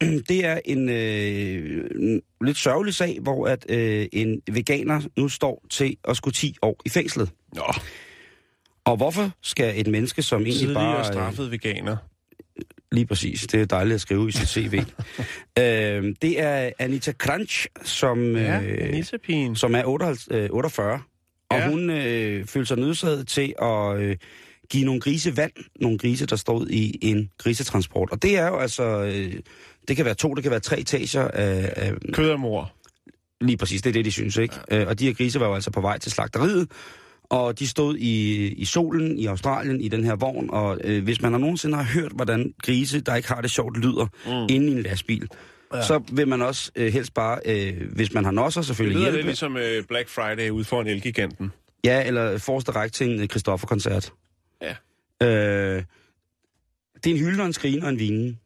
det 0.28 0.44
er 0.44 0.60
en 0.64 0.88
øh, 0.88 2.20
lidt 2.40 2.56
sørgelig 2.58 2.94
sag, 2.94 3.18
hvor 3.22 3.46
at 3.46 3.66
øh, 3.68 4.06
en 4.12 4.42
veganer 4.52 5.00
nu 5.16 5.28
står 5.28 5.64
til 5.70 5.96
at 6.08 6.16
skulle 6.16 6.34
10 6.34 6.56
år 6.62 6.80
i 6.84 6.88
fængslet. 6.88 7.30
Nå, 7.54 7.62
Og 8.84 8.96
hvorfor 8.96 9.30
skal 9.42 9.80
et 9.80 9.86
menneske, 9.86 10.22
som 10.22 10.40
egentlig 10.42 10.58
tidligere 10.58 10.84
bare... 10.84 10.98
øh, 10.98 11.04
straffet 11.04 11.50
veganer. 11.50 11.96
Lige 12.92 13.06
præcis. 13.06 13.46
Det 13.46 13.60
er 13.60 13.64
dejligt 13.64 13.94
at 13.94 14.00
skrive 14.00 14.28
i 14.28 14.32
sit 14.32 14.48
CV. 14.48 14.74
øh, 15.62 16.14
det 16.22 16.40
er 16.40 16.70
Anita 16.78 17.12
Crunch, 17.12 17.66
som, 17.84 18.36
Ja, 18.36 18.60
øh, 18.62 19.56
som 19.56 19.74
er 19.74 19.84
58, 19.84 20.28
øh, 20.30 20.50
48. 20.50 21.00
Og 21.48 21.58
Ja. 21.58 21.70
hun 21.70 21.90
øh, 21.90 22.44
følte 22.46 22.66
sig 22.66 22.76
nødsaget 22.78 23.28
til 23.28 23.54
at 23.62 23.96
øh, 23.96 24.16
give 24.70 24.84
nogle 24.84 25.00
grise 25.00 25.36
vand. 25.36 25.52
Nogle 25.80 25.98
grise, 25.98 26.26
der 26.26 26.36
stod 26.36 26.68
i 26.68 26.98
en 27.02 27.30
grisetransport. 27.38 28.10
Og 28.10 28.22
det 28.22 28.38
er 28.38 28.46
jo 28.46 28.58
altså... 28.58 29.02
Øh, 29.02 29.34
det 29.88 29.96
kan 29.96 30.04
være 30.04 30.14
to, 30.14 30.34
det 30.34 30.42
kan 30.42 30.50
være 30.50 30.60
tre 30.60 30.80
etager 30.80 31.28
af, 31.28 31.72
af 31.76 31.92
Kød 32.12 32.30
og 32.30 32.40
mor. 32.40 32.72
Lige 33.40 33.56
præcis, 33.56 33.82
det 33.82 33.90
er 33.90 33.92
det, 33.92 34.04
de 34.04 34.10
synes, 34.10 34.36
ikke? 34.36 34.54
Ja. 34.70 34.86
Og 34.86 34.98
de 34.98 35.06
her 35.06 35.14
grise 35.14 35.40
var 35.40 35.46
jo 35.46 35.54
altså 35.54 35.70
på 35.70 35.80
vej 35.80 35.98
til 35.98 36.12
slagteriet, 36.12 36.68
og 37.24 37.58
de 37.58 37.68
stod 37.68 37.96
i, 37.96 38.46
i 38.48 38.64
solen 38.64 39.18
i 39.18 39.26
Australien 39.26 39.80
i 39.80 39.88
den 39.88 40.04
her 40.04 40.16
vogn, 40.16 40.50
og 40.50 40.78
øh, 40.84 41.04
hvis 41.04 41.22
man 41.22 41.32
har 41.32 41.38
nogensinde 41.38 41.76
har 41.76 42.00
hørt, 42.00 42.12
hvordan 42.12 42.54
grise, 42.62 43.00
der 43.00 43.14
ikke 43.14 43.28
har 43.28 43.40
det 43.40 43.50
sjovt, 43.50 43.78
lyder 43.78 44.06
mm. 44.26 44.54
inde 44.54 44.66
i 44.66 44.70
en 44.70 44.82
lastbil, 44.82 45.28
ja. 45.74 45.82
så 45.82 46.02
vil 46.12 46.28
man 46.28 46.42
også 46.42 46.70
øh, 46.76 46.92
helst 46.92 47.14
bare, 47.14 47.38
øh, 47.46 47.92
hvis 47.92 48.14
man 48.14 48.24
har 48.24 48.32
nosser 48.32 48.60
Det 48.60 48.66
selvfølgelig, 48.66 48.96
lyder 48.96 49.04
hjælpe. 49.04 49.16
lidt 49.18 49.26
ligesom 49.26 49.56
øh, 49.56 49.84
Black 49.88 50.08
Friday 50.08 50.50
ude 50.50 50.64
foran 50.64 50.86
Elgiganten. 50.86 51.52
Ja, 51.84 52.06
eller 52.06 52.38
forreste 52.38 52.72
række 52.72 52.92
til 52.92 53.20
en 53.20 53.28
Christoffer-koncert. 53.30 54.12
Ja. 54.62 54.74
Øh, 55.22 55.84
det 56.94 57.10
er 57.10 57.14
en 57.14 57.20
hylde 57.20 57.42
og 57.42 57.46
en 57.46 57.52
skrigen 57.52 57.82
og 57.82 57.88
en 57.88 57.98
vinen. 57.98 58.40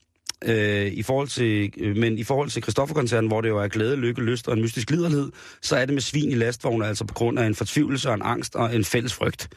Øh, 0.44 0.86
i 0.86 1.02
forhold 1.02 1.28
til, 1.28 1.72
øh, 1.76 1.96
men 1.96 2.18
i 2.18 2.24
forhold 2.24 2.50
til 2.50 2.62
Christoffer-koncerten, 2.62 3.28
hvor 3.28 3.40
det 3.40 3.48
jo 3.48 3.58
er 3.58 3.68
glæde, 3.68 3.96
lykke, 3.96 4.22
lyst 4.22 4.48
og 4.48 4.54
en 4.54 4.62
mystisk 4.62 4.90
liderlighed, 4.90 5.32
så 5.62 5.76
er 5.76 5.84
det 5.84 5.94
med 5.94 6.02
svin 6.02 6.30
i 6.30 6.34
lastvognen, 6.34 6.88
altså 6.88 7.04
på 7.04 7.14
grund 7.14 7.38
af 7.38 7.46
en 7.46 7.54
fortvivlelse 7.54 8.08
og 8.08 8.14
en 8.14 8.22
angst 8.22 8.56
og 8.56 8.74
en 8.74 8.84
fælles 8.84 9.14
frygt. 9.14 9.48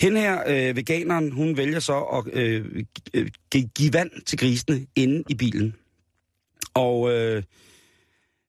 Hende 0.00 0.20
her, 0.20 0.42
øh, 0.46 0.76
veganeren, 0.76 1.32
hun 1.32 1.56
vælger 1.56 1.80
så 1.80 1.98
at 1.98 2.24
øh, 2.32 2.84
øh 3.14 3.28
give 3.74 3.92
vand 3.92 4.10
til 4.26 4.38
grisene 4.38 4.86
inde 4.96 5.24
i 5.28 5.34
bilen. 5.34 5.74
Og 6.74 7.12
øh, 7.12 7.42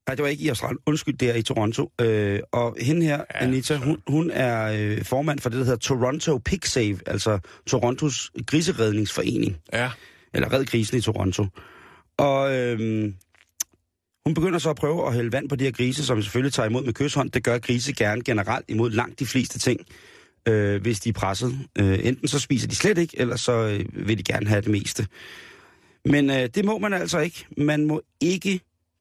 nej, 0.07 0.15
det 0.15 0.23
var 0.23 0.29
ikke 0.29 0.43
i 0.43 0.47
Australien, 0.47 0.79
undskyld, 0.85 1.17
det 1.17 1.29
er 1.29 1.33
i 1.35 1.41
Toronto. 1.41 1.91
Øh, 2.01 2.39
og 2.51 2.75
hende 2.81 3.05
her, 3.05 3.17
Ja, 3.17 3.43
Anita, 3.45 3.75
hun, 3.75 4.01
hun 4.07 4.31
er 4.31 4.73
øh, 4.97 5.05
formand 5.05 5.39
for 5.39 5.49
det, 5.49 5.57
der 5.59 5.63
hedder 5.65 5.77
Toronto 5.79 6.37
Pig 6.37 6.59
Save, 6.63 6.99
altså 7.05 7.39
Torontos 7.67 8.31
griseredningsforening 8.47 9.57
Ja. 9.73 9.89
eller 10.33 10.53
Red 10.53 10.65
Grisen 10.65 10.97
i 10.97 11.01
Toronto. 11.01 11.45
Og 12.17 12.55
øhm, 12.55 13.13
hun 14.25 14.33
begynder 14.33 14.59
så 14.59 14.69
at 14.69 14.75
prøve 14.75 15.07
at 15.07 15.13
hælde 15.13 15.31
vand 15.31 15.49
på 15.49 15.55
de 15.55 15.63
her 15.63 15.71
grise, 15.71 16.05
som 16.05 16.21
selvfølgelig 16.21 16.53
tager 16.53 16.69
imod 16.69 16.83
med 16.83 16.93
kysshånd. 16.93 17.31
Det 17.31 17.43
gør 17.43 17.57
grise 17.57 17.93
gerne 17.93 18.21
generelt 18.23 18.65
imod 18.69 18.89
langt 18.91 19.19
de 19.19 19.25
fleste 19.25 19.59
ting, 19.59 19.79
øh, 20.47 20.81
hvis 20.81 20.99
de 20.99 21.09
er 21.09 21.13
presset. 21.13 21.59
Øh, 21.79 21.99
enten 22.03 22.27
så 22.27 22.39
spiser 22.39 22.67
de 22.67 22.75
slet 22.75 22.97
ikke, 22.97 23.19
eller 23.19 23.35
så 23.35 23.51
øh, 23.51 24.07
vil 24.07 24.17
de 24.17 24.23
gerne 24.23 24.47
have 24.47 24.61
det 24.61 24.71
meste. 24.71 25.07
Men 26.05 26.29
øh, 26.29 26.49
det 26.55 26.65
må 26.65 26.77
man 26.77 26.93
altså 26.93 27.19
ikke. 27.19 27.45
Man 27.57 27.85
må 27.85 28.01
ikke 28.21 28.59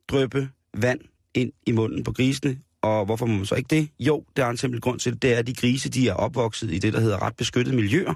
drøbe 0.09 0.49
vand 0.83 1.01
ind 1.35 1.53
i 1.67 1.73
munden 1.73 2.05
på 2.05 2.13
grisene. 2.13 2.59
Og 2.83 3.05
hvorfor 3.05 3.27
må 3.27 3.37
man 3.37 3.47
så 3.47 3.55
ikke 3.55 3.69
det? 3.69 3.89
Jo, 4.01 4.25
det 4.37 4.45
er 4.45 4.49
en 4.49 4.57
simpel 4.57 4.81
grund 4.81 5.01
til 5.01 5.13
det. 5.13 5.23
Det 5.23 5.35
er, 5.35 5.39
at 5.39 5.47
de 5.47 5.55
grise, 5.55 5.89
de 5.89 6.09
er 6.09 6.15
opvokset 6.15 6.73
i 6.73 6.79
det, 6.79 6.93
der 6.93 7.01
hedder 7.01 7.23
ret 7.23 7.37
beskyttede 7.37 7.77
miljøer. 7.77 8.15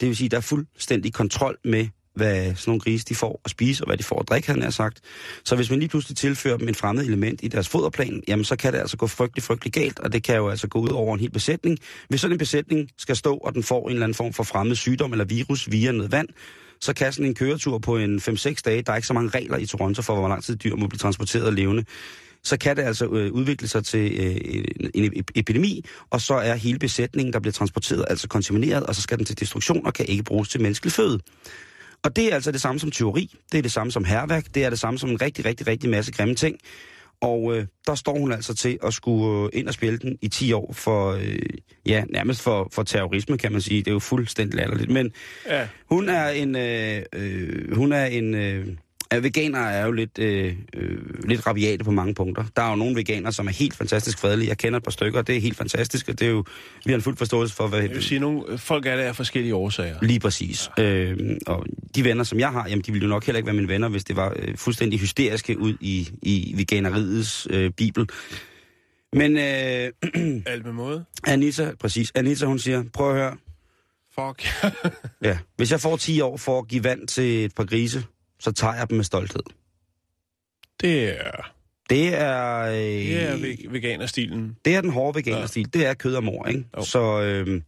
Det 0.00 0.08
vil 0.08 0.16
sige, 0.16 0.26
at 0.26 0.30
der 0.30 0.36
er 0.36 0.40
fuldstændig 0.40 1.12
kontrol 1.12 1.56
med, 1.64 1.88
hvad 2.14 2.54
sådan 2.54 2.70
nogle 2.70 2.80
grise 2.80 3.04
de 3.04 3.14
får 3.14 3.40
at 3.44 3.50
spise, 3.50 3.84
og 3.84 3.86
hvad 3.86 3.96
de 3.96 4.02
får 4.02 4.20
at 4.20 4.28
drikke, 4.28 4.48
han 4.48 4.62
har 4.62 4.70
sagt. 4.70 5.00
Så 5.44 5.56
hvis 5.56 5.70
man 5.70 5.78
lige 5.78 5.88
pludselig 5.88 6.16
tilfører 6.16 6.56
dem 6.56 6.68
en 6.68 6.74
fremmed 6.74 7.04
element 7.04 7.40
i 7.42 7.48
deres 7.48 7.68
foderplan, 7.68 8.22
jamen 8.28 8.44
så 8.44 8.56
kan 8.56 8.72
det 8.72 8.78
altså 8.78 8.96
gå 8.96 9.06
frygtelig, 9.06 9.42
frygtelig 9.42 9.72
galt, 9.72 9.98
og 9.98 10.12
det 10.12 10.22
kan 10.22 10.36
jo 10.36 10.48
altså 10.48 10.68
gå 10.68 10.78
ud 10.78 10.88
over 10.88 11.14
en 11.14 11.20
hel 11.20 11.30
besætning. 11.30 11.78
Hvis 12.08 12.20
sådan 12.20 12.32
en 12.32 12.38
besætning 12.38 12.90
skal 12.98 13.16
stå, 13.16 13.36
og 13.36 13.54
den 13.54 13.62
får 13.62 13.88
en 13.88 13.92
eller 13.92 14.06
anden 14.06 14.14
form 14.14 14.32
for 14.32 14.42
fremmed 14.42 14.76
sygdom 14.76 15.12
eller 15.12 15.24
virus 15.24 15.70
via 15.70 15.92
noget 15.92 16.12
vand, 16.12 16.28
så 16.80 16.94
kan 16.94 17.12
sådan 17.12 17.26
en 17.26 17.34
køretur 17.34 17.78
på 17.78 17.96
en 17.96 18.18
5-6 18.18 18.54
dage, 18.64 18.82
der 18.82 18.92
er 18.92 18.96
ikke 18.96 19.08
så 19.08 19.14
mange 19.14 19.30
regler 19.30 19.56
i 19.56 19.66
Toronto 19.66 20.02
for, 20.02 20.14
hvor 20.14 20.28
lang 20.28 20.44
tid 20.44 20.56
dyr 20.56 20.76
må 20.76 20.86
blive 20.86 20.98
transporteret 20.98 21.54
levende, 21.54 21.84
så 22.44 22.56
kan 22.56 22.76
det 22.76 22.82
altså 22.82 23.06
øh, 23.06 23.32
udvikle 23.32 23.68
sig 23.68 23.84
til 23.84 24.12
øh, 24.20 24.64
en, 24.94 25.12
en 25.14 25.24
epidemi, 25.34 25.84
og 26.10 26.20
så 26.20 26.34
er 26.34 26.54
hele 26.54 26.78
besætningen, 26.78 27.32
der 27.32 27.40
bliver 27.40 27.52
transporteret, 27.52 28.04
altså 28.10 28.28
kontamineret, 28.28 28.86
og 28.86 28.94
så 28.94 29.02
skal 29.02 29.18
den 29.18 29.26
til 29.26 29.40
destruktion 29.40 29.86
og 29.86 29.94
kan 29.94 30.06
ikke 30.06 30.22
bruges 30.22 30.48
til 30.48 30.60
menneskelig 30.60 30.92
føde. 30.92 31.20
Og 32.02 32.16
det 32.16 32.30
er 32.30 32.34
altså 32.34 32.52
det 32.52 32.60
samme 32.60 32.78
som 32.80 32.90
teori, 32.90 33.34
det 33.52 33.58
er 33.58 33.62
det 33.62 33.72
samme 33.72 33.92
som 33.92 34.04
herværk, 34.04 34.44
det 34.54 34.64
er 34.64 34.70
det 34.70 34.80
samme 34.80 34.98
som 34.98 35.10
en 35.10 35.22
rigtig, 35.22 35.44
rigtig, 35.44 35.66
rigtig 35.66 35.90
masse 35.90 36.12
grimme 36.12 36.34
ting. 36.34 36.58
Og 37.20 37.56
øh, 37.56 37.66
der 37.86 37.94
står 37.94 38.18
hun 38.18 38.32
altså 38.32 38.54
til 38.54 38.78
at 38.82 38.94
skulle 38.94 39.44
øh, 39.44 39.60
ind 39.60 39.68
og 39.68 39.74
spille 39.74 39.98
den 39.98 40.18
i 40.22 40.28
10 40.28 40.52
år 40.52 40.72
for, 40.72 41.10
øh, 41.12 41.38
ja, 41.86 42.04
nærmest 42.10 42.42
for, 42.42 42.68
for 42.72 42.82
terrorisme, 42.82 43.38
kan 43.38 43.52
man 43.52 43.60
sige. 43.60 43.78
Det 43.78 43.88
er 43.88 43.92
jo 43.92 43.98
fuldstændig 43.98 44.54
latterligt. 44.56 44.90
Men 44.90 45.12
Ja. 45.48 45.68
hun 45.90 46.08
er 46.08 46.28
en, 46.28 46.56
øh, 46.56 47.02
øh, 47.14 47.76
hun 47.76 47.92
er 47.92 48.04
en, 48.06 48.34
øh, 48.34 48.66
Ja, 49.12 49.18
veganere 49.18 49.72
er 49.72 49.86
jo 49.86 49.92
lidt, 49.92 50.18
øh, 50.18 50.54
øh, 50.74 50.98
lidt 51.24 51.46
rabiate 51.46 51.84
på 51.84 51.90
mange 51.90 52.14
punkter. 52.14 52.44
Der 52.56 52.62
er 52.62 52.70
jo 52.70 52.76
nogle 52.76 52.96
veganere, 52.96 53.32
som 53.32 53.46
er 53.46 53.52
helt 53.52 53.74
fantastisk 53.74 54.18
fredelige. 54.18 54.48
Jeg 54.48 54.58
kender 54.58 54.76
et 54.76 54.82
par 54.82 54.90
stykker, 54.90 55.18
og 55.18 55.26
det 55.26 55.36
er 55.36 55.40
helt 55.40 55.56
fantastisk, 55.56 56.08
og 56.08 56.18
det 56.18 56.26
er 56.26 56.30
jo, 56.30 56.44
vi 56.84 56.92
har 56.92 56.96
en 56.96 57.02
fuld 57.02 57.16
forståelse 57.16 57.54
for, 57.54 57.66
hvad... 57.66 57.80
Jeg 57.80 57.90
vil 57.90 58.02
sige, 58.02 58.18
nogle 58.18 58.58
folk 58.58 58.86
er 58.86 58.96
der 58.96 59.02
af 59.02 59.16
forskellige 59.16 59.54
årsager. 59.54 59.96
Lige 60.02 60.20
præcis. 60.20 60.70
Øh, 60.78 61.36
og 61.46 61.66
de 61.94 62.04
venner, 62.04 62.24
som 62.24 62.38
jeg 62.38 62.48
har, 62.48 62.68
jamen, 62.68 62.82
de 62.82 62.92
ville 62.92 63.04
jo 63.04 63.08
nok 63.08 63.26
heller 63.26 63.36
ikke 63.36 63.46
være 63.46 63.56
mine 63.56 63.68
venner, 63.68 63.88
hvis 63.88 64.04
det 64.04 64.16
var 64.16 64.32
øh, 64.36 64.56
fuldstændig 64.56 65.00
hysteriske 65.00 65.58
ud 65.58 65.74
i, 65.80 66.08
i 66.22 66.54
veganeriets 66.56 67.46
øh, 67.50 67.70
bibel. 67.70 68.08
Men 69.12 69.36
øh, 69.36 69.42
Alt 70.52 70.64
med 70.64 70.72
måde. 70.72 71.04
Anita, 71.26 71.72
præcis, 71.80 72.12
Anita 72.14 72.46
hun 72.46 72.58
siger, 72.58 72.84
prøv 72.92 73.10
at 73.10 73.16
høre, 73.16 73.36
Fuck. 74.18 74.48
ja, 75.28 75.38
hvis 75.56 75.72
jeg 75.72 75.80
får 75.80 75.96
10 75.96 76.20
år 76.20 76.36
for 76.36 76.58
at 76.58 76.68
give 76.68 76.84
vand 76.84 77.08
til 77.08 77.44
et 77.44 77.54
par 77.54 77.64
grise, 77.64 78.04
så 78.38 78.52
tager 78.52 78.74
jeg 78.74 78.88
dem 78.90 78.96
med 78.96 79.04
stolthed. 79.04 79.42
det 80.80 81.08
er, 81.26 81.52
Det 81.90 82.14
er... 82.14 82.58
Øh, 82.62 82.72
det 82.76 83.22
er 83.22 83.36
ve- 83.36 83.72
veganerstilen. 83.72 84.56
det 84.64 84.74
er 84.76 84.80
den 84.80 84.90
hårde 84.90 85.16
veganerstil. 85.18 85.72
Det 85.74 85.86
er 85.86 85.94
kød 85.94 86.14
og 86.14 86.24
mor, 86.24 86.46
ikke? 86.46 86.64
Jo. 86.76 86.84
Så 86.84 87.22
øh, 87.22 87.46
nu, 87.46 87.62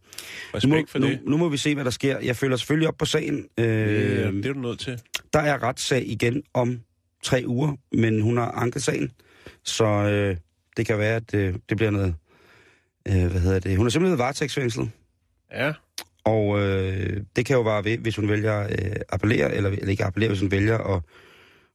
må, 0.65 0.85
for 0.87 0.99
nu, 0.99 1.07
det. 1.07 1.19
nu 1.25 1.37
må 1.37 1.49
vi 1.49 1.57
se, 1.57 1.73
hvad 1.75 1.83
der 1.85 1.91
sker. 1.91 2.19
Jeg 2.19 2.35
følger 2.35 2.57
selvfølgelig 2.57 2.87
op 2.87 2.97
på 2.97 3.05
sagen. 3.05 3.47
Øh, 3.57 3.65
Øh, 3.65 4.33
det 4.33 4.45
er 4.45 4.53
du 4.53 4.59
nødt 4.59 4.79
til. 4.79 5.01
Der 5.33 5.39
er 5.39 5.63
retssag 5.63 6.07
igen 6.07 6.43
om 6.53 6.81
tre 7.23 7.43
uger, 7.47 7.75
men 7.91 8.21
hun 8.21 8.37
har 8.37 8.51
anket 8.51 8.83
sagen. 8.83 9.11
Så 9.63 9.85
øh, 9.85 10.37
det 10.77 10.85
kan 10.85 10.97
være, 10.99 11.15
at 11.15 11.33
øh, 11.33 11.53
det 11.69 11.77
bliver 11.77 11.91
noget... 11.91 12.15
Øh, 13.07 13.13
hvad 13.31 13.41
hedder 13.41 13.59
det? 13.59 13.77
Hun 13.77 13.85
er 13.85 13.89
simpelthen 13.89 14.17
varetægtsfængslet. 14.19 14.89
Ja. 15.51 15.73
Og 16.23 16.59
øh, 16.59 17.23
det 17.35 17.45
kan 17.45 17.55
jo 17.55 17.61
være 17.61 17.83
ved, 17.83 17.97
hvis 17.97 18.15
hun 18.15 18.29
vælger 18.29 18.53
at 18.53 18.85
øh, 18.85 18.95
appellere, 19.09 19.55
eller, 19.55 19.69
eller 19.69 19.89
ikke 19.89 20.05
appellere, 20.05 20.29
hvis 20.29 20.41
hun 20.41 20.51
vælger 20.51 20.77
at, 20.77 21.01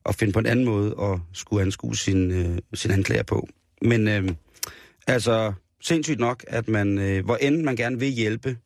at 0.06 0.14
finde 0.14 0.32
på 0.32 0.38
en 0.38 0.46
anden 0.46 0.64
måde 0.64 0.94
at 1.02 1.18
skulle 1.32 1.62
anskue 1.62 1.96
sin, 1.96 2.30
øh, 2.30 2.58
sin 2.74 2.90
anklager 2.90 3.22
på. 3.22 3.48
Men 3.82 4.08
øh, 4.08 4.28
altså, 5.06 5.52
sindssygt 5.80 6.20
nok, 6.20 6.44
at 6.48 6.68
man, 6.68 6.98
øh, 6.98 7.24
hvor 7.24 7.36
end 7.36 7.62
man 7.62 7.76
gerne 7.76 7.98
vil 7.98 8.08
hjælpe 8.08 8.56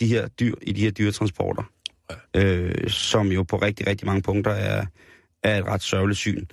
de 0.00 0.06
her 0.06 0.28
dyr 0.28 0.54
i 0.62 0.72
de 0.72 0.80
her 0.80 0.90
dyretransporter, 0.90 1.62
øh, 2.36 2.88
som 2.88 3.28
jo 3.32 3.42
på 3.42 3.56
rigtig, 3.56 3.86
rigtig 3.86 4.06
mange 4.06 4.22
punkter 4.22 4.50
er, 4.50 4.86
er 5.42 5.58
et 5.58 5.64
ret 5.64 5.82
sørgeligt 5.82 6.18
syn, 6.18 6.46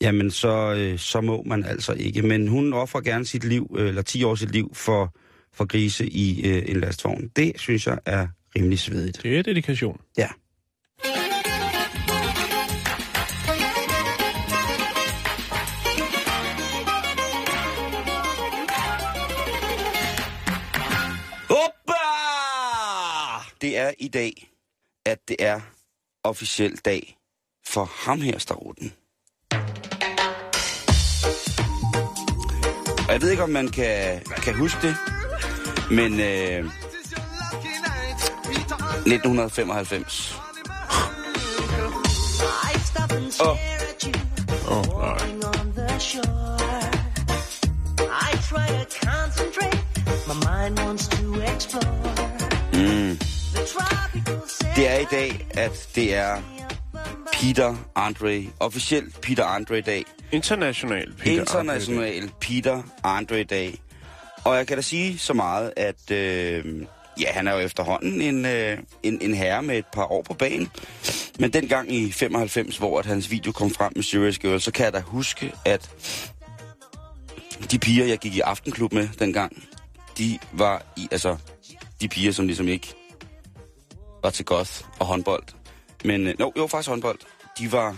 jamen 0.00 0.30
så, 0.30 0.74
øh, 0.78 0.98
så 0.98 1.20
må 1.20 1.42
man 1.46 1.64
altså 1.64 1.92
ikke. 1.92 2.22
Men 2.22 2.48
hun 2.48 2.72
offrer 2.72 3.00
gerne 3.00 3.26
sit 3.26 3.44
liv, 3.44 3.76
øh, 3.78 3.88
eller 3.88 4.02
10 4.02 4.24
år 4.24 4.34
sit 4.34 4.52
liv, 4.52 4.74
for, 4.74 5.14
for 5.56 5.66
grise 5.66 6.06
i 6.08 6.46
øh, 6.46 6.62
en 6.66 6.80
lastvogn. 6.80 7.30
Det 7.36 7.52
synes 7.56 7.86
jeg 7.86 7.98
er 8.06 8.26
rimelig 8.56 8.78
svedigt. 8.78 9.22
Det 9.22 9.38
er 9.38 9.42
dedikation. 9.42 10.00
Ja. 10.18 10.28
Det 23.60 23.78
er 23.78 23.92
i 23.98 24.08
dag, 24.08 24.50
at 25.06 25.18
det 25.28 25.36
er 25.38 25.60
officiel 26.24 26.76
dag 26.76 27.16
for 27.66 27.84
ham 27.84 28.20
her, 28.20 28.38
Starutten. 28.38 28.92
Og 33.08 33.12
jeg 33.12 33.22
ved 33.22 33.30
ikke, 33.30 33.42
om 33.42 33.50
man 33.50 33.68
kan, 33.68 34.20
kan 34.42 34.54
huske 34.54 34.78
det, 34.82 34.96
men 35.90 36.20
øh, 36.20 36.64
1995. 39.06 40.36
Åh, 43.40 43.48
oh, 44.68 44.86
nej. 44.98 45.18
Mm. 52.72 53.18
Det 54.76 54.88
er 54.88 54.98
i 54.98 55.06
dag, 55.10 55.46
at 55.54 55.88
det 55.94 56.14
er 56.14 56.36
Peter 57.32 57.74
Andre, 57.94 58.44
officielt 58.60 59.20
Peter 59.20 59.44
Andre 59.44 59.80
dag. 59.80 60.04
International 60.32 61.12
Peter 61.18 61.40
International 61.40 62.30
Peter 62.40 62.82
Andre 63.04 63.44
dag. 63.44 63.80
Og 64.46 64.56
jeg 64.56 64.66
kan 64.66 64.76
da 64.76 64.82
sige 64.82 65.18
så 65.18 65.32
meget, 65.32 65.72
at 65.76 66.10
øh, 66.10 66.86
ja, 67.20 67.32
han 67.32 67.48
er 67.48 67.52
jo 67.52 67.58
efterhånden 67.58 68.20
en, 68.20 68.44
øh, 68.44 68.78
en, 69.02 69.18
en 69.22 69.34
herre 69.34 69.62
med 69.62 69.78
et 69.78 69.86
par 69.86 70.12
år 70.12 70.22
på 70.22 70.34
banen. 70.34 70.70
Men 71.38 71.52
dengang 71.52 71.92
i 71.92 72.12
95, 72.12 72.78
hvor 72.78 72.98
at 72.98 73.06
hans 73.06 73.30
video 73.30 73.52
kom 73.52 73.70
frem 73.70 73.92
med 73.94 74.02
Serious 74.02 74.38
Girl, 74.38 74.60
så 74.60 74.70
kan 74.70 74.84
jeg 74.84 74.92
da 74.92 75.00
huske, 75.00 75.52
at 75.64 75.90
de 77.70 77.78
piger, 77.78 78.06
jeg 78.06 78.18
gik 78.18 78.34
i 78.34 78.40
aftenklub 78.40 78.92
med 78.92 79.08
dengang, 79.18 79.62
de 80.18 80.38
var 80.52 80.82
i, 80.96 81.08
altså, 81.10 81.36
de 82.00 82.08
piger, 82.08 82.32
som 82.32 82.46
ligesom 82.46 82.68
ikke 82.68 82.94
var 84.22 84.30
til 84.30 84.44
goth 84.44 84.72
og 84.98 85.06
håndbold. 85.06 85.44
Men, 86.04 86.26
øh, 86.26 86.34
no, 86.38 86.50
jo, 86.58 86.66
faktisk 86.66 86.88
håndbold. 86.88 87.18
De 87.58 87.72
var 87.72 87.96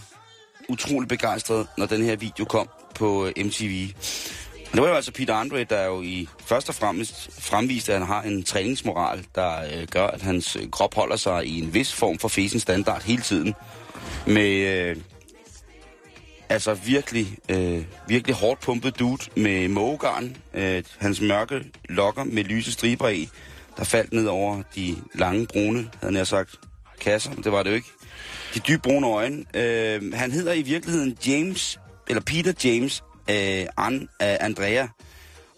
utrolig 0.69 1.09
begejstrede, 1.09 1.67
når 1.79 1.87
den 1.87 2.03
her 2.03 2.17
video 2.17 2.45
kom 2.45 2.69
på 2.95 3.27
øh, 3.27 3.33
MTV. 3.47 3.89
Det 4.73 4.83
var 4.83 4.89
jo 4.89 4.95
altså 4.95 5.13
Peter 5.13 5.35
Andre, 5.35 5.65
der 5.65 5.85
jo 5.87 6.03
i 6.03 6.29
først 6.47 6.69
og 6.69 6.75
fremmest 6.75 7.41
fremviste, 7.41 7.93
at 7.93 7.99
han 7.99 8.07
har 8.07 8.23
en 8.23 8.43
træningsmoral, 8.43 9.27
der 9.35 9.63
øh, 9.63 9.87
gør, 9.91 10.07
at 10.07 10.23
hans 10.23 10.57
øh, 10.57 10.71
krop 10.71 10.95
holder 10.95 11.17
sig 11.17 11.47
i 11.47 11.61
en 11.63 11.75
vis 11.75 11.93
form 11.93 12.19
for 12.19 12.29
fesen 12.29 12.61
standard 12.61 13.03
hele 13.03 13.23
tiden. 13.23 13.55
Med 14.27 14.51
øh, 14.51 14.97
altså 16.49 16.75
virkelig, 16.75 17.39
øh, 17.49 17.85
virkelig 18.09 18.37
hårdt 18.37 18.61
pumpet 18.61 18.99
dude 18.99 19.23
med 19.37 19.69
mågegarn. 19.69 20.37
Øh, 20.55 20.83
hans 20.99 21.21
mørke 21.21 21.65
lokker 21.89 22.25
med 22.25 22.45
lyse 22.45 22.73
striber 22.73 23.09
i, 23.09 23.29
der 23.77 23.85
faldt 23.85 24.13
ned 24.13 24.27
over 24.27 24.63
de 24.75 24.97
lange 25.15 25.47
brune, 25.47 25.91
havde 26.03 26.17
jeg 26.17 26.27
sagt, 26.27 26.51
kasser. 27.01 27.31
men 27.31 27.45
Det 27.45 27.53
var 27.53 27.63
det 27.63 27.71
jo 27.71 27.75
ikke. 27.75 27.89
De 28.55 28.61
dybe 28.61 28.83
brune 28.83 29.07
øjne. 29.07 29.45
Øh, 29.55 30.15
han 30.15 30.33
hedder 30.33 30.53
i 30.53 30.63
virkeligheden 30.63 31.17
James, 31.27 31.81
eller 32.09 32.23
Peter 32.23 32.53
James 32.65 33.03
øh, 33.31 33.67
An, 33.77 33.95
øh, 34.23 34.37
Andrea. 34.41 34.87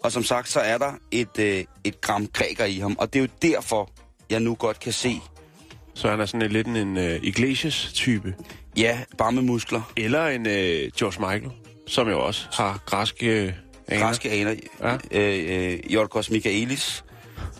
Og 0.03 0.11
som 0.11 0.23
sagt, 0.23 0.49
så 0.49 0.59
er 0.59 0.77
der 0.77 0.93
et, 1.11 1.39
øh, 1.39 1.63
et 1.83 2.01
gram 2.01 2.27
græker 2.27 2.65
i 2.65 2.77
ham. 2.79 2.95
Og 2.99 3.13
det 3.13 3.19
er 3.19 3.23
jo 3.23 3.29
derfor, 3.41 3.89
jeg 4.29 4.39
nu 4.39 4.55
godt 4.55 4.79
kan 4.79 4.93
se, 4.93 5.21
Så 5.93 6.09
han 6.09 6.19
er 6.19 6.25
sådan 6.25 6.41
en, 6.41 6.51
lidt 6.51 6.67
en 6.67 6.97
uh, 6.97 7.03
Iglesias-type. 7.03 8.35
ja, 8.77 8.99
bare 9.17 9.31
med 9.31 9.41
muskler. 9.41 9.91
Eller 9.97 10.27
en 10.27 10.41
uh, 10.41 10.51
George 10.97 11.19
Michael, 11.19 11.51
som 11.87 12.09
jo 12.09 12.19
også 12.25 12.47
har 12.53 12.79
græske 12.85 13.43
uh, 13.47 13.53
aner. 13.95 14.05
Græske 14.05 14.31
aner. 14.31 14.55
Ja. 14.81 14.97
Øh, 15.11 15.73
øh, 15.73 15.93
Jorgos 15.93 16.29
Michaelis. 16.29 17.03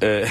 Øh, 0.03 0.29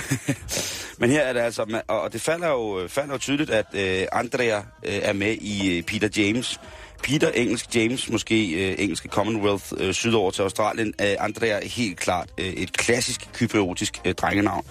Men 1.00 1.10
her 1.10 1.20
er 1.20 1.32
det 1.32 1.40
altså, 1.40 1.82
og 1.88 2.12
det 2.12 2.20
falder 2.20 2.48
jo, 2.48 2.88
falder 2.88 3.14
jo 3.14 3.18
tydeligt, 3.18 3.50
at 3.50 3.66
øh, 3.74 4.06
Andrea 4.12 4.56
øh, 4.58 4.94
er 5.02 5.12
med 5.12 5.32
i 5.32 5.76
øh, 5.78 5.82
Peter 5.82 6.08
James. 6.16 6.60
Peter, 7.02 7.30
engelsk, 7.30 7.74
James, 7.74 8.10
måske 8.10 8.50
øh, 8.50 8.74
engelske 8.78 9.08
Commonwealth, 9.08 9.64
øh, 9.76 9.94
sydover 9.94 10.30
til 10.30 10.42
Australien. 10.42 10.94
Øh, 11.00 11.16
Andrea 11.18 11.48
er 11.48 11.68
helt 11.68 11.98
klart 11.98 12.28
øh, 12.38 12.46
et 12.46 12.72
klassisk 12.72 13.28
kypriotisk 13.34 14.00
øh, 14.04 14.14
drengenavn. 14.14 14.64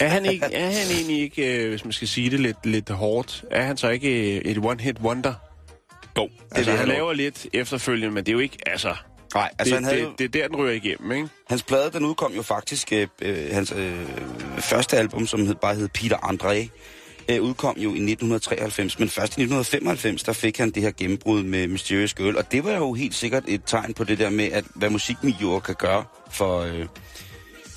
Er 0.00 0.08
han, 0.08 0.26
ikke, 0.26 0.46
er 0.46 0.66
han 0.66 0.90
egentlig 0.96 1.20
ikke, 1.20 1.62
øh, 1.62 1.68
hvis 1.68 1.84
man 1.84 1.92
skal 1.92 2.08
sige 2.08 2.30
det 2.30 2.40
lidt, 2.40 2.66
lidt 2.66 2.90
hårdt, 2.90 3.44
er 3.50 3.62
han 3.62 3.76
så 3.76 3.88
ikke 3.88 4.36
øh, 4.36 4.42
et 4.44 4.58
one-hit 4.58 5.00
wonder? 5.02 5.34
Jo, 6.18 6.28
Altså, 6.50 6.70
vil 6.70 6.78
han 6.78 6.88
jeg 6.88 6.96
laver 6.96 7.12
lidt 7.12 7.46
efterfølgende, 7.52 8.14
men 8.14 8.26
det 8.26 8.28
er 8.28 8.32
jo 8.32 8.38
ikke, 8.38 8.58
altså... 8.66 8.94
Nej, 9.34 9.50
altså 9.58 9.76
det, 9.76 9.84
han 9.84 9.84
havde 9.84 10.00
det, 10.00 10.18
det 10.18 10.24
er 10.24 10.28
der, 10.28 10.48
den 10.48 10.56
ryger 10.56 10.72
igennem, 10.72 11.12
ikke? 11.12 11.28
hans 11.48 11.62
plade, 11.62 11.90
den 11.92 12.04
udkom 12.04 12.32
jo 12.32 12.42
faktisk, 12.42 12.92
øh, 12.92 13.06
øh, 13.22 13.48
hans 13.52 13.72
øh, 13.76 14.06
første 14.58 14.96
album, 14.96 15.26
som 15.26 15.46
hed, 15.46 15.54
bare 15.54 15.74
hed 15.74 15.88
Peter 15.88 16.16
André, 16.16 16.68
øh, 17.28 17.42
udkom 17.42 17.76
jo 17.76 17.88
i 17.88 18.02
1993, 18.12 18.98
men 18.98 19.08
først 19.08 19.38
i 19.38 19.42
1995, 19.42 20.22
der 20.22 20.32
fik 20.32 20.58
han 20.58 20.70
det 20.70 20.82
her 20.82 20.90
gennembrud 20.98 21.42
med 21.42 21.68
Mysterious 21.68 22.14
Girl, 22.14 22.36
og 22.36 22.52
det 22.52 22.64
var 22.64 22.72
jo 22.76 22.92
helt 22.92 23.14
sikkert 23.14 23.42
et 23.48 23.60
tegn 23.66 23.94
på 23.94 24.04
det 24.04 24.18
der 24.18 24.30
med, 24.30 24.44
at 24.52 24.64
hvad 24.74 24.90
musikvideoer 24.90 25.60
kan 25.60 25.74
gøre 25.78 26.04
for, 26.30 26.60
øh, 26.60 26.86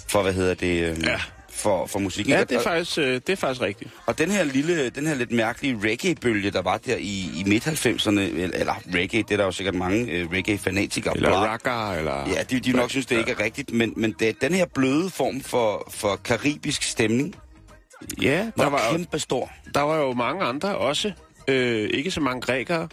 for 0.10 0.22
hvad 0.22 0.34
hedder 0.34 0.54
det, 0.54 0.90
øh, 0.90 1.04
Ja. 1.04 1.20
for, 1.52 1.86
for 1.86 2.00
musikken. 2.00 2.34
Ja, 2.34 2.44
det 2.44 2.52
er 2.52 2.62
faktisk, 2.62 2.98
øh, 2.98 3.14
det 3.14 3.30
er 3.30 3.36
faktisk 3.36 3.62
rigtigt. 3.62 3.92
og 4.06 4.18
den 4.18 4.32
her 4.32 4.44
lille, 4.44 4.90
den 4.90 5.08
her 5.08 5.16
lidt 5.16 5.32
mærkelige 5.32 5.80
reggae-bølge, 5.84 6.52
der 6.52 6.62
var 6.62 6.78
der 6.78 6.96
i, 7.00 7.30
i 7.36 7.44
midt-90'erne, 7.48 8.20
eller, 8.20 8.50
eller 8.54 8.74
reggae, 8.94 9.22
det 9.24 9.32
er 9.32 9.38
der 9.38 9.44
jo 9.46 9.52
sikkert 9.52 9.76
mange 9.76 10.12
øh, 10.12 10.30
reggae-fanatikere. 10.32 11.16
Eller 11.16 11.52
rocker, 11.54 11.92
eller... 11.92 12.30
Ja, 12.36 12.44
de, 12.44 12.60
de 12.60 12.72
nok 12.72 12.90
synes, 12.90 13.06
det 13.06 13.18
ikke 13.18 13.32
er 13.32 13.40
rigtigt, 13.44 13.74
men, 13.74 13.94
men 13.96 14.16
det, 14.20 14.42
den 14.42 14.54
her 14.54 14.66
bløde 14.74 15.10
form 15.10 15.42
for, 15.42 15.92
for 15.94 16.16
karibisk 16.24 16.84
stemning 16.84 17.36
Ja, 18.22 18.52
der 18.58 18.70
var, 18.70 18.82
kæmpe 18.92 19.20
stor. 19.20 19.52
der 19.74 19.82
var 19.82 19.98
jo 19.98 20.14
mange 20.14 20.44
andre 20.44 20.78
også. 20.78 21.12
Øh, 21.48 21.90
ikke 21.94 22.12
så 22.12 22.22
mange 22.22 22.42
grækere. 22.42 22.88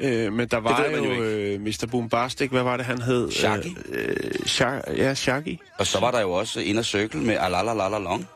Øh, 0.00 0.32
men 0.32 0.48
der 0.48 0.56
var 0.56 0.84
jo, 0.84 1.04
jo 1.04 1.22
øh, 1.22 1.60
Mr. 1.60 1.86
Boombastic, 1.90 2.50
hvad 2.50 2.62
var 2.62 2.76
det, 2.76 2.86
han 2.86 3.02
hed? 3.02 3.30
Shaggy. 3.30 3.66
Øh, 3.88 4.16
øh, 4.24 4.46
Shag, 4.46 4.82
ja, 4.96 5.14
Shaggy. 5.14 5.58
Og 5.78 5.86
så 5.86 6.00
var 6.00 6.10
der 6.10 6.20
jo 6.20 6.30
også 6.32 6.60
Inner 6.60 6.82
Circle 6.82 7.20
med 7.20 7.36
Alala 7.40 7.74
Lala 7.74 7.98
Long. 7.98 8.26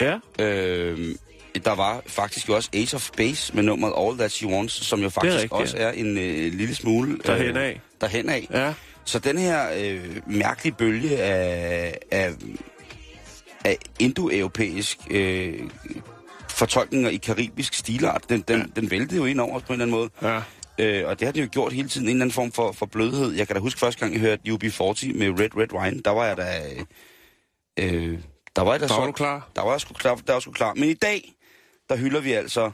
Ja, 0.00 0.18
Øh, 0.38 1.14
der 1.64 1.74
var 1.74 2.02
faktisk 2.06 2.48
jo 2.48 2.54
også 2.54 2.70
Ace 2.74 2.96
of 2.96 3.10
Base 3.16 3.54
med 3.56 3.62
nummeret 3.62 3.92
All 3.98 4.18
That 4.18 4.32
She 4.32 4.46
Wants, 4.46 4.86
som 4.86 5.00
jo 5.00 5.08
faktisk 5.08 5.34
rigtigt, 5.34 5.52
også 5.52 5.76
er 5.78 5.90
en 5.90 6.18
øh, 6.18 6.52
lille 6.52 6.74
smule... 6.74 7.18
Derhen 7.26 7.56
af. 7.56 7.80
Derhen 8.00 8.28
af. 8.28 8.48
Ja. 8.50 8.74
Så 9.04 9.18
den 9.18 9.38
her 9.38 9.66
øh, 9.78 10.00
mærkelige 10.26 10.74
bølge 10.74 11.18
af, 11.22 11.98
af, 12.10 12.30
af 13.64 13.78
indoeuropæisk 13.98 14.98
øh, 15.10 15.60
fortolkninger 16.50 17.10
i 17.10 17.16
karibisk 17.16 17.74
stilart, 17.74 18.24
den, 18.28 18.40
den, 18.48 18.58
ja. 18.60 18.66
den 18.80 18.90
væltede 18.90 19.16
jo 19.20 19.24
ind 19.24 19.40
over 19.40 19.58
på 19.60 19.72
en 19.72 19.80
eller 19.80 19.84
anden 19.96 20.10
måde. 20.22 20.32
Ja. 20.32 20.40
Øh, 20.78 21.08
og 21.08 21.18
det 21.20 21.26
har 21.28 21.32
de 21.32 21.40
jo 21.40 21.48
gjort 21.52 21.72
hele 21.72 21.88
tiden, 21.88 22.06
en 22.06 22.10
eller 22.10 22.24
anden 22.24 22.34
form 22.34 22.52
for, 22.52 22.72
for 22.72 22.86
blødhed. 22.86 23.32
Jeg 23.32 23.46
kan 23.46 23.56
da 23.56 23.60
huske 23.60 23.80
første 23.80 24.00
gang, 24.00 24.12
jeg 24.12 24.20
hørte 24.20 24.42
UB40 24.48 25.18
med 25.18 25.40
Red 25.40 25.56
Red 25.56 25.72
Wine, 25.72 26.00
der 26.04 26.10
var 26.10 26.26
jeg 26.26 26.36
da... 26.36 26.60
Øh, 27.78 28.18
der 28.56 28.62
var 28.62 28.72
jeg 28.72 28.80
da 28.80 28.86
Der 28.86 28.94
var 29.00 29.06
så- 29.06 29.12
klar. 29.12 29.50
Der 29.56 29.62
var 29.62 29.70
jeg 29.70 29.80
sgu 29.80 29.94
klar, 29.94 30.14
der 30.26 30.32
var 30.32 30.40
sgu 30.40 30.52
klar. 30.52 30.74
Men 30.74 30.88
i 30.88 30.94
dag, 30.94 31.32
der 31.88 31.96
hylder 31.96 32.20
vi 32.20 32.32
altså 32.32 32.70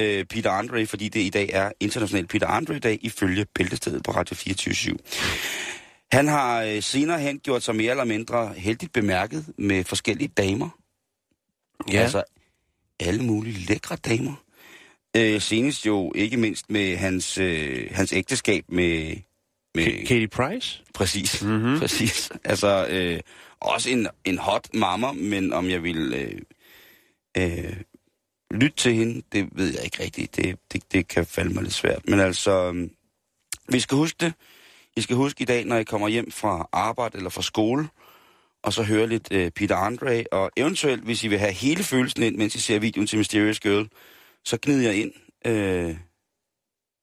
øh, 0.00 0.24
Peter 0.24 0.50
Andre, 0.50 0.86
fordi 0.86 1.08
det 1.08 1.20
i 1.20 1.30
dag 1.30 1.50
er 1.52 1.72
International 1.80 2.26
Peter 2.26 2.46
Andre-dag, 2.46 2.98
ifølge 3.02 3.46
Bæltestedet 3.54 4.02
på 4.04 4.10
Radio 4.10 4.36
24 4.36 4.98
Han 6.12 6.28
har 6.28 6.62
øh, 6.62 6.82
senere 6.82 7.20
hen 7.20 7.38
gjort 7.38 7.62
sig 7.62 7.76
mere 7.76 7.90
eller 7.90 8.04
mindre 8.04 8.52
heldigt 8.56 8.92
bemærket 8.92 9.46
med 9.58 9.84
forskellige 9.84 10.28
damer. 10.28 10.68
Ja. 11.92 12.00
Altså 12.02 12.22
alle 13.00 13.22
mulige 13.24 13.58
lækre 13.58 13.96
damer. 13.96 14.44
Øh, 15.16 15.40
senest 15.40 15.86
jo 15.86 16.12
ikke 16.14 16.36
mindst 16.36 16.70
med 16.70 16.96
hans, 16.96 17.38
øh, 17.38 17.88
hans 17.92 18.12
ægteskab 18.12 18.64
med... 18.68 19.16
med 19.74 19.84
Ka- 19.86 20.06
Katie 20.06 20.28
Price? 20.28 20.82
Præcis, 20.94 21.42
Mhm. 21.42 21.52
mm-hmm. 21.52 21.78
præcis. 21.78 22.30
Altså, 22.44 22.86
øh, 22.90 23.20
også 23.60 23.90
en, 23.90 24.06
en 24.24 24.38
hot 24.38 24.68
mamma, 24.74 25.12
men 25.12 25.52
om 25.52 25.70
jeg 25.70 25.82
vil 25.82 26.14
øh, 26.14 26.40
øh, 27.36 27.76
lytte 28.50 28.76
til 28.76 28.94
hende, 28.94 29.22
det 29.32 29.48
ved 29.52 29.74
jeg 29.74 29.84
ikke 29.84 30.02
rigtigt. 30.02 30.36
Det, 30.36 30.56
det, 30.72 30.92
det 30.92 31.08
kan 31.08 31.26
falde 31.26 31.54
mig 31.54 31.62
lidt 31.62 31.74
svært. 31.74 32.08
Men 32.08 32.20
altså, 32.20 32.72
øh, 32.72 32.88
vi 33.68 33.80
skal 33.80 33.96
huske 33.96 34.16
det. 34.20 34.32
I 34.96 35.00
skal 35.00 35.16
huske 35.16 35.42
i 35.42 35.44
dag, 35.44 35.64
når 35.64 35.76
I 35.76 35.84
kommer 35.84 36.08
hjem 36.08 36.30
fra 36.30 36.68
arbejde 36.72 37.16
eller 37.16 37.30
fra 37.30 37.42
skole, 37.42 37.88
og 38.62 38.72
så 38.72 38.82
høre 38.82 39.06
lidt 39.06 39.28
øh, 39.32 39.50
Peter 39.50 39.76
Andre, 39.76 40.24
og 40.32 40.50
eventuelt, 40.56 41.04
hvis 41.04 41.24
I 41.24 41.28
vil 41.28 41.38
have 41.38 41.52
hele 41.52 41.82
følelsen 41.82 42.22
ind, 42.22 42.36
mens 42.36 42.54
I 42.54 42.60
ser 42.60 42.78
videoen 42.78 43.06
til 43.06 43.18
Mysterious 43.18 43.60
Girl, 43.60 43.88
så 44.44 44.58
gnider 44.62 44.92
jeg 44.92 45.00
ind 45.00 45.12
øh, 45.46 45.96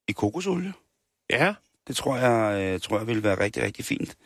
i 0.07 0.11
kokosolie. 0.11 0.73
Ja. 1.29 1.53
Det 1.87 1.95
tror 1.95 2.17
jeg, 2.17 2.61
øh, 2.61 2.79
tror 2.79 2.97
jeg 2.97 3.07
vil 3.07 3.23
være 3.23 3.39
rigtig, 3.39 3.63
rigtig 3.63 3.85
fint. 3.85 4.17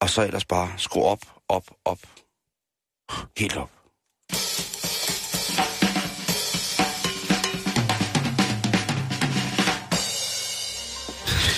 Og 0.00 0.10
så 0.10 0.22
ellers 0.22 0.44
bare 0.44 0.72
skru 0.76 1.04
op, 1.04 1.22
op, 1.48 1.70
op. 1.84 1.98
Helt 3.38 3.56
op. 3.56 3.70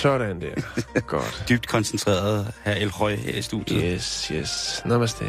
Sådan 0.01 0.41
der. 0.41 0.55
Godt. 1.07 1.45
Dybt 1.49 1.67
koncentreret 1.67 2.53
her 2.65 2.75
El 2.75 2.89
Røg 2.89 3.19
her 3.19 3.33
i 3.37 3.41
studiet. 3.41 3.83
Yes, 3.95 4.27
yes. 4.33 4.81
Namaste. 4.85 5.23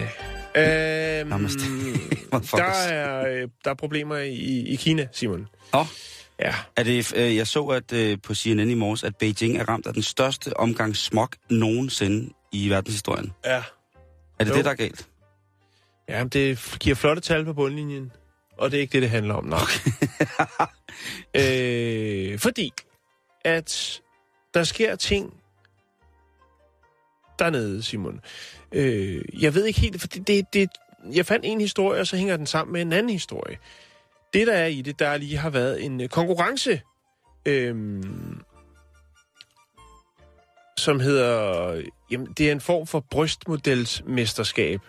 Øhm, 0.57 1.29
Namaste. 1.29 1.61
der, 2.57 2.63
er, 2.65 3.29
øh, 3.43 3.49
der 3.65 3.71
er 3.71 3.75
problemer 3.75 4.17
i, 4.17 4.65
i 4.67 4.77
Kina, 4.77 5.07
Simon. 5.13 5.49
Nå, 5.73 5.85
Ja. 6.41 6.55
er 6.77 6.83
det, 6.83 7.13
øh, 7.17 7.37
jeg 7.37 7.47
så 7.47 7.65
at 7.67 7.93
øh, 7.93 8.19
på 8.23 8.35
CNN 8.35 8.71
i 8.71 8.75
morges, 8.75 9.05
at 9.05 9.17
Beijing 9.17 9.57
er 9.59 9.69
ramt 9.69 9.87
af 9.87 9.93
den 9.95 10.03
største 10.03 10.57
omgang 10.57 10.97
smog 10.97 11.29
nogensinde 11.51 12.33
i 12.53 12.69
verdenshistorien. 12.69 13.33
Ja. 13.45 13.63
Er 14.39 14.45
det 14.45 14.51
Jo. 14.51 14.57
det, 14.57 14.65
der 14.65 14.71
er 14.71 14.75
galt? 14.75 15.07
Ja, 16.09 16.25
det 16.25 16.77
giver 16.81 16.95
flotte 16.97 17.23
tal 17.23 17.45
på 17.45 17.53
bundlinjen. 17.53 18.13
Og 18.59 18.71
det 18.71 18.77
er 18.77 18.81
ikke 18.81 18.93
det, 18.93 19.03
det 19.03 19.11
handler 19.11 19.35
om, 19.35 19.45
nej. 19.45 19.61
øh, 21.37 22.39
fordi, 22.39 22.73
at 23.45 24.01
der 24.55 24.65
sker 24.65 24.97
ting 24.97 25.35
dernede, 27.39 27.83
Simon. 27.83 28.21
Øh, 28.73 29.43
jeg 29.43 29.55
ved 29.55 29.65
ikke 29.65 29.81
helt, 29.81 30.01
for 30.01 30.09
det, 30.09 30.29
det, 30.29 30.47
det, 30.53 30.71
jeg 31.15 31.27
fandt 31.27 31.45
en 31.45 31.61
historie, 31.61 32.01
og 32.01 32.07
så 32.07 32.17
hænger 32.17 32.37
den 32.37 32.47
sammen 32.47 32.73
med 32.73 32.83
en 32.83 32.93
anden 32.93 33.11
historie. 33.11 33.59
Det, 34.33 34.47
der 34.47 34.55
er 34.55 34.67
i 34.67 34.83
det, 34.83 34.99
der 34.99 35.17
lige 35.17 35.37
har 35.37 35.51
været 35.51 35.85
en 35.85 36.01
øh, 36.01 36.09
konkurrence, 36.09 36.81
øh, 37.47 38.03
som 40.79 41.01
hedder, 41.01 41.67
øh, 41.69 41.85
jamen, 42.11 42.33
det 42.39 42.49
er 42.49 42.53
en 42.53 42.61
form 42.61 42.87
for 42.87 43.01
brystmodelsmesterskab. 43.01 44.81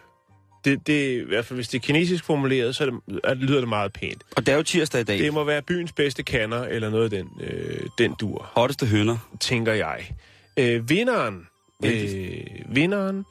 Det, 0.66 0.88
det, 0.88 1.22
I 1.22 1.26
hvert 1.26 1.46
fald, 1.46 1.58
hvis 1.58 1.68
det 1.68 1.78
er 1.78 1.82
kinesisk 1.82 2.24
formuleret, 2.24 2.76
så 2.76 2.84
er 2.84 2.90
det, 2.90 3.20
er, 3.24 3.34
lyder 3.34 3.60
det 3.60 3.70
meget 3.70 3.94
pænt. 3.94 4.24
Og 4.36 4.46
det 4.46 4.52
er 4.52 4.56
jo 4.58 4.64
tirsdag 4.64 5.02
i 5.02 5.04
dag. 5.04 5.20
Det 5.20 5.34
må 5.34 5.44
være 5.44 5.62
byens 5.62 5.92
bedste 5.92 6.24
kanner, 6.24 6.64
eller 6.64 6.90
noget 6.90 7.04
af 7.04 7.10
den, 7.10 7.30
øh, 7.42 7.80
den 7.98 8.14
dur, 8.20 8.52
Hotteste 8.56 8.86
hønder. 8.86 9.18
tænker 9.40 9.74
jeg. 9.74 10.16
Øh, 10.58 10.90
vinderen, 10.90 11.48
øh, 11.86 12.46
vinderen 12.70 13.26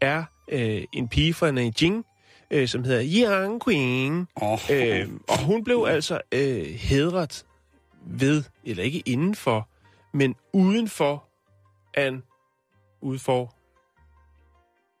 er 0.00 0.24
øh, 0.48 0.82
en 0.92 1.08
pige 1.08 1.34
fra 1.34 1.50
Nanjing, 1.50 2.04
øh, 2.50 2.68
som 2.68 2.84
hedder 2.84 3.02
Yang 3.04 3.62
Qing. 3.68 4.28
Oh, 4.36 4.58
Øh, 4.70 5.08
og 5.28 5.38
hun 5.44 5.64
blev 5.64 5.84
altså 5.88 6.20
øh, 6.32 6.64
hedret 6.64 7.44
ved, 8.06 8.42
eller 8.64 8.82
ikke 8.82 9.02
indenfor, 9.06 9.68
men 10.12 10.34
udenfor 10.52 11.24
an, 11.94 12.22
ude 13.00 13.18
for, 13.18 13.54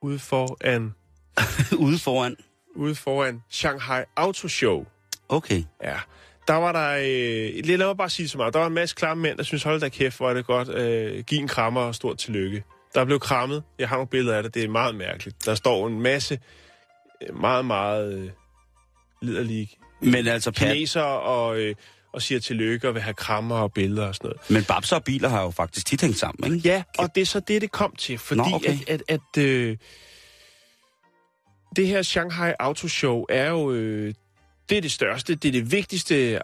ude 0.02 0.18
for 0.18 0.56
an, 0.60 0.94
Ude 1.86 1.98
foran. 1.98 2.36
ude 2.74 2.94
foran 2.94 3.42
Shanghai 3.50 4.04
Auto 4.16 4.48
Show. 4.48 4.86
Okay. 5.28 5.62
Ja. 5.82 5.96
Der 6.48 6.54
var 6.54 6.72
der, 6.72 6.90
øh, 6.90 7.66
lad 7.66 7.86
mig 7.86 7.96
bare 7.96 8.10
sige 8.10 8.28
så 8.28 8.38
meget, 8.38 8.54
der 8.54 8.60
var 8.60 8.66
en 8.66 8.74
masse 8.74 8.96
klamme 8.96 9.22
mænd, 9.22 9.38
der 9.38 9.44
synes, 9.44 9.62
hold 9.62 9.80
da 9.80 9.88
kæft, 9.88 10.16
hvor 10.16 10.30
er 10.30 10.34
det 10.34 10.46
godt, 10.46 10.68
øh, 10.68 11.24
giv 11.24 11.38
en 11.38 11.48
krammer 11.48 11.80
og 11.80 11.94
stort 11.94 12.18
tillykke. 12.18 12.64
Der 12.94 13.04
blev 13.04 13.20
krammet, 13.20 13.62
jeg 13.78 13.88
har 13.88 13.96
nogle 13.96 14.08
billeder 14.08 14.36
af 14.36 14.42
det, 14.42 14.54
det 14.54 14.64
er 14.64 14.68
meget 14.68 14.94
mærkeligt. 14.94 15.46
Der 15.46 15.54
står 15.54 15.86
en 15.86 16.00
masse 16.00 16.38
øh, 17.22 17.40
meget, 17.40 17.64
meget 17.64 18.14
øh, 18.14 18.30
liderlige 19.22 19.70
Men 20.00 20.26
altså, 20.26 20.50
Pat, 20.50 20.68
kinesere 20.68 21.20
og, 21.20 21.58
øh, 21.58 21.74
og 22.12 22.22
siger 22.22 22.40
tillykke 22.40 22.88
og 22.88 22.94
vil 22.94 23.02
have 23.02 23.14
krammer 23.14 23.56
og 23.56 23.72
billeder 23.72 24.06
og 24.06 24.14
sådan 24.14 24.28
noget. 24.28 24.50
men 24.50 24.64
babser 24.64 24.96
og 24.96 25.04
biler 25.04 25.28
har 25.28 25.42
jo 25.42 25.50
faktisk 25.50 25.86
tit 25.86 26.00
hængt 26.00 26.18
sammen, 26.18 26.54
ikke? 26.54 26.68
Ja, 26.68 26.82
og 26.98 27.14
det 27.14 27.20
er 27.20 27.26
så 27.26 27.40
det, 27.40 27.62
det 27.62 27.70
kom 27.70 27.94
til, 27.96 28.18
fordi 28.18 28.40
Nå, 28.40 28.46
okay. 28.52 28.78
at, 28.88 29.02
at, 29.08 29.20
at 29.36 29.42
øh, 29.42 29.76
det 31.76 31.86
her 31.86 32.02
Shanghai 32.02 32.52
Auto 32.58 32.88
Show 32.88 33.24
er 33.28 33.50
jo 33.50 33.72
øh, 33.72 34.14
det 34.68 34.78
er 34.78 34.82
det 34.82 34.92
største, 34.92 35.34
det 35.34 35.48
er 35.48 35.52
det 35.52 35.72
vigtigste 35.72 36.40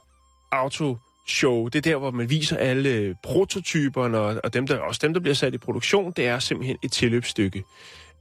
auto 0.52 0.96
show. 1.28 1.68
Det 1.68 1.78
er 1.78 1.90
der, 1.90 1.96
hvor 1.96 2.10
man 2.10 2.30
viser 2.30 2.56
alle 2.56 2.88
øh, 2.88 3.14
prototyperne, 3.22 4.18
og, 4.18 4.40
og 4.44 4.54
dem, 4.54 4.66
der, 4.66 4.78
også 4.78 5.00
dem, 5.02 5.12
der 5.14 5.20
bliver 5.20 5.34
sat 5.34 5.54
i 5.54 5.58
produktion, 5.58 6.12
det 6.16 6.26
er 6.26 6.38
simpelthen 6.38 6.76
et 6.82 6.92
tilløbsstykke. 6.92 7.64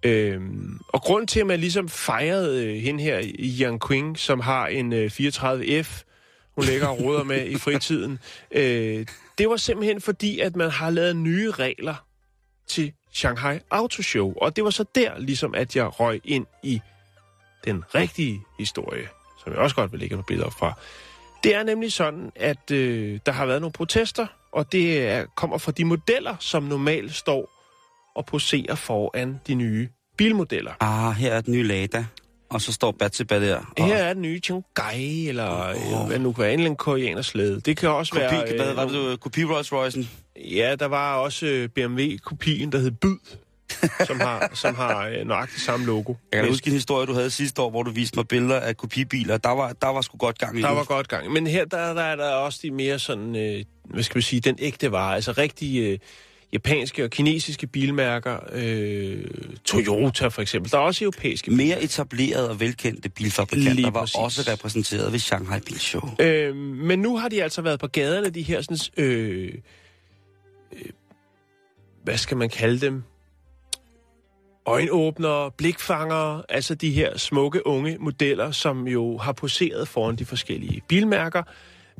Øhm, 0.04 0.80
og 0.88 1.02
grund 1.02 1.28
til, 1.28 1.40
at 1.40 1.48
man 1.48 1.60
ligesom 1.60 1.90
fejrede 1.90 2.66
øh, 2.66 2.76
hende 2.76 3.04
her, 3.04 3.22
Yang 3.40 3.82
Qing, 3.88 4.20
som 4.20 4.40
har 4.40 4.68
en 4.68 4.94
øh, 4.94 5.12
34F, 5.14 6.04
hun 6.56 6.66
lægger 6.66 6.88
og 6.88 7.04
råder 7.04 7.24
med 7.24 7.48
i 7.48 7.58
fritiden, 7.58 8.20
øh, 8.52 9.06
det 9.38 9.50
var 9.50 9.58
simpelthen 9.58 10.02
fordi, 10.02 10.40
at 10.40 10.56
man 10.56 10.70
har 10.70 10.90
lavet 10.90 11.16
nye 11.16 11.52
regler 11.52 12.06
til 12.68 12.94
Shanghai 13.14 13.60
Auto 13.72 14.02
Show. 14.02 14.34
Og 14.34 14.56
det 14.56 14.64
var 14.64 14.70
så 14.70 14.86
der, 14.96 15.20
ligesom 15.20 15.56
at 15.56 15.76
jeg 15.76 16.00
røg 16.00 16.22
ind 16.24 16.46
i 16.64 16.82
den 17.66 17.84
rigtige 17.96 18.42
historie, 18.60 19.08
som 19.44 19.54
jeg 19.54 19.62
også 19.62 19.76
godt 19.76 19.92
vil 19.92 20.00
lægge 20.00 20.16
på 20.16 20.22
billeder 20.22 20.50
fra. 20.50 20.74
Det 21.44 21.56
er 21.56 21.64
nemlig 21.64 21.94
sådan, 21.94 22.32
at 22.36 22.72
øh, 22.72 23.20
der 23.26 23.32
har 23.32 23.46
været 23.46 23.62
nogle 23.62 23.74
protester, 23.74 24.28
og 24.52 24.72
det 24.72 25.08
er, 25.08 25.26
kommer 25.36 25.58
fra 25.58 25.72
de 25.72 25.86
modeller, 25.86 26.36
som 26.40 26.64
normalt 26.64 27.16
står 27.16 27.50
og 28.16 28.26
poserer 28.26 28.76
foran 28.76 29.40
de 29.48 29.56
nye 29.56 29.90
bilmodeller. 30.18 30.72
Ah, 30.80 31.16
her 31.16 31.34
er 31.34 31.42
den 31.42 31.54
nye 31.54 31.64
Lada. 31.64 32.06
Og 32.50 32.62
så 32.62 32.74
står 32.74 32.92
Batsheba 32.92 33.48
der. 33.48 33.74
Og 33.78 33.86
Her 33.86 33.96
er 33.96 34.14
den 34.14 34.22
nye 34.22 34.42
Chang'e, 34.48 35.28
eller 35.28 35.74
oh. 35.94 36.08
hvad 36.08 36.20
nu 36.20 36.32
kan 36.32 36.42
være, 36.42 36.54
en 36.54 36.60
eller 36.60 36.66
anden 36.66 36.78
koreaner 36.78 37.22
slæde. 37.22 37.62
Det 37.62 37.78
kan 37.78 37.90
også 37.90 38.12
kopi, 38.12 38.22
være... 38.22 38.56
hvad 38.56 38.70
øh, 38.70 38.78
var 38.78 38.86
det, 38.86 38.94
du, 38.94 39.18
kopi 39.18 39.44
Rolls 39.44 39.72
Royce'en? 39.72 40.06
Ja, 40.36 40.76
der 40.76 40.86
var 40.86 41.16
også 41.16 41.46
øh, 41.46 41.70
BMW-kopien, 41.70 42.72
der 42.72 42.78
hed 42.78 42.92
Byd, 42.92 43.38
som 44.06 44.20
har, 44.20 44.52
som 44.54 44.76
har 44.76 45.08
øh, 45.08 45.28
nøjagtigt 45.28 45.62
samme 45.62 45.86
logo. 45.86 46.14
Jeg 46.32 46.42
kan 46.42 46.50
huske 46.50 46.68
en 46.68 46.74
historie, 46.74 47.08
du 47.08 47.14
havde 47.14 47.30
sidste 47.30 47.62
år, 47.62 47.70
hvor 47.70 47.84
du 47.84 47.92
viste 47.92 48.16
mig 48.16 48.28
billeder 48.28 48.60
af 48.60 48.78
kopibiler. 48.78 49.38
Der 49.38 49.50
var, 49.50 49.74
der 49.74 49.88
var 49.88 50.02
sgu 50.02 50.18
godt 50.18 50.38
gang 50.38 50.60
i 50.60 50.62
Der 50.62 50.70
var 50.70 50.84
godt 50.84 51.08
gang. 51.08 51.32
Men 51.32 51.48
her 51.48 51.66
der, 51.66 51.94
der 51.94 52.02
er 52.02 52.16
der 52.16 52.30
også 52.30 52.60
de 52.64 52.72
mere 52.72 53.00
sådan, 53.00 53.36
øh, 53.36 53.64
hvad 53.84 54.04
skal 54.04 54.16
vi 54.16 54.22
sige, 54.22 54.40
den 54.40 54.56
ægte 54.60 54.92
vare. 54.92 55.16
Altså 55.16 55.32
rigtige 55.32 55.88
øh, 55.88 56.00
japanske 56.54 57.04
og 57.04 57.10
kinesiske 57.10 57.68
bilmærker. 57.68 58.40
Øh, 58.52 59.26
Toyota 59.66 60.28
for 60.28 60.42
eksempel. 60.42 60.72
Der 60.72 60.78
er 60.78 60.82
også 60.82 61.04
europæiske 61.06 61.52
Mere 61.52 61.84
etablerede 61.84 62.50
og 62.50 62.60
velkendte 62.60 63.10
bilfabrikanter 63.10 63.74
Lige 63.74 63.94
var 63.94 64.00
præcis. 64.00 64.16
også 64.16 64.52
repræsenteret 64.52 65.12
ved 65.12 65.20
Shanghai 65.20 65.60
Bilshow. 65.60 66.10
Øh, 66.20 66.56
men 66.56 67.00
nu 67.00 67.18
har 67.18 67.30
de 67.30 67.44
altså 67.44 67.62
været 67.62 67.80
på 67.80 67.88
gaderne, 67.88 68.30
de 68.30 68.42
her 68.42 68.62
sådan, 68.62 69.06
øh, 69.06 69.54
øh, 70.74 70.82
hvad 72.04 72.18
skal 72.18 72.38
man 72.38 72.50
kalde 72.50 72.82
dem? 72.82 73.04
Øjenåbnere, 74.70 75.52
blikfangere, 75.52 76.44
altså 76.50 76.76
de 76.76 76.92
her 76.92 77.18
smukke 77.18 77.68
unge 77.68 77.98
modeller, 78.00 78.52
som 78.52 78.88
jo 78.88 79.18
har 79.18 79.32
poseret 79.32 79.88
foran 79.88 80.16
de 80.16 80.26
forskellige 80.26 80.82
bilmærker 80.88 81.44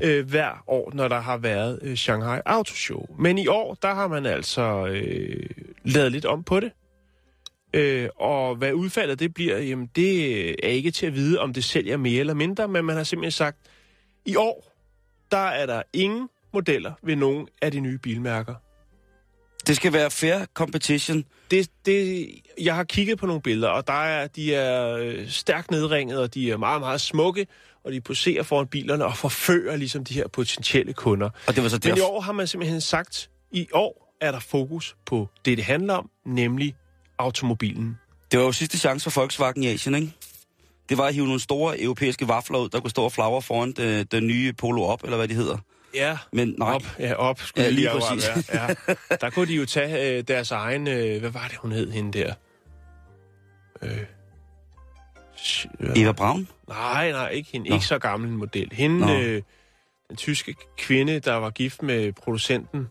øh, 0.04 0.30
hver 0.30 0.64
år, 0.68 0.92
når 0.94 1.08
der 1.08 1.20
har 1.20 1.38
været 1.38 1.80
øh, 1.82 1.96
Shanghai 1.96 2.40
Auto 2.46 2.74
Show. 2.74 3.06
Men 3.20 3.38
i 3.38 3.48
år, 3.48 3.78
der 3.82 3.94
har 3.94 4.08
man 4.08 4.26
altså 4.26 4.88
øh, 4.88 5.50
lavet 5.84 6.12
lidt 6.12 6.26
om 6.26 6.44
på 6.44 6.60
det. 6.60 6.72
Øh, 7.74 8.10
og 8.16 8.56
hvad 8.56 8.74
udfaldet 8.74 9.20
det 9.20 9.34
bliver, 9.34 9.58
jamen 9.58 9.90
det 9.96 10.50
er 10.66 10.70
ikke 10.70 10.92
til 10.92 11.06
at 11.06 11.16
vide, 11.16 11.40
om 11.40 11.54
det 11.54 11.64
sælger 11.64 11.98
mere 11.98 12.20
eller 12.20 12.34
mindre, 12.34 12.68
men 12.68 12.86
man 12.86 12.96
har 12.96 13.04
simpelthen 13.04 13.32
sagt, 13.32 13.58
i 14.26 14.36
år, 14.36 14.72
der 15.32 15.38
er 15.38 15.66
der 15.66 15.82
ingen 15.94 16.30
modeller 16.54 16.94
ved 17.02 17.16
nogen 17.16 17.48
af 17.62 17.72
de 17.72 17.80
nye 17.80 17.98
bilmærker. 17.98 18.56
Det 19.70 19.76
skal 19.76 19.94
være 19.94 20.12
fair 20.12 20.46
competition. 20.54 21.24
Det, 21.52 21.70
det, 21.86 22.28
jeg 22.62 22.76
har 22.76 22.84
kigget 22.84 23.20
på 23.20 23.26
nogle 23.26 23.42
billeder, 23.42 23.68
og 23.68 23.88
der 23.88 24.04
er, 24.04 24.28
de 24.28 24.56
er 24.56 24.96
øh, 24.98 25.30
stærkt 25.30 25.72
nedringet, 25.72 26.20
og 26.20 26.34
de 26.34 26.52
er 26.52 26.58
meget, 26.58 26.82
meget 26.82 27.02
smukke, 27.02 27.48
og 27.84 27.92
de 27.92 28.02
poserer 28.02 28.44
foran 28.44 28.68
bilerne 28.68 29.06
og 29.06 29.18
forfører 29.18 29.76
ligesom 29.76 30.04
de 30.04 30.14
her 30.14 30.28
potentielle 30.28 30.94
kunder. 30.94 31.30
Og 31.48 31.56
det 31.56 31.64
var 31.64 31.70
så 31.70 31.80
Men 31.84 31.92
i 31.94 31.96
derfor. 31.96 32.08
år 32.08 32.22
har 32.22 32.32
man 32.32 32.48
simpelthen 32.48 32.82
sagt, 32.82 33.30
i 33.52 33.68
år 33.74 34.16
er 34.22 34.32
der 34.32 34.40
fokus 34.40 34.96
på 35.06 35.28
det, 35.46 35.58
det 35.58 35.66
handler 35.66 35.94
om, 35.94 36.10
nemlig 36.26 36.76
automobilen. 37.18 37.98
Det 38.32 38.40
var 38.40 38.46
jo 38.46 38.52
sidste 38.52 38.78
chance 38.78 39.12
for 39.12 39.22
Volkswagen 39.22 39.64
i 39.64 39.68
Asien, 39.68 39.96
ikke? 39.96 40.14
Det 40.90 40.98
var 40.98 41.06
at 41.06 41.14
hive 41.14 41.26
nogle 41.26 41.40
store 41.40 41.82
europæiske 41.82 42.28
vafler 42.28 42.60
ud, 42.60 42.70
der 42.70 42.80
kunne 42.80 42.92
stå 42.92 43.04
og 43.04 43.12
flagre 43.12 43.42
foran 43.42 43.72
den, 43.72 44.06
den 44.06 44.28
nye 44.28 44.54
Polo 44.54 44.84
op, 44.84 45.04
eller 45.04 45.18
hvad 45.18 45.28
det 45.28 45.36
hedder. 45.36 45.58
Ja, 45.94 46.18
Men 46.32 46.56
nej, 46.58 46.74
op, 46.74 46.84
ja, 47.00 47.14
op 47.14 47.40
skulle 47.42 47.64
Ja, 47.66 47.70
lige 47.72 47.82
lige 47.82 47.90
præcis. 47.92 48.50
være. 48.54 48.76
Ja. 49.10 49.16
Der 49.22 49.30
kunne 49.30 49.48
de 49.48 49.54
jo 49.56 49.66
tage 49.66 50.18
øh, 50.18 50.24
deres 50.28 50.52
egen, 50.52 50.88
øh, 50.88 51.20
hvad 51.20 51.30
var 51.30 51.48
det, 51.48 51.58
hun 51.58 51.72
hed, 51.72 51.92
hende 51.92 52.20
der? 52.20 52.34
Øh, 53.82 53.98
øh, 55.80 55.90
Eva 55.96 56.12
Braun. 56.12 56.48
Nej, 56.68 57.12
nej, 57.12 57.30
ikke 57.30 57.50
hende. 57.52 57.70
Nå. 57.70 57.76
Ikke 57.76 57.86
så 57.86 58.00
gammel 58.00 58.30
en 58.30 58.36
model. 58.38 58.70
Hende, 58.74 59.00
Nå. 59.00 59.20
øh, 59.20 59.42
den 60.10 60.18
tyske 60.18 60.56
kvinde, 60.78 61.20
der 61.20 61.34
var 61.34 61.50
gift 61.50 61.82
med 61.84 62.12
producenten 62.14 62.88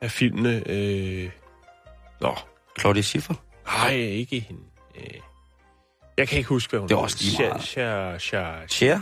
af 0.00 0.10
filmene. 0.10 0.62
Øh, 0.66 1.30
nå, 2.20 2.36
Claudia 2.80 3.02
Schiffer. 3.02 3.34
nej, 3.66 3.90
ikke 3.94 4.40
hende. 4.40 4.62
Øh, 4.96 5.20
jeg 6.16 6.28
kan 6.28 6.38
ikke 6.38 6.48
huske, 6.48 6.70
hvad 6.70 6.80
hun 6.80 6.88
Det 6.88 6.94
er 6.94 6.98
også 6.98 7.16
lige 7.20 7.48
meget. 7.48 8.70
Cher. 8.70 9.00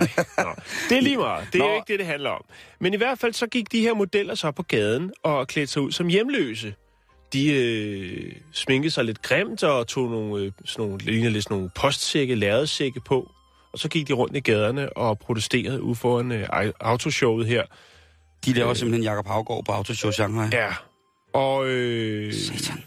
Nej, 0.00 0.24
nå. 0.38 0.50
det 0.88 0.96
er 0.98 1.02
lige 1.02 1.16
meget. 1.16 1.48
Det 1.52 1.60
er 1.60 1.64
Nå. 1.64 1.70
jo 1.70 1.74
ikke 1.76 1.92
det, 1.92 1.98
det 1.98 2.06
handler 2.06 2.30
om. 2.30 2.44
Men 2.80 2.94
i 2.94 2.96
hvert 2.96 3.18
fald 3.18 3.32
så 3.32 3.46
gik 3.46 3.72
de 3.72 3.80
her 3.80 3.94
modeller 3.94 4.34
så 4.34 4.50
på 4.50 4.62
gaden 4.62 5.12
og 5.22 5.48
klædte 5.48 5.72
sig 5.72 5.82
ud 5.82 5.92
som 5.92 6.08
hjemløse. 6.08 6.74
De 7.32 7.52
øh, 7.52 8.32
sminkede 8.52 8.90
sig 8.90 9.04
lidt 9.04 9.22
grimt 9.22 9.62
og 9.62 9.86
tog 9.86 10.10
nogle, 10.10 10.44
øh, 10.44 10.52
sådan 10.64 10.88
nogle, 10.88 11.04
lignede 11.04 11.32
lidt 11.32 11.44
sådan 11.44 11.56
nogle 11.56 11.70
postsække, 11.74 12.34
lærredsække 12.34 13.00
på. 13.00 13.30
Og 13.72 13.78
så 13.78 13.88
gik 13.88 14.08
de 14.08 14.12
rundt 14.12 14.36
i 14.36 14.40
gaderne 14.40 14.96
og 14.96 15.18
protesterede 15.18 15.82
ud 15.82 15.94
foran 15.94 16.32
øh, 16.32 16.48
autoshowet 16.80 17.46
her. 17.46 17.62
De 18.44 18.52
laver 18.52 18.74
simpelthen 18.74 19.02
Jakob 19.04 19.26
Havgård 19.26 19.64
på 19.64 19.72
Autoshow 19.72 20.10
Shanghai. 20.10 20.48
Ja. 20.52 20.68
Og 21.32 21.66
øh, 21.66 22.32
Satan. 22.32 22.84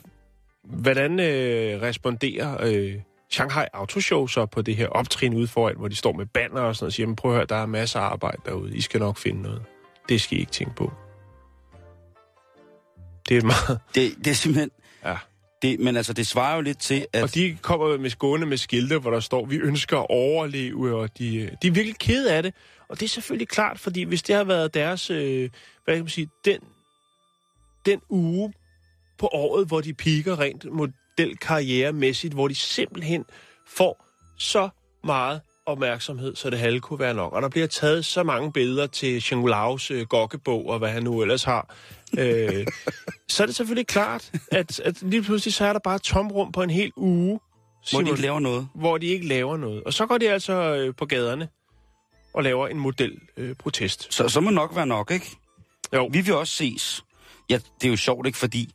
hvordan 0.63 1.19
øh, 1.19 1.81
responderer 1.81 2.57
øh, 2.63 2.95
Shanghai 3.31 3.65
Autoshow 3.73 4.27
så 4.27 4.45
på 4.45 4.61
det 4.61 4.75
her 4.75 4.87
optrin 4.87 5.33
ude 5.33 5.47
foran, 5.47 5.75
hvor 5.77 5.87
de 5.87 5.95
står 5.95 6.13
med 6.13 6.25
banner 6.25 6.61
og 6.61 6.75
sådan 6.75 6.83
noget 6.83 6.89
og 6.89 6.93
siger, 6.93 7.07
"Men 7.07 7.15
prøv 7.15 7.31
at 7.31 7.37
høre, 7.37 7.45
der 7.45 7.55
er 7.55 7.65
masser 7.65 7.99
af 7.99 8.03
arbejde 8.03 8.37
derude. 8.45 8.75
I 8.75 8.81
skal 8.81 8.99
nok 8.99 9.17
finde 9.17 9.41
noget. 9.41 9.63
Det 10.09 10.21
skal 10.21 10.37
I 10.37 10.39
ikke 10.39 10.51
tænke 10.51 10.75
på. 10.75 10.91
Det 13.29 13.37
er 13.37 13.41
meget... 13.43 13.79
Det, 13.95 14.15
det 14.17 14.27
er 14.27 14.33
simpelthen... 14.33 14.71
Ja. 15.05 15.17
Det, 15.61 15.79
men 15.79 15.97
altså, 15.97 16.13
det 16.13 16.27
svarer 16.27 16.55
jo 16.55 16.61
lidt 16.61 16.79
til, 16.79 17.05
at... 17.13 17.23
Og 17.23 17.33
de 17.33 17.57
kommer 17.61 17.97
med 17.97 18.09
skåne 18.09 18.45
med 18.45 18.57
skilte, 18.57 18.97
hvor 18.99 19.11
der 19.11 19.19
står, 19.19 19.45
vi 19.45 19.55
ønsker 19.55 19.97
at 19.97 20.05
overleve, 20.09 20.95
og 20.95 21.17
de, 21.17 21.35
øh, 21.35 21.51
de 21.61 21.67
er 21.67 21.71
virkelig 21.71 21.95
kede 21.99 22.33
af 22.33 22.43
det. 22.43 22.53
Og 22.89 22.99
det 22.99 23.05
er 23.05 23.09
selvfølgelig 23.09 23.47
klart, 23.47 23.79
fordi 23.79 24.03
hvis 24.03 24.23
det 24.23 24.35
har 24.35 24.43
været 24.43 24.73
deres, 24.73 25.09
øh, 25.09 25.49
hvad 25.85 25.95
kan 25.95 26.03
man 26.03 26.09
sige, 26.09 26.29
den, 26.45 26.59
den 27.85 28.01
uge 28.09 28.53
på 29.17 29.29
året, 29.33 29.67
hvor 29.67 29.81
de 29.81 29.93
piker 29.93 30.39
rent 30.39 30.65
modelkarrieremæssigt, 31.17 32.33
hvor 32.33 32.47
de 32.47 32.55
simpelthen 32.55 33.25
får 33.67 34.05
så 34.37 34.69
meget 35.03 35.41
opmærksomhed, 35.65 36.35
så 36.35 36.49
det 36.49 36.59
halve 36.59 36.79
kunne 36.79 36.99
være 36.99 37.13
nok. 37.13 37.33
Og 37.33 37.41
der 37.41 37.49
bliver 37.49 37.67
taget 37.67 38.05
så 38.05 38.23
mange 38.23 38.51
billeder 38.51 38.87
til 38.87 39.21
Shanglaos 39.21 39.91
øh, 39.91 40.05
gokkebog, 40.05 40.69
og 40.69 40.79
hvad 40.79 40.89
han 40.89 41.03
nu 41.03 41.21
ellers 41.21 41.43
har. 41.43 41.75
øh, 42.17 42.67
så 43.29 43.43
er 43.43 43.45
det 43.47 43.55
selvfølgelig 43.55 43.87
klart, 43.87 44.31
at, 44.51 44.79
at 44.79 45.01
lige 45.01 45.23
pludselig 45.23 45.53
så 45.53 45.65
er 45.65 45.73
der 45.73 45.79
bare 45.79 45.99
tomrum 45.99 46.51
på 46.51 46.63
en 46.63 46.69
hel 46.69 46.91
uge, 46.95 47.39
hvor 47.91 48.01
de 48.01 48.09
ikke 48.09 48.21
laver 48.21 48.39
noget. 48.39 48.67
hvor 48.75 48.97
de 48.97 49.07
ikke 49.07 49.27
laver 49.27 49.57
noget. 49.57 49.83
Og 49.83 49.93
så 49.93 50.05
går 50.05 50.17
de 50.17 50.29
altså 50.29 50.53
øh, 50.53 50.95
på 50.95 51.05
gaderne 51.05 51.47
og 52.33 52.43
laver 52.43 52.67
en 52.67 52.79
modelprotest. 52.79 53.37
Øh, 53.37 53.55
protest. 53.55 54.13
Så, 54.13 54.29
så 54.29 54.39
må 54.39 54.49
nok 54.49 54.75
være 54.75 54.87
nok, 54.87 55.11
ikke? 55.11 55.37
jo, 55.93 56.09
Vi 56.11 56.21
vil 56.21 56.33
også 56.33 56.53
ses. 56.53 57.03
Ja, 57.49 57.59
det 57.81 57.87
er 57.87 57.91
jo 57.91 57.97
sjovt, 57.97 58.27
ikke? 58.27 58.37
Fordi 58.37 58.73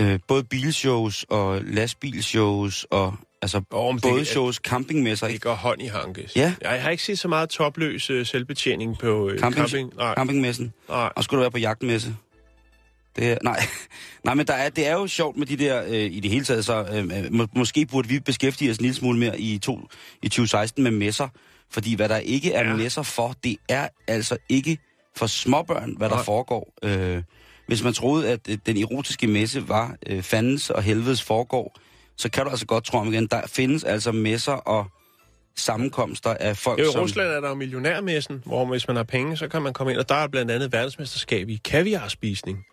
øh, 0.00 0.18
både 0.28 0.44
bilshows 0.44 1.24
og 1.28 1.60
lastbilshows 1.64 2.86
og 2.90 3.14
altså 3.42 3.62
Åh, 3.72 3.86
men 3.86 3.94
det- 3.94 4.02
både 4.02 4.24
shows, 4.24 4.56
campingmesser, 4.56 5.28
det 5.28 5.40
går 5.40 5.54
hånd 5.54 5.82
i 5.82 5.86
hanke. 5.86 6.28
Ja. 6.36 6.54
Jeg 6.62 6.82
har 6.82 6.90
ikke 6.90 7.02
set 7.02 7.18
så 7.18 7.28
meget 7.28 7.48
topløs 7.48 8.10
øh, 8.10 8.26
selvbetjening 8.26 8.98
på 8.98 9.28
øh, 9.30 9.38
Camping- 9.40 9.54
camping. 9.54 9.92
Nej, 9.96 10.14
Campingmessen. 10.14 10.72
nej. 10.88 11.10
Og 11.16 11.24
skulle 11.24 11.38
du 11.38 11.42
være 11.42 11.50
på 11.50 11.58
jagtmesse? 11.58 12.16
Det 13.16 13.38
nej, 13.42 13.60
nej, 14.24 14.34
men 14.34 14.46
der 14.46 14.54
er, 14.54 14.68
det 14.68 14.86
er 14.86 14.92
jo 14.92 15.06
sjovt 15.06 15.36
med 15.36 15.46
de 15.46 15.56
der, 15.56 15.84
øh, 15.88 15.94
i 15.94 16.20
det 16.20 16.30
hele 16.30 16.44
taget, 16.44 16.64
så 16.64 16.84
øh, 16.92 17.32
må, 17.32 17.46
måske 17.56 17.86
burde 17.86 18.08
vi 18.08 18.20
beskæftige 18.20 18.70
os 18.70 18.76
en 18.76 18.82
lille 18.82 18.94
smule 18.96 19.18
mere 19.18 19.40
i, 19.40 19.58
to, 19.58 19.80
i 20.22 20.28
2016 20.28 20.82
med 20.84 20.90
messer. 20.90 21.28
Fordi 21.70 21.94
hvad 21.94 22.08
der 22.08 22.16
ikke 22.16 22.52
er 22.52 22.62
Ja. 22.64 22.70
ja. 22.70 22.76
messer 22.76 23.02
for, 23.02 23.34
det 23.44 23.56
er 23.68 23.88
altså 24.06 24.36
ikke 24.48 24.78
for 25.16 25.26
småbørn, 25.26 25.94
hvad 25.96 26.08
der 26.08 26.14
Nej. 26.14 26.24
foregår. 26.24 26.74
Øh, 26.82 27.22
hvis 27.68 27.84
man 27.84 27.92
troede, 27.92 28.28
at 28.28 28.40
øh, 28.48 28.58
den 28.66 28.76
erotiske 28.76 29.26
messe 29.26 29.68
var 29.68 29.96
øh, 30.06 30.22
fandens 30.22 30.70
og 30.70 30.82
helvedes 30.82 31.22
foregår, 31.22 31.78
så 32.16 32.30
kan 32.30 32.44
du 32.44 32.50
altså 32.50 32.66
godt 32.66 32.84
tro 32.84 32.98
om 32.98 33.12
igen, 33.12 33.26
der 33.26 33.40
findes 33.46 33.84
altså 33.84 34.12
messer 34.12 34.52
og 34.52 34.86
sammenkomster 35.56 36.34
af 36.34 36.56
folk, 36.56 36.80
Jo, 36.80 36.84
I 36.84 36.92
som... 36.92 37.02
Rusland 37.02 37.28
er 37.28 37.40
der 37.40 37.48
jo 37.48 37.54
millionærmessen, 37.54 38.42
hvor 38.46 38.66
hvis 38.66 38.88
man 38.88 38.96
har 38.96 39.02
penge, 39.02 39.36
så 39.36 39.48
kan 39.48 39.62
man 39.62 39.72
komme 39.72 39.92
ind, 39.92 40.00
og 40.00 40.08
der 40.08 40.14
er 40.14 40.28
blandt 40.28 40.50
andet 40.50 40.72
verdensmesterskab 40.72 41.48
i 41.48 41.60
kaviarspisning. 41.64 42.64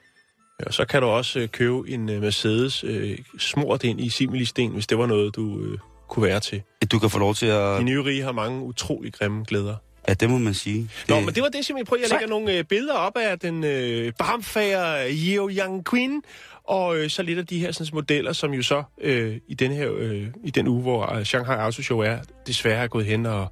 Og 0.66 0.74
så 0.74 0.86
kan 0.86 1.02
du 1.02 1.08
også 1.08 1.40
øh, 1.40 1.48
købe 1.48 1.90
en 1.90 2.10
øh, 2.10 2.22
Mercedes 2.22 2.84
øh, 2.84 3.18
smurt 3.40 3.84
ind 3.84 4.02
i 4.02 4.10
similisten, 4.10 4.72
hvis 4.72 4.88
det 4.88 4.98
var 4.98 5.06
noget, 5.06 5.36
du 5.36 5.60
øh, 5.60 5.78
kunne 6.10 6.24
være 6.24 6.40
til. 6.40 6.62
du 6.92 7.00
kan 7.00 7.10
få 7.10 7.20
lov 7.20 7.36
til 7.36 7.46
at... 7.46 7.80
De 7.80 7.84
nye 7.84 8.04
rige 8.04 8.24
har 8.24 8.32
mange 8.32 8.64
utrolig 8.64 9.14
grimme 9.14 9.46
glæder. 9.48 9.76
Ja, 10.08 10.14
det 10.14 10.30
må 10.30 10.38
man 10.38 10.54
sige. 10.54 10.78
Det... 10.80 11.10
Nå, 11.10 11.20
men 11.20 11.36
det 11.36 11.44
var 11.44 11.50
det 11.50 11.66
simpelthen. 11.66 11.86
Prøv 11.86 11.96
lige 11.96 12.06
at 12.06 12.12
lægge 12.12 12.28
nogle 12.28 12.54
øh, 12.54 12.64
billeder 12.64 12.94
op 12.94 13.18
af 13.18 13.40
den 13.40 13.64
øh, 13.64 14.14
barmfære 14.20 15.12
Yeo 15.12 15.50
Yang 15.50 15.86
Queen, 15.90 16.24
og 16.64 16.98
øh, 16.98 17.10
så 17.10 17.24
lidt 17.24 17.40
af 17.40 17.48
de 17.48 17.60
her 17.60 17.72
sådan, 17.72 17.92
modeller, 17.94 18.34
som 18.34 18.54
jo 18.54 18.64
så 18.64 18.84
øh, 19.02 19.38
i, 19.48 19.54
den 19.54 19.72
her, 19.72 19.90
øh, 19.98 20.28
i 20.44 20.52
den 20.52 20.68
uge, 20.68 20.82
hvor 20.82 21.14
øh, 21.14 21.24
Shanghai 21.24 21.56
Auto 21.56 21.82
Show 21.82 22.00
er, 22.00 22.18
desværre 22.48 22.84
er 22.84 22.88
gået 22.88 23.06
hen 23.06 23.26
og 23.26 23.48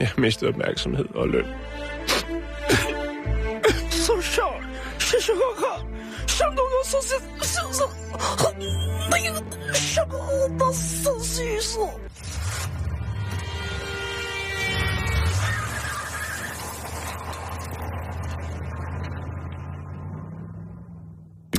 ja, 0.00 0.08
mistet 0.18 0.48
opmærksomhed 0.48 1.06
og 1.14 1.28
løn. 1.28 1.44
Så 3.90 4.12
sjovt! 4.22 4.64
Så 4.98 5.16
sjovt! 5.20 5.38
Så 6.28 6.46
sjovt! 6.50 6.72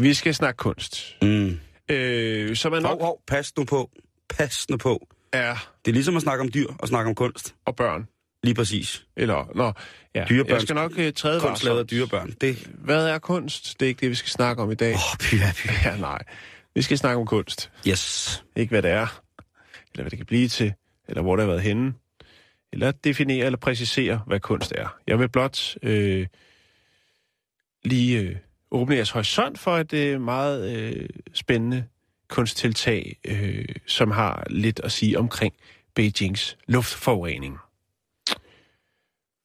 Vi 0.01 0.13
skal 0.13 0.35
snakke 0.35 0.57
kunst. 0.57 1.15
Mm. 1.21 1.59
Øh, 1.89 2.55
som 2.55 2.73
er 2.73 2.79
nok 2.79 2.91
Hov, 2.91 3.01
hov, 3.01 3.21
pas 3.27 3.57
nu 3.57 3.63
på. 3.65 3.89
Pas 4.29 4.69
nu 4.69 4.77
på. 4.77 5.07
er, 5.31 5.55
Det 5.85 5.91
er 5.91 5.93
ligesom 5.93 6.15
at 6.15 6.21
snakke 6.21 6.41
om 6.41 6.51
dyr 6.51 6.67
og 6.79 6.87
snakke 6.87 7.09
om 7.09 7.15
kunst. 7.15 7.55
og 7.65 7.75
børn. 7.75 8.07
Lige 8.43 8.55
præcis. 8.55 9.05
Eller, 9.15 9.51
nå, 9.55 9.73
ja. 10.15 10.25
Dyrebørn. 10.29 10.53
Jeg 10.53 10.61
skal 10.61 10.75
nok 10.75 10.91
uh, 10.97 11.11
træde 11.15 11.39
Kunst 11.39 11.63
lavet 11.63 11.79
af 11.79 11.87
dyrebørn. 11.87 12.31
Det... 12.41 12.67
Hvad 12.73 13.07
er 13.07 13.19
kunst? 13.19 13.79
Det 13.79 13.85
er 13.85 13.87
ikke 13.87 13.99
det, 14.01 14.09
vi 14.09 14.15
skal 14.15 14.29
snakke 14.29 14.61
om 14.63 14.71
i 14.71 14.75
dag. 14.75 14.93
Åh, 14.93 14.99
oh, 15.13 15.17
pyha, 15.19 15.51
pyha. 15.55 15.89
Ja, 15.91 15.97
nej. 15.97 16.19
Vi 16.75 16.81
skal 16.81 16.97
snakke 16.97 17.19
om 17.19 17.25
kunst. 17.25 17.71
Yes. 17.87 18.43
Ikke 18.55 18.69
hvad 18.69 18.81
det 18.81 18.91
er, 18.91 19.21
eller 19.93 20.03
hvad 20.03 20.09
det 20.09 20.17
kan 20.19 20.25
blive 20.25 20.47
til, 20.47 20.73
eller 21.07 21.21
hvor 21.21 21.35
det 21.35 21.43
har 21.43 21.49
været 21.49 21.61
henne, 21.61 21.93
eller 22.73 22.91
definere 22.91 23.45
eller 23.45 23.57
præcisere, 23.57 24.21
hvad 24.27 24.39
kunst 24.39 24.71
er. 24.75 24.97
Jeg 25.07 25.19
vil 25.19 25.29
blot 25.29 25.75
øh, 25.83 26.27
lige 27.85 28.19
øh, 28.19 28.35
åbne 28.73 28.95
jeres 28.95 29.11
horisont 29.11 29.59
for 29.59 29.77
et 29.77 29.93
øh, 29.93 30.21
meget 30.21 30.77
øh, 30.77 31.09
spændende 31.33 31.85
kunsttiltag, 32.27 33.19
øh, 33.25 33.65
som 33.87 34.11
har 34.11 34.43
lidt 34.49 34.79
at 34.79 34.91
sige 34.91 35.19
omkring 35.19 35.53
Beijings 35.95 36.57
luftforurening. 36.67 37.57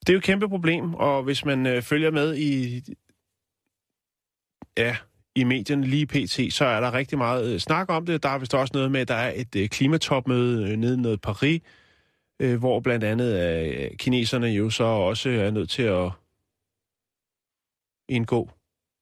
Det 0.00 0.08
er 0.08 0.12
jo 0.12 0.18
et 0.18 0.24
kæmpe 0.24 0.48
problem, 0.48 0.94
og 0.94 1.22
hvis 1.22 1.44
man 1.44 1.66
øh, 1.66 1.82
følger 1.82 2.10
med 2.10 2.36
i, 2.36 2.82
ja, 4.76 4.96
i 5.34 5.44
medierne 5.44 5.86
lige 5.86 6.06
pt., 6.06 6.52
så 6.52 6.64
er 6.64 6.80
der 6.80 6.94
rigtig 6.94 7.18
meget 7.18 7.52
øh, 7.52 7.60
snak 7.60 7.90
om 7.90 8.06
det. 8.06 8.22
Der 8.22 8.28
er 8.28 8.38
vist 8.38 8.54
også 8.54 8.72
noget 8.74 8.90
med, 8.90 9.00
at 9.00 9.08
der 9.08 9.14
er 9.14 9.32
et 9.36 9.56
øh, 9.56 9.68
klimatopmøde 9.68 10.70
øh, 10.70 10.76
nede 10.76 10.94
i 10.94 11.00
noget 11.00 11.20
Paris, 11.20 11.62
øh, 12.40 12.58
hvor 12.58 12.80
blandt 12.80 13.04
andet 13.04 13.60
øh, 13.64 13.90
kineserne 13.96 14.46
jo 14.46 14.70
så 14.70 14.84
også 14.84 15.30
er 15.30 15.50
nødt 15.50 15.70
til 15.70 15.82
at 15.82 16.10
indgå 18.08 18.50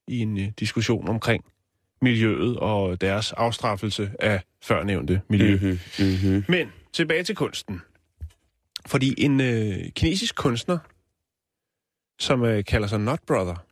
i 0.09 0.19
en 0.19 0.39
øh, 0.39 0.49
diskussion 0.59 1.09
omkring 1.09 1.45
miljøet 2.03 2.57
og 2.57 3.01
deres 3.01 3.33
afstraffelse 3.33 4.11
af 4.19 4.43
førnævnte 4.63 5.21
miljø. 5.29 5.55
Mm-hmm. 5.55 5.79
Mm-hmm. 5.99 6.45
Men 6.49 6.73
tilbage 6.93 7.23
til 7.23 7.35
kunsten. 7.35 7.81
Fordi 8.87 9.15
en 9.19 9.41
øh, 9.41 9.93
kinesisk 9.93 10.35
kunstner, 10.35 10.79
som 12.19 12.45
øh, 12.45 12.65
kalder 12.65 12.89
sig 12.89 13.01
Not 13.01 13.21
Brother, 13.27 13.67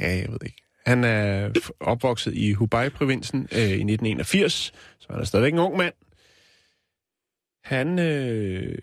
ja, 0.00 0.08
jeg 0.08 0.28
ved 0.28 0.38
ikke, 0.46 0.62
han 0.86 1.04
er 1.04 1.52
opvokset 1.80 2.34
i 2.34 2.52
Hubei-provinsen 2.52 3.48
øh, 3.52 3.58
i 3.58 3.62
1981, 3.62 4.72
så 4.98 5.06
han 5.10 5.20
er 5.20 5.24
stadigvæk 5.24 5.52
en 5.52 5.58
ung 5.58 5.76
mand. 5.76 5.94
Han, 7.64 7.98
øh, 7.98 8.78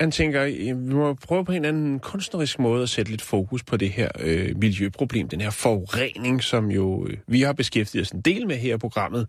han 0.00 0.10
tænker, 0.10 0.42
"Jamen, 0.42 0.88
vi 0.88 0.94
må 0.94 1.14
prøve 1.14 1.44
på 1.44 1.52
en 1.52 1.56
eller 1.56 1.68
anden 1.68 2.00
kunstnerisk 2.00 2.58
måde 2.58 2.82
at 2.82 2.88
sætte 2.88 3.10
lidt 3.10 3.22
fokus 3.22 3.62
på 3.64 3.76
det 3.76 3.90
her 3.90 4.08
øh, 4.20 4.58
miljøproblem, 4.58 5.28
den 5.28 5.40
her 5.40 5.50
forurening, 5.50 6.42
som 6.42 6.70
jo 6.70 7.06
øh, 7.06 7.16
vi 7.26 7.42
har 7.42 7.52
beskæftiget 7.52 8.02
os 8.02 8.10
en 8.10 8.20
del 8.20 8.46
med 8.46 8.56
her 8.56 8.74
i 8.74 8.78
programmet. 8.78 9.26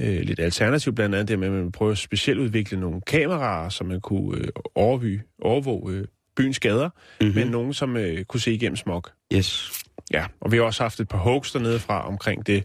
Øh, 0.00 0.20
lidt 0.20 0.40
alternativ 0.40 0.94
blandt 0.94 1.14
andet 1.14 1.28
det 1.28 1.38
med, 1.38 1.46
at 1.46 1.52
man 1.52 1.64
vil 1.64 1.72
prøve 1.72 1.92
at 1.92 1.98
specielt 1.98 2.40
udvikle 2.40 2.80
nogle 2.80 3.00
kameraer, 3.00 3.68
så 3.68 3.84
man 3.84 4.00
kunne 4.00 4.38
øh, 4.38 4.48
overvåge, 4.74 5.22
overvåge 5.42 5.92
øh, 5.92 6.04
byens 6.36 6.58
gader, 6.60 6.88
mm-hmm. 7.20 7.34
men 7.34 7.46
nogen, 7.48 7.72
som 7.72 7.96
øh, 7.96 8.24
kunne 8.24 8.40
se 8.40 8.52
igennem 8.52 8.76
smog. 8.76 9.02
Yes. 9.34 9.72
Ja, 10.12 10.26
og 10.40 10.52
vi 10.52 10.56
har 10.56 10.64
også 10.64 10.82
haft 10.82 11.00
et 11.00 11.08
par 11.08 11.18
hoax 11.18 11.52
dernede 11.52 11.78
fra 11.78 12.08
omkring 12.08 12.46
det. 12.46 12.64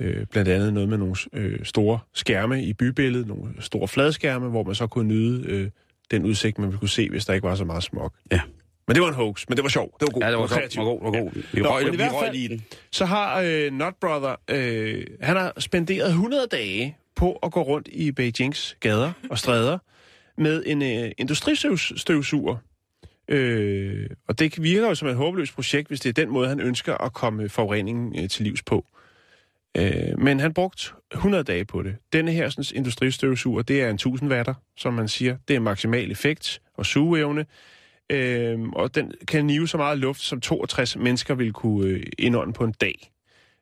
Øh, 0.00 0.26
blandt 0.26 0.50
andet 0.50 0.72
noget 0.72 0.88
med 0.88 0.98
nogle 0.98 1.14
øh, 1.32 1.64
store 1.64 1.98
skærme 2.14 2.62
i 2.64 2.72
bybilledet, 2.72 3.26
nogle 3.26 3.54
store 3.60 3.88
fladskærme, 3.88 4.48
hvor 4.48 4.62
man 4.62 4.74
så 4.74 4.86
kunne 4.86 5.08
nyde 5.08 5.46
øh, 5.46 5.70
den 6.12 6.24
udsigt, 6.24 6.58
man 6.58 6.68
ville 6.68 6.78
kunne 6.78 6.88
se, 6.88 7.10
hvis 7.10 7.24
der 7.24 7.34
ikke 7.34 7.48
var 7.48 7.54
så 7.54 7.64
meget 7.64 7.82
smog. 7.82 8.12
Ja. 8.32 8.40
Men 8.88 8.94
det 8.94 9.02
var 9.02 9.08
en 9.08 9.14
hoax, 9.14 9.44
men 9.48 9.56
det 9.56 9.62
var 9.62 9.68
sjovt. 9.68 10.00
Det 10.00 10.06
var 10.08 10.12
god. 10.12 10.22
Ja, 10.22 10.30
det 10.30 10.38
var, 10.38 10.46
kreativt. 10.46 10.76
var 10.84 10.90
god, 10.90 11.02
var 11.02 11.10
god. 11.10 11.30
Vi 11.52 11.60
Nå, 11.60 11.68
røg, 11.68 11.92
vi 11.92 11.98
fald- 11.98 12.32
lige 12.32 12.48
den. 12.48 12.64
Så 12.90 13.04
har 13.04 13.40
øh, 13.40 13.72
Not 13.72 13.94
Brother, 14.00 14.36
øh, 14.50 15.06
han 15.20 15.36
har 15.36 15.52
spenderet 15.60 16.08
100 16.08 16.46
dage 16.52 16.96
på 17.16 17.32
at 17.42 17.52
gå 17.52 17.62
rundt 17.62 17.88
i 17.92 18.12
Beijings 18.12 18.76
gader 18.80 19.12
og 19.30 19.38
stræder 19.38 19.78
med 20.38 20.62
en 20.66 20.82
øh, 20.82 21.10
industristøvsuger. 21.18 22.56
Øh, 23.28 24.06
og 24.28 24.38
det 24.38 24.62
virker 24.62 24.88
jo 24.88 24.94
som 24.94 25.08
et 25.08 25.14
håbløst 25.16 25.54
projekt, 25.54 25.88
hvis 25.88 26.00
det 26.00 26.08
er 26.08 26.12
den 26.24 26.30
måde, 26.32 26.48
han 26.48 26.60
ønsker 26.60 26.94
at 26.94 27.12
komme 27.12 27.48
forureningen 27.48 28.22
øh, 28.22 28.28
til 28.28 28.44
livs 28.44 28.62
på. 28.62 28.86
Øh, 29.76 30.18
men 30.18 30.40
han 30.40 30.54
brugte 30.54 30.92
100 31.12 31.44
dage 31.44 31.64
på 31.64 31.82
det. 31.82 31.96
Denne 32.12 32.32
her 32.32 32.70
industristøvsuger, 32.74 33.62
det 33.62 33.82
er 33.82 33.88
en 33.88 33.94
1000 33.94 34.32
watter, 34.32 34.54
som 34.76 34.94
man 34.94 35.08
siger. 35.08 35.36
Det 35.48 35.56
er 35.56 35.60
maksimal 35.60 36.10
effekt 36.10 36.62
og 36.74 36.86
sugeevne. 36.86 37.46
Øh, 38.10 38.60
og 38.60 38.94
den 38.94 39.12
kan 39.28 39.44
nive 39.44 39.68
så 39.68 39.76
meget 39.76 39.98
luft, 39.98 40.20
som 40.20 40.40
62 40.40 40.96
mennesker 40.96 41.34
vil 41.34 41.52
kunne 41.52 41.86
øh, 41.86 42.02
indånde 42.18 42.52
på 42.52 42.64
en 42.64 42.72
dag. 42.72 43.12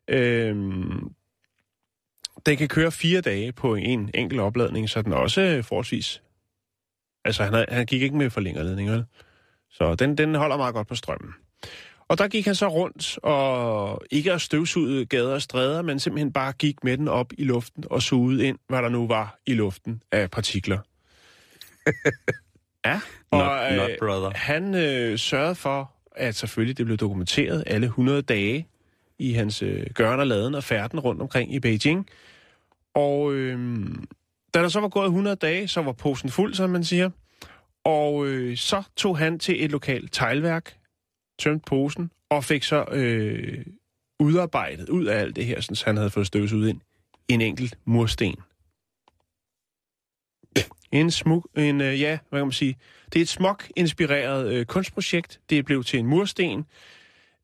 Øh, 0.08 0.54
den 2.46 2.56
kan 2.56 2.68
køre 2.68 2.92
fire 2.92 3.20
dage 3.20 3.52
på 3.52 3.74
en 3.74 4.10
enkelt 4.14 4.40
opladning, 4.40 4.88
så 4.90 5.02
den 5.02 5.12
også 5.12 5.40
øh, 5.40 5.64
forholdsvis... 5.64 6.22
Altså, 7.24 7.44
han, 7.44 7.52
havde, 7.52 7.66
han 7.68 7.86
gik 7.86 8.02
ikke 8.02 8.16
med 8.16 8.30
forlængerledning, 8.30 8.90
vel? 8.90 9.04
Så 9.70 9.94
den, 9.94 10.18
den 10.18 10.34
holder 10.34 10.56
meget 10.56 10.74
godt 10.74 10.88
på 10.88 10.94
strømmen. 10.94 11.34
Og 12.10 12.18
der 12.18 12.28
gik 12.28 12.44
han 12.46 12.54
så 12.54 12.68
rundt 12.68 13.18
og 13.22 14.02
ikke 14.10 14.32
at 14.32 14.40
støvsuge 14.40 15.06
gader 15.06 15.34
og 15.34 15.42
stræder, 15.42 15.82
men 15.82 16.00
simpelthen 16.00 16.32
bare 16.32 16.52
gik 16.52 16.84
med 16.84 16.96
den 16.98 17.08
op 17.08 17.32
i 17.38 17.44
luften 17.44 17.84
og 17.90 18.02
sugede 18.02 18.44
ind, 18.46 18.58
hvad 18.68 18.82
der 18.82 18.88
nu 18.88 19.06
var 19.06 19.38
i 19.46 19.54
luften 19.54 20.02
af 20.12 20.30
partikler. 20.30 20.78
ja, 22.86 23.00
og 23.30 23.68
Not- 23.68 23.76
not 23.76 23.90
øh, 23.90 23.96
brother. 23.98 24.30
han 24.34 24.74
øh, 24.74 25.18
sørgede 25.18 25.54
for, 25.54 25.92
at 26.16 26.34
selvfølgelig 26.34 26.78
det 26.78 26.86
blev 26.86 26.98
dokumenteret 26.98 27.64
alle 27.66 27.86
100 27.86 28.22
dage 28.22 28.66
i 29.18 29.32
hans 29.32 29.62
øh, 29.62 29.86
gøren 29.94 30.20
og 30.20 30.26
laden 30.26 30.54
og 30.54 30.64
færden 30.64 31.00
rundt 31.00 31.22
omkring 31.22 31.54
i 31.54 31.60
Beijing. 31.60 32.06
Og 32.94 33.32
øh, 33.34 33.88
da 34.54 34.62
der 34.62 34.68
så 34.68 34.80
var 34.80 34.88
gået 34.88 35.06
100 35.06 35.36
dage, 35.36 35.68
så 35.68 35.82
var 35.82 35.92
posen 35.92 36.30
fuld, 36.30 36.54
som 36.54 36.70
man 36.70 36.84
siger. 36.84 37.10
Og 37.84 38.26
øh, 38.26 38.56
så 38.56 38.82
tog 38.96 39.18
han 39.18 39.38
til 39.38 39.64
et 39.64 39.70
lokalt 39.70 40.12
teglværk, 40.12 40.76
tømte 41.40 41.64
posen, 41.66 42.10
og 42.30 42.44
fik 42.44 42.62
så 42.62 42.84
øh, 42.92 43.64
udarbejdet 44.18 44.88
ud 44.88 45.04
af 45.04 45.20
alt 45.20 45.36
det 45.36 45.46
her, 45.46 45.60
sådan, 45.60 45.76
så 45.76 45.86
han 45.86 45.96
havde 45.96 46.10
fået 46.10 46.26
støvsuget 46.26 46.68
ind, 46.68 46.80
en 47.28 47.40
enkelt 47.40 47.78
mursten. 47.84 48.36
En 50.92 51.10
smuk, 51.10 51.48
en, 51.56 51.80
øh, 51.80 52.00
ja, 52.00 52.18
hvad 52.28 52.40
kan 52.40 52.46
man 52.46 52.52
sige, 52.52 52.76
det 53.12 53.18
er 53.18 53.22
et 53.22 53.28
smuk-inspireret 53.28 54.52
øh, 54.52 54.66
kunstprojekt. 54.66 55.40
Det 55.50 55.64
blev 55.64 55.84
til 55.84 55.98
en 55.98 56.06
mursten, 56.06 56.64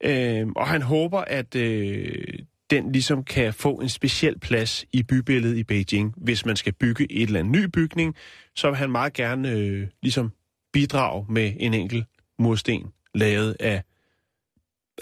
øh, 0.05 0.47
og 0.57 0.67
han 0.67 0.83
håber, 0.83 1.21
at 1.21 1.55
øh, 1.55 2.39
den 2.71 2.93
ligesom 2.93 3.25
kan 3.25 3.55
få 3.55 3.75
en 3.75 3.89
speciel 3.89 4.39
plads 4.39 4.85
i 4.93 5.03
bybilledet 5.03 5.57
i 5.57 5.65
Beijing. 5.65 6.15
Hvis 6.17 6.47
man 6.47 6.57
skal 6.57 6.73
bygge 6.73 7.13
et 7.13 7.23
eller 7.23 7.41
andet 7.41 7.53
ny 7.53 7.65
bygning, 7.65 8.15
så 8.55 8.69
vil 8.69 8.77
han 8.77 8.91
meget 8.91 9.13
gerne 9.13 9.51
øh, 9.51 9.89
ligesom 10.03 10.33
bidrage 10.73 11.27
med 11.29 11.53
en 11.59 11.75
enkelt 11.75 12.05
mursten, 12.39 12.87
lavet 13.19 13.57
af 13.61 13.83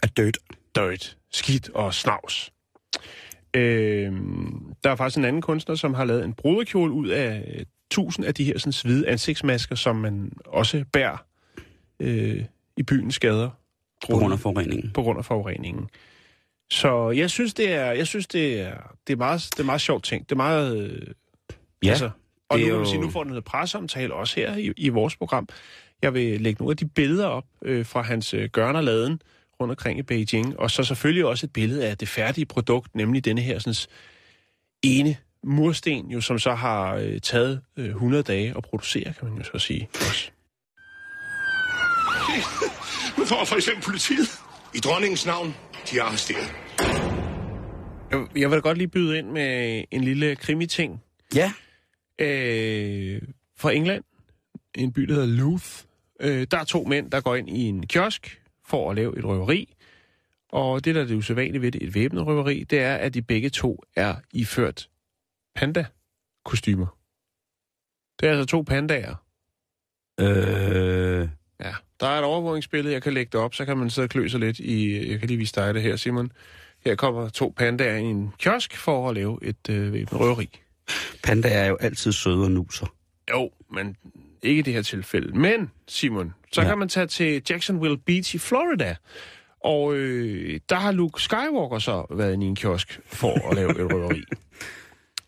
Er 0.02 0.06
dødt. 0.06 0.38
dirt, 0.74 1.16
skidt 1.32 1.68
og 1.68 1.94
snavs. 1.94 2.52
Øh, 3.56 4.12
der 4.84 4.90
er 4.90 4.96
faktisk 4.96 5.18
en 5.18 5.24
anden 5.24 5.42
kunstner, 5.42 5.74
som 5.74 5.94
har 5.94 6.04
lavet 6.04 6.24
en 6.24 6.32
brudekjole 6.34 6.92
ud 6.92 7.08
af 7.08 7.54
øh, 7.58 7.64
tusind 7.90 8.26
af 8.26 8.34
de 8.34 8.44
her 8.44 8.58
sådan, 8.58 8.72
hvide 8.84 9.08
ansigtsmasker, 9.08 9.74
som 9.74 9.96
man 9.96 10.32
også 10.46 10.84
bærer 10.92 11.16
øh, 12.00 12.44
i 12.76 12.82
byens 12.82 13.18
gader. 13.18 13.50
På 14.10 14.16
grund 14.18 14.32
af 14.32 14.38
forureningen. 14.40 14.90
på 14.90 15.02
grund 15.02 15.18
af 15.18 15.24
forureningen. 15.24 15.88
Så 16.70 17.10
jeg 17.10 17.30
synes, 17.30 17.54
det 17.54 17.72
er, 17.72 17.92
jeg 17.92 18.06
synes, 18.06 18.26
det 18.26 18.60
er, 18.60 18.96
det 19.06 19.12
er, 19.12 19.16
meget, 19.16 19.48
det 19.52 19.60
er 19.60 19.64
meget 19.64 19.80
sjovt 19.80 20.04
ting. 20.04 20.22
Det 20.28 20.32
er 20.32 20.36
meget... 20.36 20.78
Øh, 20.90 21.02
Ja, 21.84 21.88
altså, 21.90 22.10
og 22.48 22.58
det 22.58 22.66
nu, 22.68 22.74
er 22.74 22.78
jo- 22.78 22.84
sige, 22.84 23.00
nu 23.00 23.10
får 23.10 23.22
den 23.22 23.28
noget 23.28 23.44
presseomtale 23.44 24.14
også 24.14 24.34
her 24.40 24.56
i, 24.56 24.72
i 24.76 24.88
vores 24.88 25.16
program. 25.16 25.48
Jeg 26.04 26.14
vil 26.14 26.40
lægge 26.40 26.62
nogle 26.62 26.72
af 26.72 26.76
de 26.76 26.88
billeder 26.88 27.26
op 27.26 27.44
øh, 27.62 27.86
fra 27.86 28.02
hans 28.02 28.34
øh, 28.34 28.48
gørn 28.52 28.76
og 28.76 28.84
laden 28.84 29.22
rundt 29.60 29.70
omkring 29.70 29.98
i 29.98 30.02
Beijing. 30.02 30.60
Og 30.60 30.70
så 30.70 30.82
selvfølgelig 30.82 31.24
også 31.24 31.46
et 31.46 31.52
billede 31.52 31.86
af 31.88 31.98
det 31.98 32.08
færdige 32.08 32.44
produkt, 32.46 32.94
nemlig 32.94 33.24
denne 33.24 33.40
her 33.40 33.58
sådan, 33.58 33.74
ene 34.82 35.16
mursten, 35.44 36.10
jo, 36.10 36.20
som 36.20 36.38
så 36.38 36.54
har 36.54 36.94
øh, 36.94 37.20
taget 37.20 37.60
øh, 37.76 37.86
100 37.86 38.22
dage 38.22 38.54
at 38.56 38.62
producere, 38.62 39.04
kan 39.04 39.28
man 39.28 39.38
jo 39.38 39.44
så 39.44 39.58
sige. 39.58 39.88
Nu 43.18 43.24
får 43.24 43.44
for 43.44 43.56
eksempel 43.56 43.84
politiet. 43.84 44.28
I 44.74 44.78
dronningens 44.78 45.26
navn, 45.26 45.54
de 45.90 45.98
er 45.98 46.02
arresteret. 46.02 46.54
Jeg, 48.10 48.26
jeg 48.36 48.50
vil 48.50 48.56
da 48.56 48.60
godt 48.60 48.78
lige 48.78 48.88
byde 48.88 49.18
ind 49.18 49.30
med 49.30 49.84
en 49.90 50.04
lille 50.04 50.36
krimi-ting. 50.36 51.02
Ja. 51.34 51.52
øh, 52.18 53.22
fra 53.56 53.72
England, 53.72 54.04
en 54.74 54.92
by, 54.92 55.02
der 55.02 55.14
hedder 55.14 55.26
Louth. 55.26 55.84
Øh, 56.20 56.46
der 56.50 56.58
er 56.58 56.64
to 56.64 56.84
mænd, 56.84 57.10
der 57.10 57.20
går 57.20 57.34
ind 57.34 57.48
i 57.48 57.62
en 57.62 57.86
kiosk 57.86 58.42
for 58.64 58.90
at 58.90 58.96
lave 58.96 59.18
et 59.18 59.24
røveri. 59.24 59.74
Og 60.48 60.84
det, 60.84 60.94
der 60.94 61.00
er 61.00 61.06
det 61.06 61.14
usædvanlige 61.14 61.62
ved 61.62 61.72
det, 61.72 61.82
et 61.82 61.94
væbnet 61.94 62.26
røveri, 62.26 62.64
det 62.64 62.78
er, 62.80 62.94
at 62.96 63.14
de 63.14 63.22
begge 63.22 63.50
to 63.50 63.82
er 63.96 64.14
iført 64.32 64.88
panda-kostymer. 65.54 66.86
Det 68.20 68.28
er 68.28 68.30
altså 68.30 68.46
to 68.46 68.62
pandaer. 68.62 69.14
Øh, 70.20 71.28
Ja, 71.60 71.74
der 72.00 72.06
er 72.06 72.18
et 72.18 72.24
overvågningsbillede, 72.24 72.94
jeg 72.94 73.02
kan 73.02 73.12
lægge 73.14 73.30
det 73.32 73.40
op, 73.40 73.54
så 73.54 73.64
kan 73.64 73.76
man 73.76 73.90
sidde 73.90 74.06
og 74.06 74.10
klø 74.10 74.28
sig 74.28 74.40
lidt 74.40 74.58
i... 74.58 75.08
Jeg 75.10 75.18
kan 75.18 75.28
lige 75.28 75.38
vise 75.38 75.54
dig 75.54 75.74
det 75.74 75.82
her, 75.82 75.96
Simon. 75.96 76.32
Her 76.84 76.94
kommer 76.94 77.28
to 77.28 77.54
pandaer 77.56 77.96
i 77.96 78.02
en 78.02 78.32
kiosk 78.38 78.76
for 78.76 79.08
at 79.08 79.14
lave 79.14 79.38
et 79.42 79.68
øh, 79.70 79.92
væbnet 79.92 80.20
røveri. 80.20 80.50
panda 81.24 81.48
er 81.48 81.66
jo 81.66 81.76
altid 81.76 82.12
søde 82.12 82.44
og 82.44 82.50
nuser. 82.50 82.86
Jo, 83.30 83.50
men 83.70 83.96
ikke 84.44 84.58
i 84.58 84.62
det 84.62 84.72
her 84.72 84.82
tilfælde. 84.82 85.38
Men, 85.38 85.70
Simon, 85.88 86.34
så 86.52 86.62
ja. 86.62 86.68
Kan 86.68 86.78
man 86.78 86.88
tage 86.88 87.06
til 87.06 87.42
Jacksonville 87.50 87.98
Beach 87.98 88.34
i 88.34 88.38
Florida. 88.38 88.96
Og 89.64 89.94
øh, 89.94 90.60
der 90.68 90.76
har 90.76 90.92
Luke 90.92 91.22
Skywalker 91.22 91.78
så 91.78 92.06
været 92.10 92.42
i 92.42 92.44
en 92.44 92.56
kiosk 92.56 93.00
for 93.06 93.50
at 93.50 93.56
lave 93.56 93.70
et 93.70 93.92
røveri. 93.92 94.22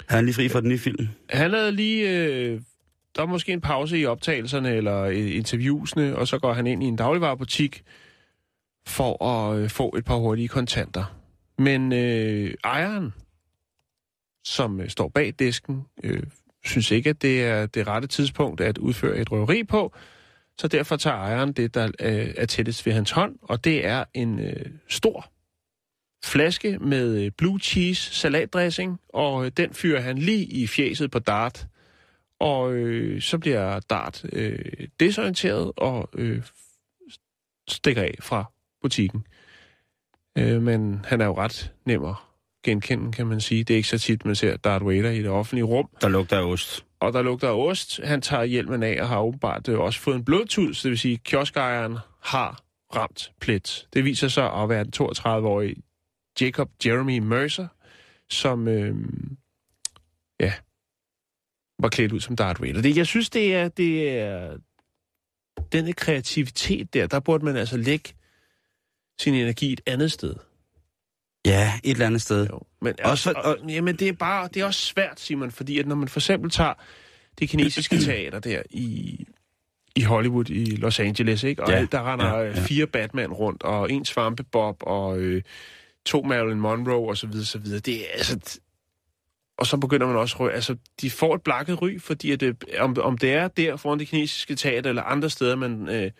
Er 0.08 0.14
han 0.14 0.24
lige 0.24 0.34
fri 0.34 0.48
fra 0.48 0.60
den 0.60 0.68
nye 0.68 0.78
film? 0.78 1.08
Han 1.30 1.52
havde 1.52 1.72
lige... 1.72 2.10
Øh, 2.10 2.60
der 3.16 3.22
var 3.22 3.26
måske 3.26 3.52
en 3.52 3.60
pause 3.60 3.98
i 3.98 4.06
optagelserne 4.06 4.74
eller 4.74 5.06
interviewsene, 5.06 6.16
og 6.16 6.28
så 6.28 6.38
går 6.38 6.52
han 6.52 6.66
ind 6.66 6.82
i 6.82 6.86
en 6.86 6.96
dagligvarerbutik 6.96 7.82
for 8.86 9.24
at 9.24 9.58
øh, 9.58 9.70
få 9.70 9.94
et 9.98 10.04
par 10.04 10.16
hurtige 10.16 10.48
kontanter. 10.48 11.04
Men 11.58 11.92
øh, 11.92 12.54
ejeren, 12.64 13.14
som 14.44 14.80
øh, 14.80 14.88
står 14.88 15.08
bag 15.08 15.34
disken, 15.38 15.84
øh, 16.02 16.22
synes 16.66 16.90
ikke, 16.90 17.10
at 17.10 17.22
det 17.22 17.44
er 17.44 17.66
det 17.66 17.86
rette 17.86 18.08
tidspunkt 18.08 18.60
at 18.60 18.78
udføre 18.78 19.16
et 19.16 19.32
røveri 19.32 19.64
på, 19.64 19.94
så 20.58 20.68
derfor 20.68 20.96
tager 20.96 21.16
ejeren 21.16 21.52
det, 21.52 21.74
der 21.74 21.86
øh, 22.00 22.34
er 22.36 22.46
tættest 22.46 22.86
ved 22.86 22.92
hans 22.92 23.10
hånd, 23.10 23.36
og 23.42 23.64
det 23.64 23.86
er 23.86 24.04
en 24.14 24.40
øh, 24.40 24.66
stor 24.88 25.30
flaske 26.24 26.78
med 26.78 27.24
øh, 27.24 27.30
blue 27.38 27.60
cheese 27.60 28.14
salatdressing, 28.14 29.00
og 29.08 29.44
øh, 29.44 29.52
den 29.56 29.74
fyrer 29.74 30.00
han 30.00 30.18
lige 30.18 30.44
i 30.44 30.66
fjeset 30.66 31.10
på 31.10 31.18
Dart. 31.18 31.66
Og 32.40 32.72
øh, 32.72 33.22
så 33.22 33.38
bliver 33.38 33.80
Dart 33.80 34.24
øh, 34.32 34.88
desorienteret 35.00 35.72
og 35.76 36.08
øh, 36.14 36.42
stikker 37.68 38.02
af 38.02 38.14
fra 38.20 38.44
butikken. 38.82 39.26
Øh, 40.38 40.62
men 40.62 41.04
han 41.04 41.20
er 41.20 41.26
jo 41.26 41.36
ret 41.36 41.72
nem 41.84 42.04
at 42.04 42.14
genkende, 42.66 43.12
kan 43.12 43.26
man 43.26 43.40
sige. 43.40 43.64
Det 43.64 43.74
er 43.74 43.76
ikke 43.76 43.88
så 43.88 43.98
tit, 43.98 44.24
man 44.24 44.34
ser 44.34 44.56
Darth 44.56 44.86
Vader 44.86 45.10
i 45.10 45.18
det 45.18 45.28
offentlige 45.28 45.64
rum. 45.64 45.88
Der 46.00 46.08
lugter 46.08 46.38
af 46.38 46.42
ost. 46.42 46.84
Og 47.00 47.12
der 47.12 47.22
lugter 47.22 47.48
af 47.48 47.66
ost. 47.68 48.00
Han 48.04 48.20
tager 48.20 48.44
hjelmen 48.44 48.82
af 48.82 49.02
og 49.02 49.08
har 49.08 49.20
åbenbart 49.20 49.68
øh, 49.68 49.78
også 49.78 50.00
fået 50.00 50.16
en 50.16 50.24
blodtud, 50.24 50.74
så 50.74 50.82
det 50.82 50.90
vil 50.90 50.98
sige, 50.98 51.14
at 51.14 51.22
kioskejeren 51.22 51.98
har 52.22 52.62
ramt 52.96 53.32
plet. 53.40 53.86
Det 53.92 54.04
viser 54.04 54.28
sig 54.28 54.52
at 54.52 54.68
være 54.68 54.84
den 54.84 54.92
32-årige 55.00 55.82
Jacob 56.40 56.70
Jeremy 56.86 57.18
Mercer, 57.18 57.66
som 58.30 58.68
øh, 58.68 58.94
ja, 60.40 60.52
var 61.78 61.88
klædt 61.88 62.12
ud 62.12 62.20
som 62.20 62.36
Darth 62.36 62.62
Vader. 62.62 62.82
Det, 62.82 62.96
jeg 62.96 63.06
synes, 63.06 63.30
det 63.30 63.54
er, 63.54 63.68
det 63.68 64.18
er 64.18 64.56
denne 65.72 65.92
kreativitet 65.92 66.94
der, 66.94 67.06
der 67.06 67.20
burde 67.20 67.44
man 67.44 67.56
altså 67.56 67.76
lægge 67.76 68.14
sin 69.20 69.34
energi 69.34 69.72
et 69.72 69.80
andet 69.86 70.12
sted. 70.12 70.34
Ja, 71.46 71.72
et 71.84 71.90
eller 71.90 72.06
andet 72.06 72.22
sted. 72.22 72.46
Jo. 72.50 72.60
Men, 72.82 72.94
Også 73.04 73.32
for- 73.32 73.40
og, 73.40 73.58
jamen, 73.68 73.96
det 73.96 74.08
er 74.08 74.12
bare, 74.12 74.48
det 74.54 74.62
er 74.62 74.66
også 74.66 74.80
svært, 74.80 75.20
Simon, 75.20 75.50
fordi 75.50 75.78
at 75.78 75.86
når 75.86 75.94
man 75.96 76.08
for 76.08 76.20
eksempel 76.20 76.50
tager 76.50 76.74
det 77.38 77.48
kinesiske 77.48 77.98
teater 77.98 78.38
der 78.38 78.62
i, 78.70 79.24
i 79.96 80.02
Hollywood, 80.02 80.50
i 80.50 80.64
Los 80.76 81.00
Angeles, 81.00 81.42
ikke? 81.42 81.62
og 81.62 81.70
Ja, 81.70 81.86
der 81.92 82.12
render 82.12 82.26
ja, 82.26 82.38
ja, 82.40 82.46
ja. 82.46 82.60
fire 82.60 82.86
Batman 82.86 83.32
rundt, 83.32 83.62
og 83.62 83.92
en 83.92 84.04
Svampebob, 84.04 84.76
og 84.80 85.18
øh, 85.18 85.42
to 86.04 86.22
Marilyn 86.22 86.58
Monroe, 86.60 87.08
og 87.08 87.16
så 87.16 87.26
videre, 87.26 87.44
så 87.46 87.58
videre. 87.58 87.80
Det 87.80 88.00
er 88.00 88.06
altså... 88.12 88.60
Og 89.58 89.66
så 89.66 89.76
begynder 89.76 90.06
man 90.06 90.16
også 90.16 90.44
Altså, 90.54 90.76
de 91.00 91.10
får 91.10 91.34
et 91.34 91.42
blakket 91.42 91.82
ry, 91.82 92.00
fordi 92.00 92.30
at 92.30 92.40
det, 92.40 92.64
om, 92.78 92.96
om 93.00 93.18
det 93.18 93.32
er 93.32 93.48
der 93.48 93.76
foran 93.76 93.98
det 93.98 94.08
kinesiske 94.08 94.54
teater, 94.54 94.88
eller 94.90 95.02
andre 95.02 95.30
steder, 95.30 95.56
man 95.56 95.88
øh, 95.88 96.10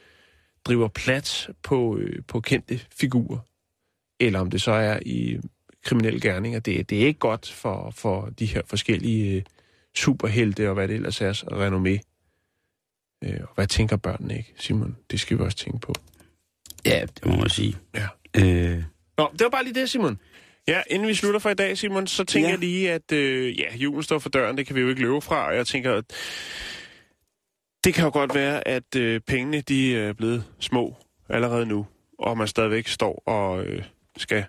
driver 0.65 0.89
plads 0.89 1.49
på, 1.63 1.97
øh, 1.97 2.23
på 2.29 2.41
kendte 2.41 2.81
figurer, 3.01 3.39
eller 4.21 4.41
om 4.41 4.51
det 4.51 4.63
så 4.63 4.73
er 4.73 4.99
i 5.07 5.39
kriminelle 5.85 6.21
gerninger. 6.21 6.61
Det, 6.61 6.91
det 6.91 7.03
er 7.03 7.07
ikke 7.07 7.19
godt 7.21 7.53
for, 7.53 7.91
for 7.97 8.29
de 8.39 8.47
her 8.47 8.63
forskellige 8.67 9.37
øh, 9.37 9.43
superhelte 9.97 10.69
og 10.69 10.75
hvad 10.75 10.89
det 10.89 10.95
ellers 10.95 11.21
er, 11.21 11.45
og 11.47 11.67
renommé. 11.67 11.99
Øh, 13.25 13.41
og 13.43 13.55
hvad 13.55 13.67
tænker 13.67 13.97
børnene 13.97 14.37
ikke, 14.39 14.55
Simon? 14.59 14.97
Det 15.11 15.21
skal 15.21 15.39
vi 15.39 15.43
også 15.43 15.57
tænke 15.57 15.79
på. 15.79 15.93
Ja, 16.87 17.07
det 17.15 17.27
må 17.27 17.37
man 17.37 17.49
sige. 17.49 17.77
Ja. 17.95 18.07
Øh, 18.37 18.83
Nå, 19.19 19.29
det 19.33 19.41
var 19.45 19.49
bare 19.51 19.65
lige 19.65 19.75
det, 19.75 19.91
Simon. 19.91 20.19
Ja, 20.69 20.83
inden 20.91 21.09
vi 21.09 21.15
slutter 21.15 21.41
for 21.41 21.51
i 21.51 21.55
dag, 21.55 21.79
Simon, 21.79 22.07
så 22.07 22.25
tænker 22.25 22.49
Ja. 22.49 22.51
ja. 22.51 22.53
jeg 22.53 22.61
lige, 22.61 22.93
at 22.93 23.13
øh, 23.13 23.59
ja, 23.59 23.77
julen 23.77 24.03
står 24.03 24.19
for 24.19 24.29
døren, 24.29 24.57
det 24.59 24.67
kan 24.67 24.77
vi 24.77 24.81
jo 24.81 24.89
ikke 24.89 25.01
løbe 25.03 25.21
fra, 25.21 25.47
og 25.49 25.57
jeg 25.57 25.67
tænker, 25.67 25.95
at 25.95 26.05
det 27.85 27.95
kan 27.95 28.05
jo 28.05 28.11
godt 28.11 28.35
være, 28.35 28.69
at 28.69 28.97
øh, 28.97 29.21
pengene 29.21 29.61
de 29.61 29.97
er 29.97 30.13
blevet 30.13 30.45
små 30.61 30.97
allerede 31.29 31.67
nu, 31.67 31.87
og 32.19 32.39
man 32.39 32.49
stadigvæk 32.49 32.89
står 32.89 33.23
og 33.27 33.65
øh, 33.65 33.83
skal 34.17 34.45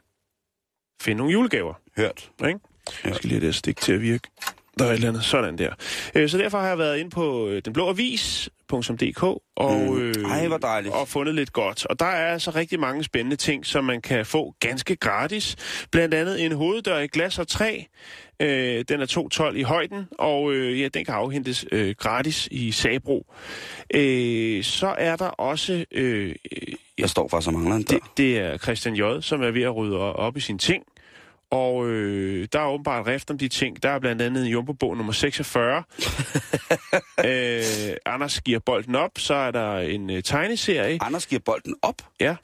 finde 1.02 1.18
nogle 1.18 1.34
julegaver. 1.34 1.74
hørt. 1.98 2.32
Ikke? 2.48 2.60
Jeg 3.06 3.16
skal 3.16 3.28
lige 3.30 3.40
have 3.40 3.48
det 3.48 3.56
stik 3.56 3.78
til 3.78 3.94
at 3.94 4.02
virke. 4.02 4.28
Der 4.80 4.86
er 4.86 4.90
et 4.90 4.94
eller 4.96 5.08
andet 5.10 5.24
sådan 5.24 5.58
der. 5.58 5.74
Øh, 6.16 6.30
Så 6.30 6.38
derfor 6.38 6.60
har 6.60 6.68
jeg 6.68 6.78
været 6.78 6.98
inde 6.98 7.10
på 7.10 7.48
øh, 7.50 7.62
denblåavis.dk 7.66 9.24
og, 9.24 9.42
Mm. 9.82 9.98
øh, 10.02 10.16
Ej, 10.26 10.48
hvor 10.48 10.58
dejligt. 10.58 10.94
og 10.94 11.08
fundet 11.08 11.36
lidt 11.36 11.54
godt. 11.54 11.86
Og 11.86 12.00
der 12.00 12.06
er 12.06 12.34
altså 12.34 12.52
rigtig 12.52 12.80
mange 12.80 13.04
spændende 13.04 13.36
ting, 13.36 13.66
som 13.66 13.84
man 13.84 14.02
kan 14.02 14.26
få 14.26 14.56
ganske 14.60 14.96
gratis. 14.96 15.56
Blandt 15.92 16.14
andet 16.14 16.46
en 16.46 16.52
hoveddør 16.52 17.00
i 17.00 17.08
glas 17.08 17.40
og 17.40 17.48
træ. 17.48 17.82
Øh, 18.40 18.86
den 18.90 19.02
er 19.02 19.06
2,12 19.52 19.56
i 19.58 19.62
højden, 19.62 20.08
og 20.20 20.54
øh, 20.54 20.82
ja, 20.82 20.88
den 20.88 21.06
kan 21.06 21.14
afhentes 21.14 21.66
øh, 21.72 21.96
gratis 21.98 22.48
i 22.52 22.72
Sabro. 22.72 23.34
Øh, 23.94 24.64
så 24.64 24.96
er 24.98 25.16
der 25.16 25.28
også... 25.28 25.86
Øh, 25.92 26.36
Jeg 26.98 27.10
står 27.10 27.28
faktisk 27.28 27.48
og 27.48 27.54
mangler 27.54 27.76
en 27.76 27.84
dør. 27.84 27.98
det, 27.98 28.18
det 28.18 28.40
er 28.40 28.58
Christian 28.58 28.96
J., 28.96 29.22
som 29.22 29.42
er 29.42 29.52
ved 29.52 29.62
at 29.62 29.76
rydde 29.76 30.00
op 30.00 30.38
i 30.38 30.40
sine 30.40 30.58
ting. 30.58 30.84
Og 31.52 31.88
øh, 31.88 32.48
der 32.54 32.60
er 32.60 32.68
åbenbart 32.68 33.08
rift 33.08 33.32
om 33.32 33.38
de 33.38 33.48
ting. 33.48 33.84
Der 33.84 33.90
er 33.90 34.00
blandt 34.00 34.22
andet 34.22 34.46
Jumbo-bog 34.46 34.98
nummer 34.98 35.14
46. 35.14 35.78
øh, 37.26 37.64
Anders 38.06 38.42
giver 38.42 38.60
bolden 38.60 38.96
op. 38.96 39.12
Så 39.18 39.34
er 39.34 39.52
der 39.52 39.78
en 39.78 40.10
øh, 40.10 40.24
tegneserie. 40.24 40.98
Anders 41.02 41.28
giver 41.28 41.42
bolden 41.46 41.76
op. 41.82 42.02
Ja. 42.20 42.36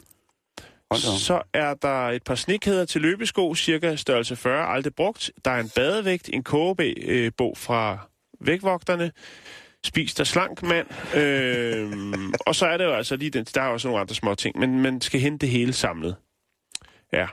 Så 0.97 1.41
er 1.53 1.73
der 1.73 2.09
et 2.09 2.23
par 2.23 2.35
snikkæder 2.35 2.85
til 2.85 3.01
løbesko, 3.01 3.55
cirka 3.55 3.95
størrelse 3.95 4.35
40, 4.35 4.67
aldrig 4.67 4.95
brugt. 4.95 5.31
Der 5.45 5.51
er 5.51 5.59
en 5.59 5.69
badevægt, 5.75 6.29
en 6.33 6.43
kogebog 6.43 7.57
fra 7.57 7.97
vægvogterne. 8.41 9.11
Spis 9.85 10.13
dig 10.13 10.27
slank, 10.27 10.63
mand. 10.63 11.15
Øh, 11.17 11.91
og 12.39 12.55
så 12.55 12.65
er 12.65 12.77
det 12.77 12.85
jo 12.85 12.93
altså 12.93 13.15
lige 13.15 13.29
den, 13.29 13.45
der 13.55 13.61
er 13.61 13.67
også 13.67 13.87
nogle 13.87 14.01
andre 14.01 14.15
små 14.15 14.35
ting, 14.35 14.59
men 14.59 14.81
man 14.81 15.01
skal 15.01 15.19
hente 15.19 15.37
det 15.37 15.49
hele 15.49 15.73
samlet. 15.73 16.15
Ja, 17.13 17.25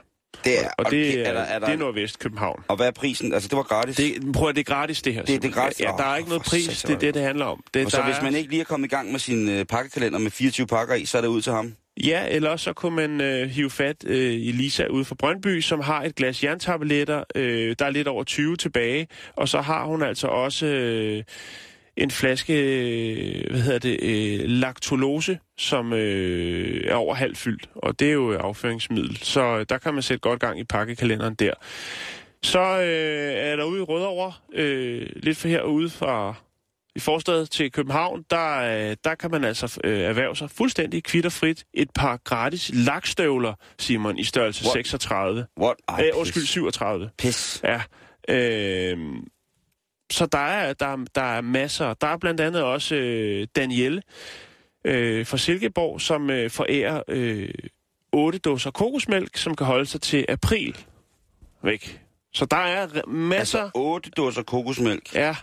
Det 0.45 0.59
er, 0.65 0.69
og 0.77 0.85
det, 0.91 1.09
okay, 1.09 1.17
er, 1.17 1.23
er, 1.29 1.33
der, 1.33 1.41
er 1.41 1.59
der, 1.59 1.65
det 1.65 1.73
er 1.73 1.77
Nordvest 1.77 2.19
København. 2.19 2.63
Og 2.67 2.75
hvad 2.75 2.87
er 2.87 2.91
prisen? 2.91 3.33
Altså, 3.33 3.49
det 3.49 3.57
var 3.57 3.63
gratis. 3.63 3.95
Det, 3.95 4.33
prøv 4.33 4.49
at 4.49 4.55
det 4.55 4.61
er 4.69 4.73
gratis, 4.73 5.01
det 5.01 5.13
her. 5.13 5.21
det 5.23 5.35
er 5.35 5.41
Simon. 5.41 5.53
gratis? 5.53 5.79
Ja, 5.79 5.91
der 5.97 6.03
er 6.03 6.15
ikke 6.17 6.29
noget 6.29 6.43
pris, 6.43 6.81
det 6.87 6.93
er 6.95 6.99
det, 6.99 7.13
det 7.13 7.21
handler 7.21 7.45
om. 7.45 7.63
Det, 7.73 7.85
og 7.85 7.91
så 7.91 7.97
der 7.97 8.03
hvis 8.05 8.17
er- 8.17 8.23
man 8.23 8.35
ikke 8.35 8.49
lige 8.49 8.59
er 8.59 8.65
kommet 8.65 8.87
i 8.87 8.95
gang 8.95 9.11
med 9.11 9.19
sin 9.19 9.49
øh, 9.49 9.65
pakkekalender 9.65 10.19
med 10.19 10.31
24 10.31 10.67
pakker 10.67 10.95
i, 10.95 11.05
så 11.05 11.17
er 11.17 11.21
det 11.21 11.27
ud 11.29 11.41
til 11.41 11.51
ham. 11.53 11.73
Ja, 12.03 12.27
eller 12.29 12.49
også 12.49 12.63
så 12.63 12.73
kunne 12.73 12.95
man 12.95 13.21
øh, 13.21 13.49
hive 13.49 13.69
fat 13.69 13.95
øh, 14.07 14.31
i 14.33 14.51
Lisa 14.51 14.85
ude 14.85 15.05
fra 15.05 15.15
Brøndby, 15.15 15.61
som 15.61 15.79
har 15.79 16.03
et 16.03 16.15
glas 16.15 16.43
jerntabletter. 16.43 17.23
Øh, 17.35 17.75
der 17.79 17.85
er 17.85 17.89
lidt 17.89 18.07
over 18.07 18.23
20 18.23 18.57
tilbage. 18.57 19.07
Og 19.35 19.49
så 19.49 19.61
har 19.61 19.85
hun 19.85 20.01
altså 20.03 20.27
også 20.27 20.65
øh, 20.65 21.23
en 22.03 22.11
flaske, 22.11 22.53
øh, 22.53 23.49
hvad 23.49 23.61
hedder 23.61 23.79
det, 23.79 23.99
øh, 24.03 24.49
laktulose, 24.49 25.39
som 25.57 25.93
øh, 25.93 26.83
er 26.87 26.95
over 26.95 27.15
halvt 27.15 27.37
fyldt. 27.37 27.69
Og 27.75 27.99
det 27.99 28.07
er 28.07 28.13
jo 28.13 28.37
afføringsmiddel. 28.37 29.17
Så 29.17 29.57
øh, 29.57 29.65
der 29.69 29.77
kan 29.77 29.93
man 29.93 30.03
sætte 30.03 30.19
godt 30.19 30.39
gang 30.39 30.59
i 30.59 30.63
pakkekalenderen 30.63 31.35
der. 31.35 31.53
Så 32.43 32.59
øh, 32.59 33.33
er 33.33 33.55
der 33.55 33.63
ude 33.63 33.79
i 33.79 33.83
Rødovre, 33.83 34.33
øh, 34.53 35.07
lidt 35.15 35.37
for 35.37 35.47
herude 35.47 35.89
fra 35.89 36.35
i 36.95 36.99
forstedet 36.99 37.49
til 37.49 37.71
København, 37.71 38.25
der, 38.29 38.57
øh, 38.89 38.95
der 39.03 39.15
kan 39.15 39.31
man 39.31 39.43
altså 39.43 39.79
øh, 39.83 39.99
erhverve 39.99 40.35
sig 40.35 40.49
fuldstændig 40.49 41.03
kvitterfrit 41.03 41.63
et 41.73 41.89
par 41.95 42.17
gratis 42.23 42.71
lakstøvler, 42.73 43.53
Simon, 43.79 44.17
i 44.17 44.23
størrelse 44.23 44.63
What? 44.65 44.73
36. 44.73 45.45
What? 45.59 45.75
Ej, 45.87 46.03
Øh, 46.05 46.19
undskyld, 46.19 46.45
37. 46.45 47.09
Pis. 47.17 47.61
Ja. 47.63 47.81
Øh, 48.29 48.97
så 50.11 50.25
der 50.25 50.37
er, 50.37 50.73
der, 50.73 50.85
er- 50.87 51.05
der 51.15 51.21
er 51.21 51.41
masser. 51.41 51.93
Der 51.93 52.07
er 52.07 52.17
blandt 52.17 52.41
andet 52.41 52.63
også 52.63 52.95
øh, 52.95 53.47
Danielle 53.55 54.01
øh, 54.85 55.25
fra 55.25 55.37
Silkeborg, 55.37 56.01
som 56.01 56.29
øh, 56.29 56.49
forærer 56.49 57.03
øh, 57.07 57.49
8 58.11 58.39
dåser 58.39 58.71
kokosmælk, 58.71 59.37
som 59.37 59.55
kan 59.55 59.67
holde 59.67 59.85
sig 59.85 60.01
til 60.01 60.25
april 60.29 60.77
væk. 61.63 62.01
Så 62.33 62.45
der 62.45 62.57
er 62.57 63.07
masser... 63.07 63.59
Altså, 63.59 63.71
8 63.75 64.09
dåser 64.09 64.43
kokosmælk. 64.43 65.15
ja, 65.15 65.35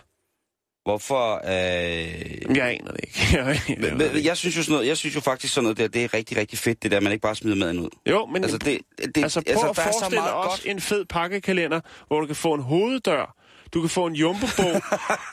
Hvorfor? 0.83 1.35
Øh... 1.35 2.57
jeg 2.57 2.69
aner 2.69 2.91
det 2.91 2.99
ikke. 3.03 3.19
Jeg 3.37 3.61
aner 3.69 3.95
Men, 3.95 4.25
jeg 4.25 4.37
synes 4.37 4.57
jo 4.57 4.63
sådan 4.63 4.73
noget, 4.73 4.87
jeg 4.87 4.97
synes 4.97 5.15
jo 5.15 5.21
faktisk 5.21 5.53
sådan 5.53 5.63
noget 5.63 5.77
der, 5.77 5.87
det 5.87 6.03
er 6.03 6.13
rigtig, 6.13 6.37
rigtig 6.37 6.59
fedt, 6.59 6.83
det 6.83 6.91
der, 6.91 6.99
man 6.99 7.11
ikke 7.11 7.21
bare 7.21 7.35
smider 7.35 7.55
maden 7.55 7.79
ud. 7.79 7.89
Jo, 8.09 8.25
men 8.25 8.43
Altså, 8.43 8.57
det, 8.57 8.79
det, 9.15 9.23
altså, 9.23 9.41
prøv 9.41 9.51
altså, 9.53 9.69
at 9.69 9.75
forestille 9.75 10.21
også 10.33 10.63
godt. 10.63 10.71
en 10.75 10.81
fed 10.81 11.05
pakkekalender, 11.05 11.79
hvor 12.07 12.19
du 12.19 12.25
kan 12.27 12.35
få 12.35 12.53
en 12.53 12.61
hoveddør, 12.61 13.35
du 13.73 13.81
kan 13.81 13.89
få 13.89 14.05
en 14.05 14.13
jumbobog, 14.15 14.81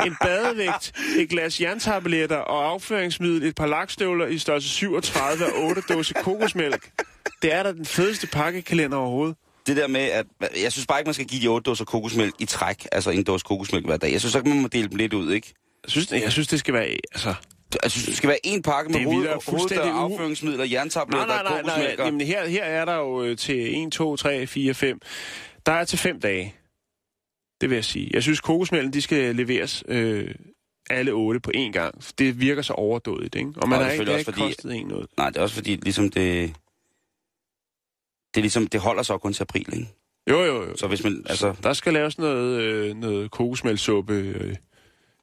en 0.06 0.16
badevægt, 0.22 0.92
et 1.18 1.28
glas 1.28 1.60
jerntabletter 1.60 2.36
og 2.36 2.64
afføringsmiddel, 2.70 3.42
et 3.42 3.54
par 3.54 3.66
lakstøvler 3.66 4.26
i 4.26 4.38
størrelse 4.38 4.68
37 4.68 5.44
og 5.46 5.64
8 5.64 5.82
dåse 5.88 6.14
kokosmælk. 6.14 6.90
Det 7.42 7.52
er 7.54 7.62
da 7.62 7.72
den 7.72 7.84
fedeste 7.86 8.26
pakkekalender 8.26 8.96
overhovedet. 8.98 9.36
Det 9.66 9.76
der 9.76 9.86
med, 9.88 10.00
at 10.00 10.26
jeg 10.62 10.72
synes 10.72 10.86
bare 10.86 11.00
ikke, 11.00 11.06
man 11.08 11.14
skal 11.14 11.26
give 11.26 11.42
de 11.42 11.48
8 11.48 11.64
dåser 11.70 11.84
kokosmælk 11.84 12.34
i 12.38 12.44
træk, 12.44 12.86
altså 12.92 13.10
en 13.10 13.24
dåse 13.24 13.44
kokosmælk 13.44 13.86
hver 13.86 13.96
dag. 13.96 14.12
Jeg 14.12 14.20
synes 14.20 14.34
ikke, 14.34 14.48
man 14.48 14.60
må 14.62 14.68
dele 14.68 14.88
dem 14.88 14.96
lidt 14.96 15.12
ud, 15.12 15.32
ikke? 15.32 15.54
Jeg 15.84 15.90
synes, 15.90 16.12
jeg 16.12 16.32
synes 16.32 16.48
det 16.48 16.58
skal 16.58 16.74
være... 16.74 16.86
Altså, 17.12 17.34
Jeg 17.82 17.90
synes, 17.90 18.06
det 18.06 18.16
skal 18.16 18.28
være 18.28 18.46
en 18.46 18.62
pakke 18.62 18.92
med 18.92 19.04
hoved, 19.04 19.26
hoveddør, 19.48 19.92
afføringsmidler, 19.92 20.58
nej, 20.58 20.72
jerntabletter, 20.72 21.26
nej, 21.26 21.42
nej, 21.42 21.52
nej. 21.52 21.60
kokosmælk. 21.62 21.98
og- 22.00 22.06
Jamen, 22.06 22.20
her, 22.20 22.46
her 22.48 22.64
er 22.64 22.84
der 22.84 22.94
jo 22.96 23.22
øh, 23.22 23.36
til 23.36 23.84
1, 23.86 23.92
2, 23.92 24.16
3, 24.16 24.46
4, 24.46 24.74
5. 24.74 24.98
Der 25.66 25.72
er 25.72 25.84
til 25.84 25.98
5 25.98 26.20
dage. 26.20 26.54
Det 27.60 27.70
vil 27.70 27.76
jeg 27.76 27.84
sige. 27.84 28.10
Jeg 28.12 28.22
synes, 28.22 28.40
kokosmælken, 28.40 28.92
de 28.92 29.02
skal 29.02 29.36
leveres 29.36 29.84
øh, 29.88 30.34
alle 30.90 31.12
otte 31.12 31.40
på 31.40 31.50
én 31.56 31.70
gang. 31.72 32.04
Det 32.18 32.40
virker 32.40 32.62
så 32.62 32.72
overdådigt, 32.72 33.34
ikke? 33.34 33.52
Og 33.56 33.68
man 33.68 33.78
Og 33.78 33.84
har 33.84 33.90
ikke, 33.92 33.98
selvfølgelig 33.98 34.18
ikke 34.18 34.30
også 34.30 34.40
kostet 34.40 34.74
en 34.74 34.86
noget. 34.86 35.06
Nej, 35.16 35.30
det 35.30 35.36
er 35.36 35.42
også 35.42 35.54
fordi, 35.54 35.76
ligesom 35.76 36.10
det... 36.10 36.54
Det, 38.34 38.40
er 38.40 38.42
ligesom, 38.42 38.66
det 38.66 38.80
holder 38.80 39.02
så 39.02 39.18
kun 39.18 39.32
til 39.32 39.42
april, 39.42 39.66
ikke? 39.72 39.88
Jo, 40.30 40.44
jo, 40.44 40.62
jo. 40.62 40.76
Så 40.76 40.86
hvis 40.86 41.04
man, 41.04 41.24
altså... 41.28 41.54
Der 41.62 41.72
skal 41.72 41.92
laves 41.92 42.18
noget, 42.18 42.60
øh, 42.60 42.96
noget 42.96 43.30
kokosmælksuppe, 43.30 44.14
øh, 44.14 44.56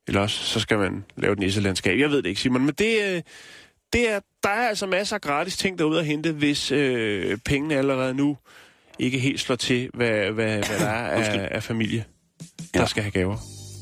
eller 0.08 0.22
også 0.22 0.44
så 0.44 0.60
skal 0.60 0.78
man 0.78 1.06
lave 1.18 1.34
et 1.34 1.40
nisselandskab. 1.40 2.00
Jeg 2.00 2.10
ved 2.10 2.18
det 2.18 2.26
ikke, 2.26 2.42
Simon, 2.42 2.66
men 2.66 2.74
det, 2.74 2.98
øh, 3.04 3.22
det 3.94 4.12
er, 4.12 4.20
der 4.44 4.50
er 4.50 4.68
altså 4.68 4.86
masser 4.86 5.16
af 5.16 5.22
gratis 5.22 5.58
ting 5.58 5.80
derude 5.80 6.00
at 6.00 6.06
hente, 6.06 6.32
hvis 6.32 6.72
øh, 6.72 7.38
pengene 7.46 7.76
allerede 7.76 8.14
nu 8.14 8.38
ikke 9.00 9.20
helt 9.20 9.40
slår 9.40 9.56
til, 9.56 9.90
hvad, 9.94 10.32
hvad, 10.32 10.68
hvad 10.68 10.80
der 10.80 10.86
er 10.86 11.24
af, 11.24 11.48
af 11.52 11.64
familie, 11.64 12.06
der 12.74 12.80
Ja. 12.80 12.86
skal 12.86 13.04
have 13.04 13.12
gaver. 13.12 13.38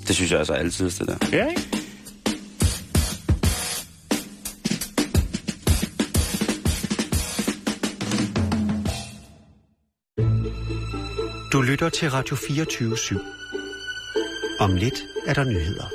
Det 0.07 0.15
synes 0.15 0.31
jeg 0.31 0.39
altså 0.39 0.53
er 0.53 0.57
altid 0.57 0.89
det 0.91 1.07
der. 1.07 1.17
Ja, 1.37 1.47
ikke? 1.47 1.61
Du 11.53 11.61
lytter 11.61 11.89
til 11.89 12.11
Radio 12.11 12.35
24 12.35 12.95
/7. 12.97 13.19
Om 14.59 14.75
lidt 14.75 15.03
er 15.27 15.33
der 15.33 15.43
nyheder. 15.43 15.85